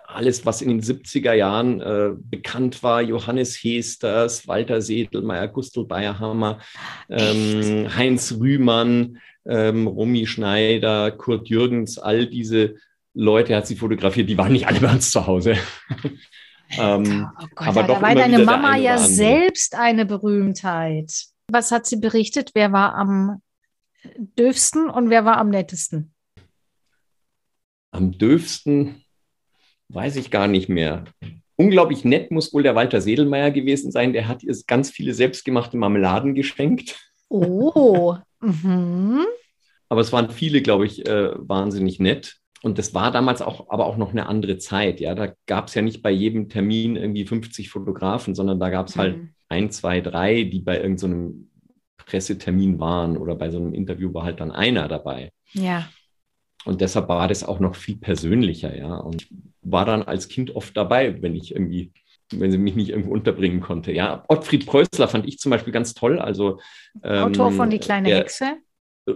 alles, 0.08 0.46
was 0.46 0.62
in 0.62 0.70
den 0.70 0.82
70er 0.82 1.34
Jahren 1.34 1.80
äh, 1.80 2.10
bekannt 2.16 2.82
war, 2.82 3.02
Johannes 3.02 3.56
Hesters, 3.62 4.48
Walter 4.48 4.80
Sedelmeier, 4.80 5.48
Gustl 5.48 5.84
Bayerhammer, 5.84 6.60
ähm, 7.10 7.88
Heinz 7.94 8.32
Rühmann, 8.32 9.18
ähm, 9.46 9.86
Romy 9.86 10.26
Schneider, 10.26 11.10
Kurt 11.10 11.48
Jürgens, 11.48 11.98
all 11.98 12.26
diese 12.26 12.76
Leute 13.12 13.54
hat 13.54 13.66
sie 13.66 13.76
fotografiert, 13.76 14.28
die 14.28 14.38
waren 14.38 14.52
nicht 14.52 14.66
alle 14.66 14.80
bei 14.80 14.90
uns 14.90 15.10
zu 15.10 15.26
Hause. 15.26 15.56
Ähm, 16.76 17.26
oh 17.40 17.46
Gott, 17.54 17.68
aber 17.68 17.80
ja, 17.80 17.86
da 17.86 18.02
war 18.02 18.14
deine 18.14 18.38
Mama 18.40 18.76
ja 18.76 18.98
selbst 18.98 19.74
eine 19.74 20.04
Berühmtheit. 20.04 21.24
Was 21.50 21.72
hat 21.72 21.86
sie 21.86 21.96
berichtet? 21.96 22.50
Wer 22.52 22.72
war 22.72 22.94
am 22.94 23.40
dürfsten 24.04 24.90
und 24.90 25.08
wer 25.08 25.24
war 25.24 25.38
am 25.38 25.48
nettesten? 25.48 26.12
Am 27.90 28.12
dürfsten 28.12 29.02
weiß 29.88 30.16
ich 30.16 30.30
gar 30.30 30.48
nicht 30.48 30.68
mehr. 30.68 31.04
Unglaublich 31.56 32.04
nett 32.04 32.30
muss 32.30 32.52
wohl 32.52 32.62
der 32.62 32.74
Walter 32.74 33.00
Sedelmeier 33.00 33.50
gewesen 33.50 33.90
sein. 33.90 34.12
Der 34.12 34.28
hat 34.28 34.42
ihr 34.42 34.56
ganz 34.66 34.90
viele 34.90 35.14
selbstgemachte 35.14 35.76
Marmeladen 35.76 36.34
geschenkt. 36.34 36.96
Oh. 37.28 38.16
mhm. 38.40 39.24
Aber 39.88 40.00
es 40.00 40.12
waren 40.12 40.30
viele, 40.30 40.62
glaube 40.62 40.86
ich, 40.86 41.06
äh, 41.06 41.30
wahnsinnig 41.36 41.98
nett. 41.98 42.36
Und 42.62 42.78
das 42.78 42.92
war 42.94 43.10
damals 43.10 43.40
auch, 43.40 43.70
aber 43.70 43.86
auch 43.86 43.96
noch 43.96 44.10
eine 44.10 44.26
andere 44.26 44.58
Zeit. 44.58 45.00
Ja, 45.00 45.14
da 45.14 45.32
gab 45.46 45.68
es 45.68 45.74
ja 45.74 45.82
nicht 45.82 46.02
bei 46.02 46.10
jedem 46.10 46.48
Termin 46.48 46.96
irgendwie 46.96 47.24
50 47.24 47.70
Fotografen, 47.70 48.34
sondern 48.34 48.58
da 48.58 48.68
gab 48.70 48.88
es 48.88 48.96
halt 48.96 49.16
mhm. 49.16 49.34
ein, 49.48 49.70
zwei, 49.70 50.00
drei, 50.00 50.44
die 50.44 50.60
bei 50.60 50.80
irgendeinem 50.80 51.28
so 51.28 52.04
Pressetermin 52.04 52.80
waren 52.80 53.16
oder 53.16 53.34
bei 53.34 53.50
so 53.50 53.58
einem 53.58 53.74
Interview 53.74 54.12
war 54.14 54.24
halt 54.24 54.40
dann 54.40 54.50
einer 54.50 54.88
dabei. 54.88 55.30
Ja. 55.52 55.88
Und 56.64 56.80
deshalb 56.80 57.08
war 57.08 57.28
das 57.28 57.44
auch 57.44 57.60
noch 57.60 57.76
viel 57.76 57.96
persönlicher, 57.96 58.76
ja. 58.76 58.96
Und 58.96 59.28
war 59.62 59.84
dann 59.84 60.02
als 60.02 60.28
Kind 60.28 60.54
oft 60.54 60.76
dabei, 60.76 61.20
wenn 61.22 61.34
ich 61.34 61.52
irgendwie, 61.52 61.92
wenn 62.32 62.50
sie 62.50 62.58
mich 62.58 62.74
nicht 62.74 62.90
irgendwo 62.90 63.12
unterbringen 63.12 63.60
konnte. 63.60 63.92
Ja, 63.92 64.24
Ottfried 64.28 64.66
Preußler 64.66 65.08
fand 65.08 65.26
ich 65.26 65.38
zum 65.38 65.50
Beispiel 65.50 65.72
ganz 65.72 65.94
toll. 65.94 66.18
Also 66.18 66.60
ähm, 67.02 67.24
Autor 67.24 67.52
von 67.52 67.70
Die 67.70 67.78
kleine 67.78 68.08
der, 68.08 68.18
Hexe. 68.18 68.56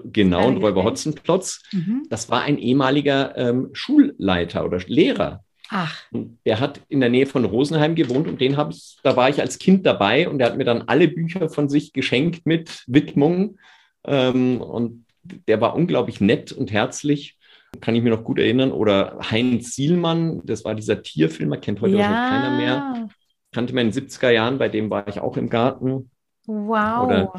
Genau, 0.04 0.48
und 0.48 0.58
Räuber 0.58 0.84
Hotzenplotz. 0.84 1.62
Mhm. 1.72 2.06
Das 2.08 2.30
war 2.30 2.42
ein 2.42 2.58
ehemaliger 2.58 3.36
ähm, 3.36 3.70
Schulleiter 3.72 4.64
oder 4.64 4.78
Lehrer. 4.86 5.44
Ach. 5.68 6.02
Der 6.44 6.60
hat 6.60 6.80
in 6.88 7.00
der 7.00 7.08
Nähe 7.08 7.26
von 7.26 7.44
Rosenheim 7.44 7.94
gewohnt 7.94 8.28
und 8.28 8.40
den 8.40 8.58
habe 8.58 8.72
ich, 8.72 8.98
da 9.02 9.16
war 9.16 9.30
ich 9.30 9.40
als 9.40 9.58
Kind 9.58 9.86
dabei 9.86 10.28
und 10.28 10.38
der 10.38 10.48
hat 10.48 10.58
mir 10.58 10.64
dann 10.64 10.82
alle 10.82 11.08
Bücher 11.08 11.48
von 11.48 11.68
sich 11.70 11.94
geschenkt 11.94 12.44
mit 12.44 12.84
Widmung. 12.86 13.58
Ähm, 14.04 14.60
und 14.60 15.06
der 15.48 15.60
war 15.60 15.74
unglaublich 15.74 16.20
nett 16.20 16.52
und 16.52 16.72
herzlich. 16.72 17.38
Kann 17.80 17.94
ich 17.94 18.02
mir 18.02 18.10
noch 18.10 18.24
gut 18.24 18.38
erinnern. 18.38 18.70
Oder 18.72 19.18
Heinz 19.30 19.74
Sielmann, 19.74 20.42
das 20.44 20.64
war 20.64 20.74
dieser 20.74 21.02
Tierfilmer, 21.02 21.56
kennt 21.56 21.80
heute 21.80 21.96
ja. 21.96 22.00
wahrscheinlich 22.00 22.30
keiner 22.30 22.56
mehr. 22.56 23.08
Kannte 23.52 23.74
man 23.74 23.86
in 23.86 23.92
den 23.92 24.08
70er 24.08 24.30
Jahren, 24.30 24.58
bei 24.58 24.68
dem 24.68 24.90
war 24.90 25.06
ich 25.08 25.20
auch 25.20 25.36
im 25.36 25.48
Garten. 25.48 26.10
Wow. 26.46 27.06
Oder 27.06 27.32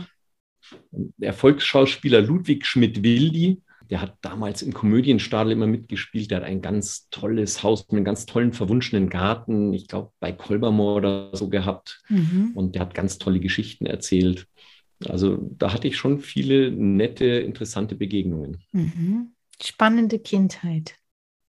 der 1.17 1.33
Volksschauspieler 1.33 2.21
Ludwig 2.21 2.65
Schmidt-Wildi, 2.65 3.61
der 3.89 4.01
hat 4.01 4.15
damals 4.21 4.61
im 4.61 4.73
Komödienstadel 4.73 5.51
immer 5.51 5.67
mitgespielt. 5.67 6.31
Der 6.31 6.37
hat 6.37 6.45
ein 6.45 6.61
ganz 6.61 7.09
tolles 7.09 7.63
Haus 7.63 7.85
mit 7.87 7.97
einem 7.97 8.05
ganz 8.05 8.25
tollen, 8.25 8.53
verwunschenen 8.53 9.09
Garten, 9.09 9.73
ich 9.73 9.87
glaube 9.87 10.11
bei 10.19 10.31
Kolbermoor 10.31 10.95
oder 10.95 11.29
so 11.35 11.49
gehabt. 11.49 12.01
Mhm. 12.09 12.51
Und 12.55 12.75
der 12.75 12.81
hat 12.81 12.93
ganz 12.93 13.17
tolle 13.17 13.39
Geschichten 13.39 13.85
erzählt. 13.85 14.47
Also 15.09 15.37
da 15.57 15.73
hatte 15.73 15.87
ich 15.87 15.97
schon 15.97 16.19
viele 16.19 16.71
nette, 16.71 17.25
interessante 17.25 17.95
Begegnungen. 17.95 18.63
Mhm. 18.71 19.32
Spannende 19.63 20.19
Kindheit. 20.19 20.95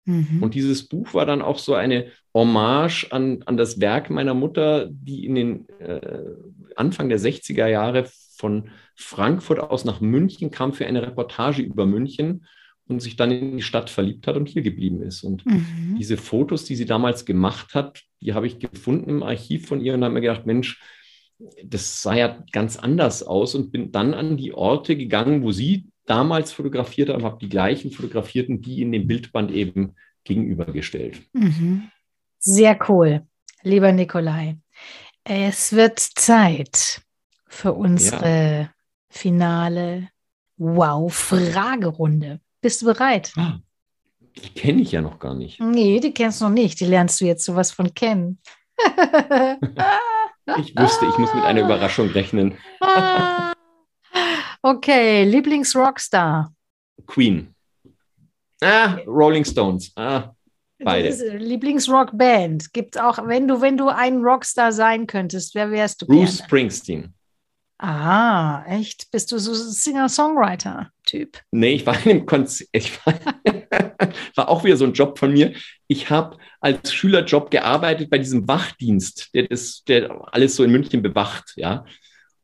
Mhm. 0.05 0.41
Und 0.41 0.53
dieses 0.53 0.87
Buch 0.87 1.13
war 1.13 1.25
dann 1.25 1.41
auch 1.41 1.57
so 1.57 1.73
eine 1.73 2.11
Hommage 2.33 3.07
an, 3.11 3.43
an 3.45 3.57
das 3.57 3.79
Werk 3.79 4.09
meiner 4.09 4.33
Mutter, 4.33 4.87
die 4.89 5.25
in 5.25 5.35
den 5.35 5.69
äh, 5.79 6.01
Anfang 6.75 7.09
der 7.09 7.19
60er 7.19 7.67
Jahre 7.67 8.05
von 8.37 8.69
Frankfurt 8.95 9.59
aus 9.59 9.85
nach 9.85 10.01
München 10.01 10.51
kam 10.51 10.73
für 10.73 10.85
eine 10.85 11.01
Reportage 11.01 11.61
über 11.61 11.85
München 11.85 12.45
und 12.87 13.01
sich 13.01 13.15
dann 13.15 13.31
in 13.31 13.57
die 13.57 13.63
Stadt 13.63 13.89
verliebt 13.89 14.27
hat 14.27 14.35
und 14.35 14.47
hier 14.47 14.61
geblieben 14.61 15.01
ist. 15.01 15.23
Und 15.23 15.45
mhm. 15.45 15.95
diese 15.97 16.17
Fotos, 16.17 16.65
die 16.65 16.75
sie 16.75 16.85
damals 16.85 17.25
gemacht 17.25 17.73
hat, 17.73 18.03
die 18.21 18.33
habe 18.33 18.47
ich 18.47 18.59
gefunden 18.59 19.09
im 19.09 19.23
Archiv 19.23 19.67
von 19.67 19.81
ihr 19.81 19.93
und 19.95 20.03
habe 20.03 20.13
mir 20.13 20.21
gedacht, 20.21 20.45
Mensch, 20.45 20.79
das 21.63 22.01
sah 22.01 22.15
ja 22.15 22.43
ganz 22.51 22.77
anders 22.77 23.23
aus 23.23 23.55
und 23.55 23.71
bin 23.71 23.91
dann 23.91 24.13
an 24.13 24.37
die 24.37 24.53
Orte 24.53 24.95
gegangen, 24.95 25.43
wo 25.43 25.51
sie 25.51 25.87
damals 26.05 26.51
fotografiert 26.51 27.09
und 27.09 27.23
habe 27.23 27.37
die 27.39 27.49
gleichen 27.49 27.91
fotografierten, 27.91 28.61
die 28.61 28.81
in 28.81 28.91
dem 28.91 29.07
Bildband 29.07 29.51
eben 29.51 29.95
gegenübergestellt. 30.23 31.21
Mhm. 31.33 31.89
Sehr 32.39 32.77
cool, 32.89 33.25
lieber 33.63 33.91
Nikolai. 33.91 34.57
Es 35.23 35.73
wird 35.73 35.99
Zeit 35.99 37.01
für 37.47 37.73
unsere 37.73 38.59
ja. 38.59 38.69
finale 39.09 40.09
Wow-Fragerunde. 40.57 42.39
Bist 42.61 42.81
du 42.81 42.85
bereit? 42.85 43.33
Ah, 43.35 43.59
die 44.37 44.49
kenne 44.49 44.81
ich 44.81 44.91
ja 44.91 45.01
noch 45.01 45.19
gar 45.19 45.33
nicht. 45.33 45.59
Nee, 45.59 45.99
die 45.99 46.13
kennst 46.13 46.41
du 46.41 46.45
noch 46.45 46.51
nicht. 46.51 46.79
Die 46.79 46.85
lernst 46.85 47.21
du 47.21 47.25
jetzt 47.25 47.45
sowas 47.45 47.71
von 47.71 47.93
kennen. 47.93 48.39
ich 50.59 50.75
wusste, 50.75 51.05
ich 51.05 51.17
muss 51.17 51.33
mit 51.33 51.43
einer 51.43 51.61
Überraschung 51.65 52.09
rechnen. 52.09 52.57
Okay, 54.65 55.23
Lieblings-Rockstar. 55.25 56.51
Queen. 57.05 57.53
Ah, 58.61 58.97
Rolling 59.05 59.45
Stones. 59.45 59.91
Ah, 59.95 60.33
beide. 60.79 61.09
Lieblings-Rockband. 61.37 62.73
Gibt 62.73 62.99
auch, 62.99 63.19
wenn 63.27 63.47
du, 63.47 63.61
wenn 63.61 63.77
du 63.77 63.89
ein 63.89 64.21
Rockstar 64.21 64.71
sein 64.71 65.07
könntest, 65.07 65.55
wer 65.55 65.71
wärst 65.71 66.01
du? 66.01 66.07
Bruce 66.07 66.37
gerne? 66.37 66.47
Springsteen. 66.47 67.13
Ah, 67.77 68.63
echt? 68.67 69.11
Bist 69.11 69.31
du 69.31 69.37
so 69.37 69.53
Singer-Songwriter-Typ? 69.53 71.41
Nee, 71.51 71.73
ich 71.73 71.85
war 71.85 71.95
in 72.05 72.11
einem 72.11 72.25
Konzert. 72.25 72.69
Ich 72.71 73.05
war, 73.05 73.13
war, 74.35 74.49
auch 74.49 74.63
wieder 74.63 74.77
so 74.77 74.85
ein 74.85 74.93
Job 74.93 75.19
von 75.19 75.33
mir. 75.33 75.53
Ich 75.87 76.09
habe 76.09 76.37
als 76.61 76.93
Schülerjob 76.93 77.51
gearbeitet 77.51 78.09
bei 78.09 78.17
diesem 78.17 78.47
Wachdienst, 78.47 79.29
der, 79.33 79.43
das, 79.47 79.83
der 79.83 80.09
alles 80.31 80.55
so 80.55 80.63
in 80.63 80.71
München 80.71 81.01
bewacht, 81.01 81.53
ja. 81.57 81.85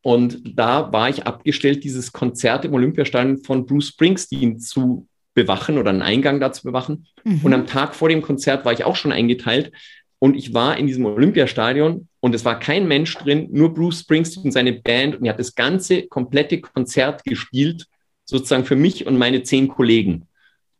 Und 0.01 0.57
da 0.57 0.91
war 0.91 1.09
ich 1.09 1.25
abgestellt, 1.27 1.83
dieses 1.83 2.11
Konzert 2.11 2.65
im 2.65 2.73
Olympiastadion 2.73 3.37
von 3.43 3.65
Bruce 3.65 3.89
Springsteen 3.89 4.59
zu 4.59 5.07
bewachen 5.33 5.77
oder 5.77 5.91
einen 5.91 6.01
Eingang 6.01 6.39
da 6.39 6.51
zu 6.51 6.63
bewachen. 6.63 7.07
Mhm. 7.23 7.41
Und 7.43 7.53
am 7.53 7.67
Tag 7.67 7.95
vor 7.95 8.09
dem 8.09 8.21
Konzert 8.21 8.65
war 8.65 8.73
ich 8.73 8.83
auch 8.83 8.95
schon 8.95 9.11
eingeteilt. 9.11 9.71
Und 10.19 10.35
ich 10.35 10.53
war 10.53 10.77
in 10.77 10.87
diesem 10.87 11.05
Olympiastadion 11.05 12.07
und 12.19 12.35
es 12.35 12.45
war 12.45 12.59
kein 12.59 12.87
Mensch 12.87 13.15
drin, 13.17 13.47
nur 13.51 13.73
Bruce 13.73 14.01
Springsteen 14.01 14.45
und 14.45 14.51
seine 14.51 14.73
Band. 14.73 15.15
Und 15.15 15.25
er 15.25 15.33
hat 15.33 15.39
das 15.39 15.55
ganze 15.55 16.03
komplette 16.03 16.61
Konzert 16.61 17.23
gespielt, 17.23 17.87
sozusagen 18.25 18.65
für 18.65 18.75
mich 18.75 19.07
und 19.07 19.17
meine 19.17 19.43
zehn 19.43 19.67
Kollegen. 19.67 20.27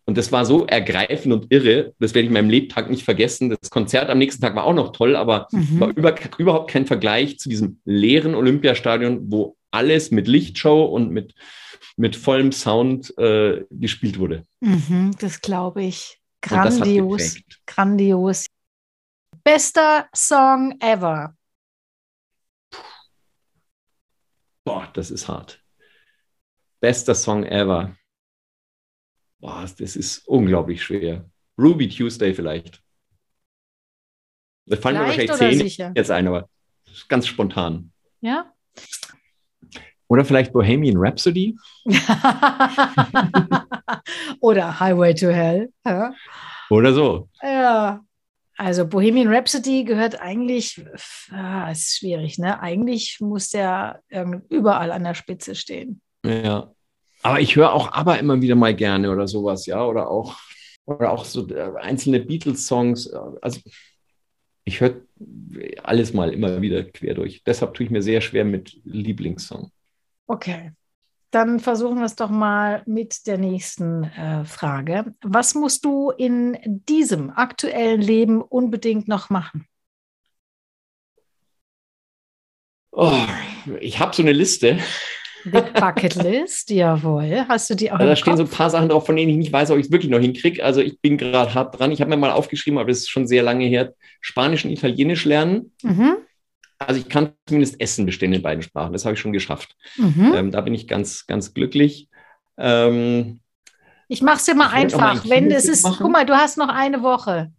Und 0.06 0.18
das 0.18 0.32
war 0.32 0.46
so 0.46 0.66
ergreifend 0.66 1.34
und 1.34 1.52
irre, 1.52 1.94
das 2.00 2.14
werde 2.14 2.26
ich 2.26 2.34
meinem 2.34 2.50
Lebtag 2.50 2.90
nicht 2.90 3.04
vergessen. 3.04 3.50
Das 3.50 3.70
Konzert 3.70 4.10
am 4.10 4.18
nächsten 4.18 4.42
Tag 4.42 4.56
war 4.56 4.64
auch 4.64 4.74
noch 4.74 4.92
toll, 4.92 5.16
aber 5.16 5.48
mhm. 5.52 5.80
war 5.80 5.90
über, 5.90 6.16
überhaupt 6.38 6.72
kein 6.72 6.88
Vergleich 6.88 7.40
zu 7.40 7.50
diesem 7.50 7.80
leeren 7.86 8.36
Olympiastadion, 8.36 9.32
wo 9.32 9.58
alles 9.70 10.12
mit 10.12 10.28
Lichtshow 10.28 10.86
und 10.86 11.12
mit, 11.12 11.34
mit 11.98 12.16
vollem 12.16 12.52
Sound 12.52 13.16
äh, 13.18 13.64
gespielt 13.70 14.20
wurde. 14.20 14.46
Mhm, 14.60 15.16
das 15.20 15.42
glaube 15.42 15.84
ich. 15.84 16.18
Grandios, 16.42 17.38
grandios. 17.68 18.48
Bester 19.44 20.08
Song 20.14 20.76
ever. 20.80 21.36
Boah, 24.64 24.90
das 24.94 25.12
ist 25.12 25.28
hart. 25.28 25.64
Bester 26.80 27.14
Song 27.16 27.44
ever. 27.44 27.96
Boah, 29.42 29.66
das 29.78 29.96
ist 29.96 30.28
unglaublich 30.28 30.84
schwer. 30.84 31.26
Ruby 31.58 31.90
Tuesday 31.90 32.34
vielleicht. 32.34 32.82
Da 34.68 34.78
fallen 34.78 34.98
mir 34.98 35.06
wahrscheinlich 35.06 35.32
zehn 35.34 35.58
sicher? 35.58 35.92
jetzt 35.96 36.12
ein, 36.12 36.28
aber 36.28 36.48
ganz 37.08 37.26
spontan. 37.26 37.92
Ja. 38.22 38.54
Oder 40.08 40.24
vielleicht 40.26 40.54
Bohemian 40.54 40.98
Rhapsody. 40.98 41.58
Oder 44.42 44.80
Highway 44.80 45.16
to 45.16 45.30
Hell. 45.30 45.74
Ja. 45.86 46.14
Oder 46.70 46.94
so. 46.94 47.28
Ja. 47.42 48.02
Also 48.58 48.86
Bohemian 48.86 49.34
Rhapsody 49.34 49.84
gehört 49.86 50.22
eigentlich, 50.22 50.86
ah, 51.32 51.72
ist 51.72 51.98
schwierig, 51.98 52.38
ne? 52.38 52.60
Eigentlich 52.62 53.20
muss 53.20 53.50
der 53.50 54.04
überall 54.50 54.92
an 54.92 55.04
der 55.04 55.16
Spitze 55.16 55.56
stehen. 55.56 56.00
Ja. 56.24 56.72
Aber 57.24 57.40
ich 57.40 57.56
höre 57.56 57.74
auch 57.74 57.92
aber 57.92 58.20
immer 58.20 58.42
wieder 58.42 58.56
mal 58.56 58.76
gerne 58.76 59.12
oder 59.12 59.28
sowas, 59.28 59.66
ja, 59.66 59.86
oder 59.86 60.10
auch, 60.10 60.38
oder 60.86 61.12
auch 61.12 61.26
so 61.26 61.48
äh, 61.50 61.72
einzelne 61.80 62.20
Beatles-Songs. 62.20 63.14
Also 63.42 63.62
ich 64.64 64.82
höre 64.82 65.02
alles 65.84 66.14
mal 66.14 66.34
immer 66.34 66.62
wieder 66.62 66.84
quer 66.84 67.14
durch. 67.14 67.44
Deshalb 67.44 67.74
tue 67.74 67.86
ich 67.86 67.92
mir 67.92 68.02
sehr 68.02 68.22
schwer 68.22 68.46
mit 68.46 68.80
Lieblingssong. 68.84 69.72
Okay. 70.28 70.72
Dann 71.32 71.62
versuchen 71.62 72.00
wir 72.00 72.06
es 72.06 72.18
doch 72.18 72.30
mal 72.30 72.84
mit 72.86 73.26
der 73.26 73.38
nächsten 73.38 74.04
äh, 74.04 74.44
Frage. 74.44 75.16
Was 75.22 75.56
musst 75.56 75.86
du 75.86 76.12
in 76.12 76.58
diesem 76.90 77.30
aktuellen 77.30 78.02
Leben 78.02 78.42
unbedingt 78.42 79.08
noch 79.08 79.30
machen? 79.30 79.66
Oh, 82.92 83.26
ich 83.80 84.00
habe 84.00 84.14
so 84.14 84.22
eine 84.22 84.34
Liste. 84.34 84.80
Big 85.46 85.74
Bucket 85.74 86.16
List, 86.16 86.70
jawohl. 86.70 87.46
Hast 87.48 87.70
du 87.70 87.76
die 87.76 87.92
auch? 87.92 87.96
Also 87.96 88.10
da 88.10 88.16
stehen 88.16 88.36
Kopf? 88.36 88.38
so 88.38 88.44
ein 88.44 88.58
paar 88.58 88.70
Sachen 88.70 88.90
drauf, 88.90 89.06
von 89.06 89.16
denen 89.16 89.30
ich 89.30 89.38
nicht 89.38 89.54
weiß, 89.54 89.72
ob 89.72 89.78
ich 89.78 89.86
es 89.86 89.92
wirklich 89.92 90.12
noch 90.12 90.20
hinkriege. 90.20 90.64
Also 90.64 90.82
ich 90.82 91.00
bin 91.02 91.18
gerade 91.18 91.54
hart 91.54 91.78
dran. 91.80 91.92
Ich 91.92 92.02
habe 92.02 92.10
mir 92.10 92.18
mal 92.18 92.32
aufgeschrieben, 92.32 92.78
aber 92.78 92.90
das 92.90 93.00
ist 93.00 93.10
schon 93.10 93.28
sehr 93.28 93.44
lange 93.44 93.66
her. 93.66 93.94
Spanisch 94.20 94.66
und 94.66 94.72
Italienisch 94.72 95.26
lernen. 95.26 95.72
Mhm. 95.84 96.18
Also 96.78 97.00
ich 97.00 97.10
kann 97.10 97.34
zumindest 97.46 97.80
Essen 97.80 98.06
bestellen 98.06 98.34
in 98.34 98.42
beiden 98.42 98.64
Sprachen. 98.64 98.94
Das 98.94 99.06
habe 99.06 99.14
ich 99.14 99.20
schon 99.20 99.34
geschafft. 99.34 99.76
Mhm. 99.98 100.34
Ähm, 100.36 100.52
da 100.52 100.62
bin 100.62 100.74
ich 100.74 100.88
ganz, 100.88 101.28
ganz 101.28 101.54
glücklich. 101.54 102.10
Ähm, 102.58 103.40
ich 104.08 104.22
mache 104.22 104.38
es 104.38 104.46
dir 104.46 104.56
mal 104.56 104.70
einfach. 104.70 105.28
Wenn 105.30 105.50
es 105.52 105.66
ist, 105.66 105.84
machen. 105.84 105.98
guck 106.00 106.12
mal, 106.12 106.26
du 106.26 106.36
hast 106.36 106.58
noch 106.58 106.70
eine 106.70 107.02
Woche, 107.02 107.52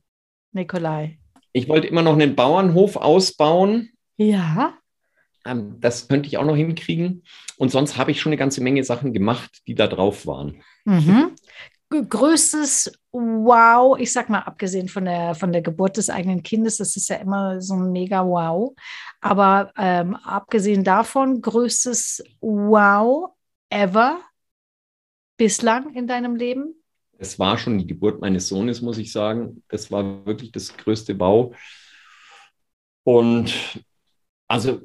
Nikolai. 0.53 1.19
Ich 1.53 1.69
wollte 1.69 1.87
immer 1.87 2.03
noch 2.03 2.15
einen 2.15 2.35
Bauernhof 2.35 2.97
ausbauen. 2.97 3.91
Ja. 4.17 4.75
Ähm, 5.45 5.81
das 5.81 6.09
könnte 6.09 6.29
ich 6.29 6.39
auch 6.39 6.45
noch 6.45 6.57
hinkriegen. 6.57 7.25
Und 7.57 7.71
sonst 7.71 7.97
habe 7.97 8.11
ich 8.11 8.21
schon 8.21 8.31
eine 8.31 8.39
ganze 8.39 8.63
Menge 8.63 8.85
Sachen 8.85 9.13
gemacht, 9.13 9.63
die 9.67 9.75
da 9.75 9.87
drauf 9.87 10.27
waren. 10.27 10.63
Mhm. 10.85 11.33
Größtes 11.91 12.93
Wow, 13.11 13.99
ich 13.99 14.11
sag 14.11 14.31
mal, 14.31 14.39
abgesehen 14.39 14.89
von 14.89 15.05
der, 15.05 15.35
von 15.35 15.53
der 15.53 15.61
Geburt 15.61 15.99
des 15.99 16.09
eigenen 16.09 16.43
Kindes, 16.43 16.79
das 16.79 16.97
ist 16.97 17.11
ja 17.11 17.17
immer 17.17 17.61
so 17.61 17.75
ein 17.75 17.93
mega 17.93 18.27
Wow. 18.27 18.75
Aber 19.21 19.71
ähm, 19.77 20.17
abgesehen 20.17 20.85
davon, 20.85 21.43
größtes 21.43 22.25
Wow 22.41 23.33
ever 23.69 24.21
bislang 25.37 25.95
in 25.95 26.07
deinem 26.07 26.37
Leben? 26.37 26.75
Es 27.19 27.39
war 27.39 27.59
schon 27.59 27.79
die 27.79 27.87
Geburt 27.87 28.21
meines 28.21 28.49
Sohnes, 28.49 28.81
muss 28.81 28.99
ich 28.99 29.13
sagen. 29.13 29.63
Das 29.69 29.91
war 29.91 30.25
wirklich 30.25 30.53
das 30.53 30.77
größte 30.77 31.19
Wow. 31.21 31.55
Und 33.05 33.53
also 34.49 34.81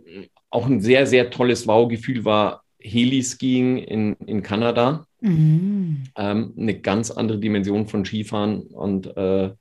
auch 0.57 0.65
ein 0.65 0.81
sehr, 0.81 1.05
sehr 1.05 1.29
tolles 1.29 1.67
Wow-Gefühl 1.67 2.25
war 2.25 2.63
Heliskiing 2.79 3.77
in, 3.77 4.13
in 4.25 4.41
Kanada. 4.41 5.05
Mhm. 5.21 6.03
Ähm, 6.15 6.53
eine 6.57 6.79
ganz 6.79 7.11
andere 7.11 7.37
Dimension 7.37 7.85
von 7.85 8.05
Skifahren 8.05 8.61
und 8.61 9.15
äh, 9.15 9.51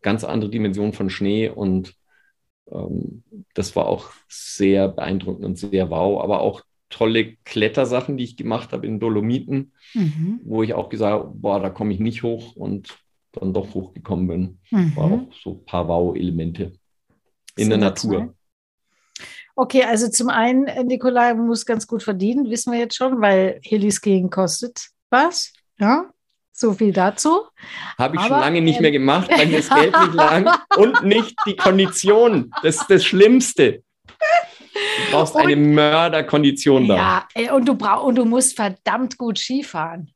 ganz 0.00 0.24
andere 0.24 0.50
Dimension 0.50 0.94
von 0.94 1.10
Schnee. 1.10 1.50
Und 1.50 1.94
ähm, 2.72 3.22
das 3.52 3.76
war 3.76 3.86
auch 3.86 4.10
sehr 4.28 4.88
beeindruckend 4.88 5.44
und 5.44 5.58
sehr 5.58 5.90
wow. 5.90 6.22
Aber 6.22 6.40
auch 6.40 6.62
tolle 6.88 7.36
Klettersachen, 7.44 8.16
die 8.16 8.24
ich 8.24 8.36
gemacht 8.38 8.72
habe 8.72 8.86
in 8.86 8.98
Dolomiten, 8.98 9.72
mhm. 9.92 10.40
wo 10.42 10.62
ich 10.62 10.72
auch 10.72 10.88
gesagt 10.88 11.12
habe, 11.12 11.32
boah, 11.34 11.60
da 11.60 11.68
komme 11.68 11.92
ich 11.92 12.00
nicht 12.00 12.22
hoch 12.22 12.56
und 12.56 12.98
dann 13.32 13.52
doch 13.52 13.74
hochgekommen 13.74 14.26
bin. 14.26 14.58
Mhm. 14.70 14.96
War 14.96 15.04
auch 15.04 15.32
so 15.34 15.50
ein 15.52 15.64
paar 15.66 15.86
Wow-Elemente 15.86 16.72
in 17.56 17.68
der 17.68 17.78
Natur. 17.78 18.34
Okay, 19.56 19.84
also 19.84 20.08
zum 20.08 20.30
einen, 20.30 20.66
äh, 20.66 20.84
Nikolai 20.84 21.34
muss 21.34 21.66
ganz 21.66 21.86
gut 21.86 22.02
verdienen, 22.02 22.50
wissen 22.50 22.72
wir 22.72 22.78
jetzt 22.78 22.96
schon, 22.96 23.20
weil 23.20 23.60
Heliskiing 23.64 24.30
kostet 24.30 24.88
was. 25.10 25.52
Ja, 25.78 26.10
so 26.52 26.74
viel 26.74 26.92
dazu. 26.92 27.42
Habe 27.98 28.16
ich 28.16 28.20
Aber, 28.20 28.28
schon 28.28 28.40
lange 28.40 28.60
nicht 28.60 28.76
ähm, 28.76 28.82
mehr 28.82 28.90
gemacht, 28.92 29.30
weil 29.30 29.46
mir 29.46 29.58
das 29.58 29.70
Geld 29.74 29.98
nicht 29.98 30.14
lang 30.14 30.50
und 30.76 31.02
nicht 31.02 31.34
die 31.46 31.56
Kondition. 31.56 32.52
Das 32.62 32.76
ist 32.76 32.90
das 32.90 33.04
Schlimmste. 33.04 33.82
Du 34.72 35.12
brauchst 35.12 35.34
und, 35.34 35.40
eine 35.40 35.56
Mörderkondition 35.56 36.86
da. 36.86 36.96
Ja, 36.96 37.28
äh, 37.34 37.50
und 37.50 37.66
du, 37.66 37.74
brauch, 37.74 38.04
und 38.04 38.16
du 38.16 38.24
musst 38.24 38.56
verdammt 38.56 39.18
gut 39.18 39.38
Skifahren. 39.38 40.12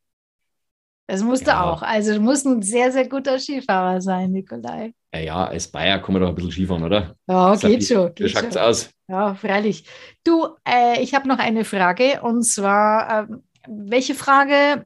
Das 1.07 1.23
musst 1.23 1.47
ja. 1.47 1.55
du 1.55 1.67
auch. 1.67 1.83
Also 1.83 2.15
du 2.15 2.21
musst 2.21 2.47
ein 2.47 2.63
sehr, 2.63 2.93
sehr 2.93 3.09
guter 3.09 3.39
Skifahrer 3.39 4.01
sein, 4.01 4.31
Nikolai. 4.31 4.95
Ja, 5.23 5.47
als 5.47 5.69
Bayer 5.69 6.01
kann 6.01 6.13
man 6.13 6.23
doch 6.23 6.29
ein 6.29 6.35
bisschen 6.35 6.51
Skifahren, 6.51 6.83
oder? 6.83 7.15
Ja, 7.29 7.55
geht 7.57 7.85
schon. 7.85 8.13
Wie 8.19 8.29
schaut 8.29 8.51
es 8.51 8.57
aus? 8.57 8.91
Ja, 9.09 9.35
freilich. 9.35 9.87
Du, 10.25 10.49
äh, 10.67 11.01
ich 11.03 11.15
habe 11.15 11.29
noch 11.29 11.39
eine 11.39 11.65
Frage 11.65 12.21
und 12.23 12.43
zwar, 12.43 13.25
äh, 13.25 13.27
welche 13.69 14.15
Frage 14.15 14.85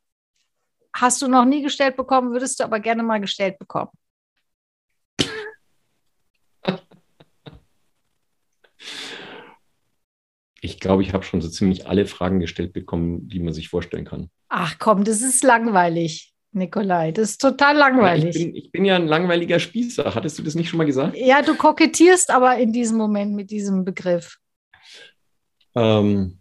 hast 0.95 1.22
du 1.22 1.29
noch 1.29 1.45
nie 1.45 1.62
gestellt 1.62 1.97
bekommen, 1.97 2.33
würdest 2.33 2.61
du 2.61 2.64
aber 2.64 2.81
gerne 2.81 3.03
mal 3.03 3.20
gestellt 3.20 3.59
bekommen? 3.59 3.91
Ich 10.61 10.81
glaube, 10.81 11.03
ich 11.03 11.12
habe 11.12 11.22
schon 11.22 11.41
so 11.41 11.49
ziemlich 11.49 11.87
alle 11.87 12.05
Fragen 12.05 12.41
gestellt 12.41 12.72
bekommen, 12.72 13.29
die 13.29 13.39
man 13.39 13.55
sich 13.55 13.68
vorstellen 13.68 14.05
kann. 14.05 14.29
Ach 14.49 14.76
komm, 14.81 15.05
das 15.05 15.22
ist 15.22 15.45
langweilig, 15.45 16.35
Nikolai. 16.53 17.12
Das 17.12 17.30
ist 17.30 17.40
total 17.40 17.76
langweilig. 17.76 18.36
Ich, 18.36 18.42
bin, 18.42 18.55
ich, 18.55 18.72
bin, 18.72 18.84
ja 18.84 18.96
ein 18.96 19.07
langweiliger 19.07 19.59
Spießer. 19.59 20.14
Hattest 20.14 20.38
du 20.38 20.42
das 20.42 20.55
nicht 20.55 20.68
schon 20.68 20.78
mal 20.78 20.84
gesagt? 20.84 21.16
Ja, 21.16 21.42
du 21.42 21.55
kokettierst 21.55 22.30
aber 22.30 22.57
in 22.59 22.72
diesem 22.72 22.96
Moment 22.96 23.34
mit 23.34 23.51
diesem 23.51 23.84
Begriff. 23.84 24.38
Ähm, 25.74 26.38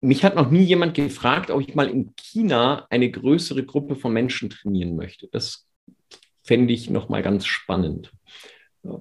mich 0.00 0.24
hat 0.24 0.36
noch 0.36 0.50
nie 0.50 0.62
jemand 0.62 0.94
gefragt, 0.94 1.50
ob 1.50 1.60
ich 1.62 1.74
mal 1.74 1.88
in 1.88 2.14
China 2.16 2.86
eine 2.90 3.10
größere 3.10 3.64
Gruppe 3.64 3.96
von 3.96 4.12
Menschen 4.12 4.50
trainieren 4.50 4.96
möchte. 4.96 5.28
Das 5.32 5.66
fände 6.44 6.72
ich 6.72 6.90
nochmal 6.90 7.22
ganz 7.22 7.46
spannend 7.46 8.12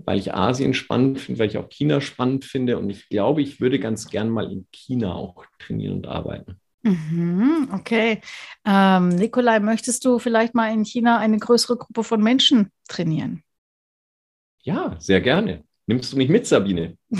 weil 0.06 0.20
ich 0.20 0.34
Asien 0.34 0.74
spannend 0.74 1.20
finde, 1.20 1.40
weil 1.40 1.50
ich 1.50 1.58
auch 1.58 1.70
China 1.70 2.02
spannend 2.02 2.46
finde. 2.46 2.78
Und 2.78 2.90
ich 2.90 3.10
glaube, 3.10 3.42
ich 3.42 3.60
würde 3.60 3.80
ganz 3.80 4.10
gern 4.10 4.30
mal 4.30 4.52
in 4.52 4.68
China 4.72 5.14
auch 5.14 5.46
trainieren 5.60 5.98
und 5.98 6.08
arbeiten. 6.08 6.60
Mhm, 6.86 7.70
okay. 7.74 8.22
Ähm, 8.64 9.10
Nikolai, 9.10 9.60
möchtest 9.60 10.06
du 10.06 10.20
vielleicht 10.20 10.54
mal 10.54 10.72
in 10.72 10.86
China 10.86 11.18
eine 11.18 11.40
größere 11.40 11.78
Gruppe 11.78 12.04
von 12.04 12.22
Menschen 12.22 12.72
trainieren? 12.88 13.44
Ja, 14.62 14.96
sehr 15.00 15.20
gerne. 15.20 15.64
Nimmst 15.88 16.14
du 16.14 16.18
mich 16.18 16.30
mit, 16.30 16.48
Sabine? 16.48 16.98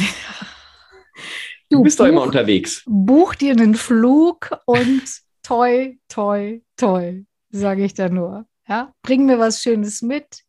Du, 1.72 1.78
du 1.78 1.84
bist 1.86 1.98
buch, 1.98 2.06
doch 2.06 2.12
immer 2.12 2.22
unterwegs. 2.22 2.84
Buch 2.86 3.34
dir 3.34 3.54
einen 3.54 3.74
Flug 3.74 4.56
und 4.68 5.02
toi, 5.42 5.98
toi, 6.10 6.62
toi, 6.78 7.24
sage 7.50 7.86
ich 7.86 7.96
da 7.96 8.08
nur. 8.08 8.46
Ja, 8.68 8.94
bring 9.02 9.26
mir 9.26 9.40
was 9.40 9.64
Schönes 9.64 10.04
mit. 10.04 10.44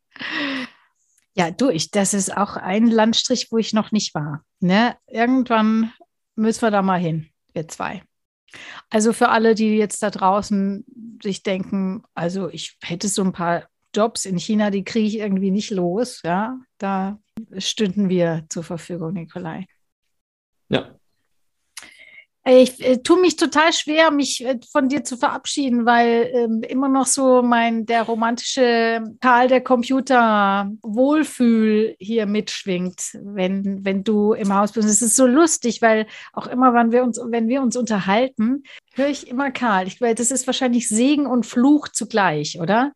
Ja, 1.34 1.50
du, 1.50 1.70
ich, 1.70 1.90
das 1.90 2.12
ist 2.12 2.36
auch 2.36 2.56
ein 2.56 2.86
Landstrich, 2.86 3.48
wo 3.50 3.56
ich 3.56 3.72
noch 3.72 3.92
nicht 3.92 4.14
war. 4.14 4.44
Ne? 4.60 4.98
Irgendwann 5.06 5.90
müssen 6.34 6.60
wir 6.60 6.70
da 6.70 6.82
mal 6.82 7.00
hin, 7.00 7.30
wir 7.54 7.66
zwei. 7.66 8.02
Also 8.90 9.12
für 9.12 9.28
alle, 9.28 9.54
die 9.54 9.76
jetzt 9.76 10.02
da 10.02 10.10
draußen 10.10 10.84
sich 11.22 11.42
denken, 11.42 12.02
also 12.14 12.48
ich 12.48 12.78
hätte 12.82 13.08
so 13.08 13.22
ein 13.22 13.32
paar 13.32 13.68
Jobs 13.94 14.24
in 14.24 14.38
China, 14.38 14.70
die 14.70 14.84
kriege 14.84 15.06
ich 15.06 15.18
irgendwie 15.18 15.50
nicht 15.50 15.70
los, 15.70 16.20
ja, 16.24 16.58
da 16.78 17.18
stünden 17.58 18.08
wir 18.08 18.44
zur 18.48 18.62
Verfügung, 18.62 19.14
Nikolai. 19.14 19.66
Ja, 20.68 20.95
ich 22.48 22.80
äh, 22.80 22.98
tue 22.98 23.20
mich 23.20 23.34
total 23.34 23.72
schwer, 23.72 24.12
mich 24.12 24.44
äh, 24.44 24.60
von 24.70 24.88
dir 24.88 25.02
zu 25.02 25.16
verabschieden, 25.16 25.84
weil 25.84 26.30
ähm, 26.32 26.62
immer 26.62 26.88
noch 26.88 27.06
so 27.06 27.42
mein 27.42 27.86
der 27.86 28.04
romantische 28.04 29.02
Karl 29.20 29.48
der 29.48 29.60
Computer 29.60 30.70
Wohlfühl 30.82 31.96
hier 31.98 32.26
mitschwingt, 32.26 33.18
wenn, 33.20 33.84
wenn 33.84 34.04
du 34.04 34.32
im 34.32 34.54
Haus 34.54 34.72
bist. 34.72 34.88
Es 34.88 35.02
ist 35.02 35.16
so 35.16 35.26
lustig, 35.26 35.82
weil 35.82 36.06
auch 36.32 36.46
immer, 36.46 36.72
wenn 36.72 36.92
wir 36.92 37.02
uns, 37.02 37.18
wenn 37.18 37.48
wir 37.48 37.62
uns 37.62 37.76
unterhalten, 37.76 38.62
höre 38.94 39.08
ich 39.08 39.26
immer 39.26 39.50
Karl. 39.50 39.88
Ich, 39.88 39.98
das 39.98 40.30
ist 40.30 40.46
wahrscheinlich 40.46 40.88
Segen 40.88 41.26
und 41.26 41.46
Fluch 41.46 41.88
zugleich, 41.88 42.60
oder? 42.60 42.92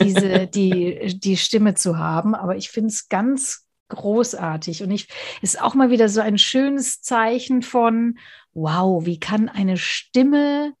Diese, 0.00 0.46
die, 0.54 1.18
die 1.18 1.36
Stimme 1.36 1.74
zu 1.74 1.98
haben. 1.98 2.36
Aber 2.36 2.56
ich 2.56 2.70
finde 2.70 2.90
es 2.90 3.08
ganz 3.08 3.66
großartig. 3.88 4.82
Und 4.82 4.90
ich 4.90 5.08
ist 5.42 5.60
auch 5.60 5.74
mal 5.74 5.90
wieder 5.90 6.08
so 6.08 6.20
ein 6.20 6.38
schönes 6.38 7.02
Zeichen 7.02 7.62
von 7.62 8.18
wow, 8.54 9.04
wie 9.04 9.18
kann 9.18 9.48
eine 9.48 9.76
Stimme 9.76 10.74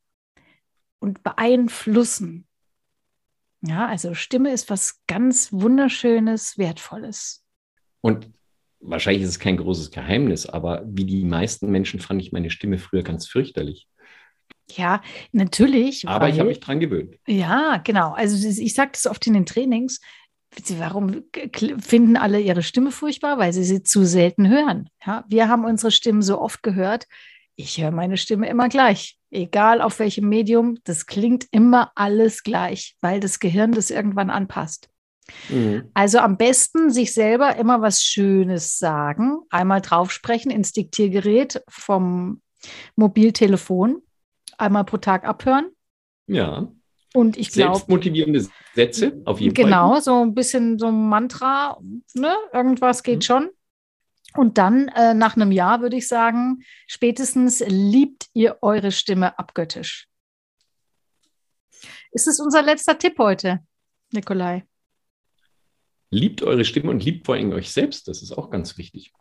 und 0.98 1.22
beeinflussen? 1.22 2.46
Ja, 3.62 3.86
also 3.86 4.14
Stimme 4.14 4.52
ist 4.52 4.70
was 4.70 5.00
ganz 5.06 5.52
Wunderschönes, 5.52 6.58
Wertvolles. 6.58 7.44
Und 8.00 8.30
wahrscheinlich 8.80 9.22
ist 9.22 9.30
es 9.30 9.38
kein 9.38 9.56
großes 9.56 9.90
Geheimnis, 9.92 10.46
aber 10.46 10.82
wie 10.84 11.04
die 11.04 11.24
meisten 11.24 11.70
Menschen 11.70 12.00
fand 12.00 12.20
ich 12.20 12.32
meine 12.32 12.50
Stimme 12.50 12.78
früher 12.78 13.02
ganz 13.02 13.28
fürchterlich. 13.28 13.88
Ja, 14.70 15.02
natürlich. 15.32 16.06
Aber 16.08 16.26
weil, 16.26 16.32
ich 16.32 16.40
habe 16.40 16.48
mich 16.48 16.60
dran 16.60 16.80
gewöhnt. 16.80 17.18
Ja, 17.26 17.76
genau. 17.78 18.12
Also 18.12 18.48
ich 18.48 18.74
sage 18.74 18.92
das 18.92 19.06
oft 19.06 19.26
in 19.26 19.34
den 19.34 19.46
Trainings. 19.46 20.00
Warum 20.78 21.24
finden 21.78 22.16
alle 22.16 22.40
ihre 22.40 22.62
Stimme 22.62 22.90
furchtbar? 22.90 23.38
Weil 23.38 23.52
sie 23.52 23.64
sie 23.64 23.82
zu 23.82 24.04
selten 24.04 24.48
hören. 24.48 24.90
Ja, 25.06 25.24
wir 25.28 25.48
haben 25.48 25.64
unsere 25.64 25.90
Stimmen 25.90 26.22
so 26.22 26.40
oft 26.40 26.62
gehört, 26.62 27.06
ich 27.56 27.80
höre 27.80 27.90
meine 27.90 28.16
Stimme 28.16 28.48
immer 28.48 28.68
gleich. 28.68 29.18
Egal 29.30 29.80
auf 29.80 29.98
welchem 29.98 30.28
Medium, 30.28 30.78
das 30.84 31.06
klingt 31.06 31.46
immer 31.50 31.92
alles 31.94 32.42
gleich, 32.42 32.96
weil 33.00 33.20
das 33.20 33.40
Gehirn 33.40 33.72
das 33.72 33.90
irgendwann 33.90 34.30
anpasst. 34.30 34.88
Mhm. 35.48 35.90
Also 35.94 36.18
am 36.18 36.36
besten 36.36 36.90
sich 36.90 37.14
selber 37.14 37.56
immer 37.56 37.80
was 37.80 38.02
Schönes 38.02 38.78
sagen, 38.78 39.38
einmal 39.50 39.80
draufsprechen 39.80 40.50
ins 40.50 40.72
Diktiergerät 40.72 41.62
vom 41.68 42.42
Mobiltelefon, 42.96 44.02
einmal 44.58 44.84
pro 44.84 44.98
Tag 44.98 45.24
abhören. 45.24 45.70
Ja. 46.26 46.68
Und 47.14 47.36
ich 47.36 47.50
glaube. 47.50 47.74
Selbstmotivierende 47.76 48.46
Sätze, 48.74 49.20
auf 49.24 49.40
jeden 49.40 49.54
genau, 49.54 49.68
Fall. 49.68 49.88
Genau, 49.88 50.00
so 50.00 50.22
ein 50.22 50.34
bisschen 50.34 50.78
so 50.78 50.86
ein 50.86 51.08
Mantra, 51.08 51.78
ne? 52.14 52.34
Irgendwas 52.52 53.02
geht 53.02 53.18
mhm. 53.18 53.22
schon. 53.22 53.50
Und 54.36 54.58
dann 54.58 54.88
äh, 54.88 55.14
nach 55.14 55.36
einem 55.36 55.52
Jahr 55.52 55.80
würde 55.80 55.96
ich 55.96 56.08
sagen, 56.08 56.62
spätestens 56.86 57.60
liebt 57.66 58.26
ihr 58.32 58.58
eure 58.62 58.92
Stimme 58.92 59.38
abgöttisch. 59.38 60.08
Ist 62.12 62.28
es 62.28 62.40
unser 62.40 62.62
letzter 62.62 62.98
Tipp 62.98 63.18
heute, 63.18 63.60
Nikolai? 64.12 64.64
Liebt 66.10 66.42
eure 66.42 66.64
Stimme 66.64 66.90
und 66.90 67.04
liebt 67.04 67.26
vor 67.26 67.34
allem 67.34 67.52
euch 67.52 67.72
selbst. 67.72 68.06
Das 68.08 68.22
ist 68.22 68.32
auch 68.32 68.50
ganz 68.50 68.76
wichtig. 68.76 69.12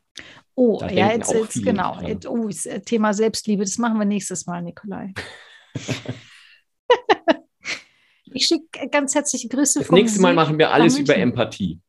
Oh, 0.56 0.78
da 0.80 0.90
ja, 0.90 1.12
jetzt, 1.12 1.32
jetzt 1.32 1.64
genau. 1.64 2.02
Jetzt, 2.02 2.28
oh, 2.28 2.50
äh, 2.50 2.82
Thema 2.82 3.14
Selbstliebe, 3.14 3.64
das 3.64 3.78
machen 3.78 3.98
wir 3.98 4.06
nächstes 4.06 4.46
Mal, 4.46 4.62
Nikolai. 4.62 5.14
ich 8.26 8.46
schicke 8.46 8.90
ganz 8.90 9.16
herzliche 9.16 9.48
Grüße. 9.48 9.80
Das 9.80 9.92
nächste 9.92 10.22
Mal 10.22 10.34
machen 10.34 10.58
wir 10.58 10.72
alles 10.72 10.98
über 10.98 11.16
Empathie. 11.16 11.80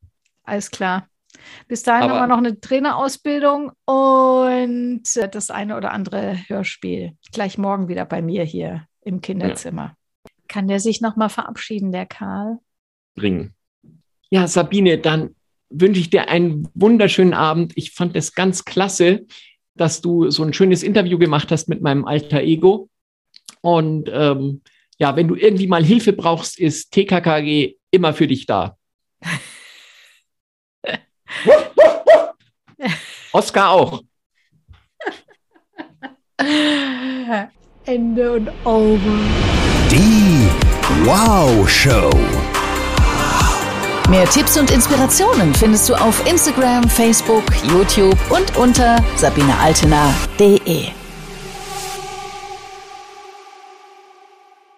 Alles 0.45 0.71
klar. 0.71 1.09
Bis 1.69 1.83
dahin 1.83 2.05
Aber 2.05 2.21
haben 2.21 2.23
wir 2.23 2.37
noch 2.37 2.39
eine 2.39 2.61
Trainerausbildung 2.61 3.73
und 3.85 5.03
äh, 5.17 5.29
das 5.29 5.51
eine 5.51 5.77
oder 5.77 5.93
andere 5.93 6.37
Hörspiel. 6.49 7.17
Gleich 7.33 7.59
morgen 7.59 7.89
wieder 7.89 8.05
bei 8.05 8.23
mir 8.23 8.45
hier 8.45 8.87
im 9.03 9.21
Kinderzimmer. 9.21 9.97
Ja. 10.25 10.31
Kann 10.49 10.69
der 10.69 10.81
sich 10.81 11.01
nochmal 11.01 11.29
verabschieden, 11.29 11.93
der 11.93 12.07
Karl? 12.07 12.59
Bringen. 13.15 13.55
Ja, 14.31 14.47
Sabine, 14.47 14.99
dann 14.99 15.35
wünsche 15.71 16.01
ich 16.01 16.11
dir 16.11 16.29
einen 16.29 16.69
wunderschönen 16.75 17.35
Abend. 17.35 17.73
Ich 17.77 17.93
fand 17.93 18.17
es 18.17 18.35
ganz 18.35 18.65
klasse, 18.65 19.27
dass 19.75 20.01
du 20.01 20.31
so 20.31 20.43
ein 20.43 20.53
schönes 20.53 20.83
Interview 20.83 21.19
gemacht 21.19 21.51
hast 21.51 21.69
mit 21.69 21.83
meinem 21.83 22.05
alter 22.05 22.43
Ego. 22.43 22.89
Und 23.61 24.11
ähm, 24.13 24.63
ja, 24.99 25.17
wenn 25.17 25.29
du 25.29 25.35
irgendwie 25.35 25.67
mal 25.67 25.85
Hilfe 25.85 26.13
brauchst, 26.13 26.59
ist 26.59 26.93
TKKG 26.93 27.77
immer 27.91 28.13
für 28.13 28.27
dich 28.27 28.47
da. 28.47 28.77
Oscar 33.33 33.71
auch. 33.71 34.03
Ende 37.85 38.33
und 38.33 38.51
over. 38.65 38.99
Die 39.91 40.49
Wow 41.05 41.69
Show. 41.69 42.11
Mehr 44.09 44.27
Tipps 44.27 44.59
und 44.59 44.71
Inspirationen 44.71 45.55
findest 45.55 45.89
du 45.89 45.95
auf 45.95 46.27
Instagram, 46.27 46.89
Facebook, 46.89 47.45
YouTube 47.65 48.19
und 48.31 48.57
unter 48.57 49.03
sabinealtener.de. 49.17 51.02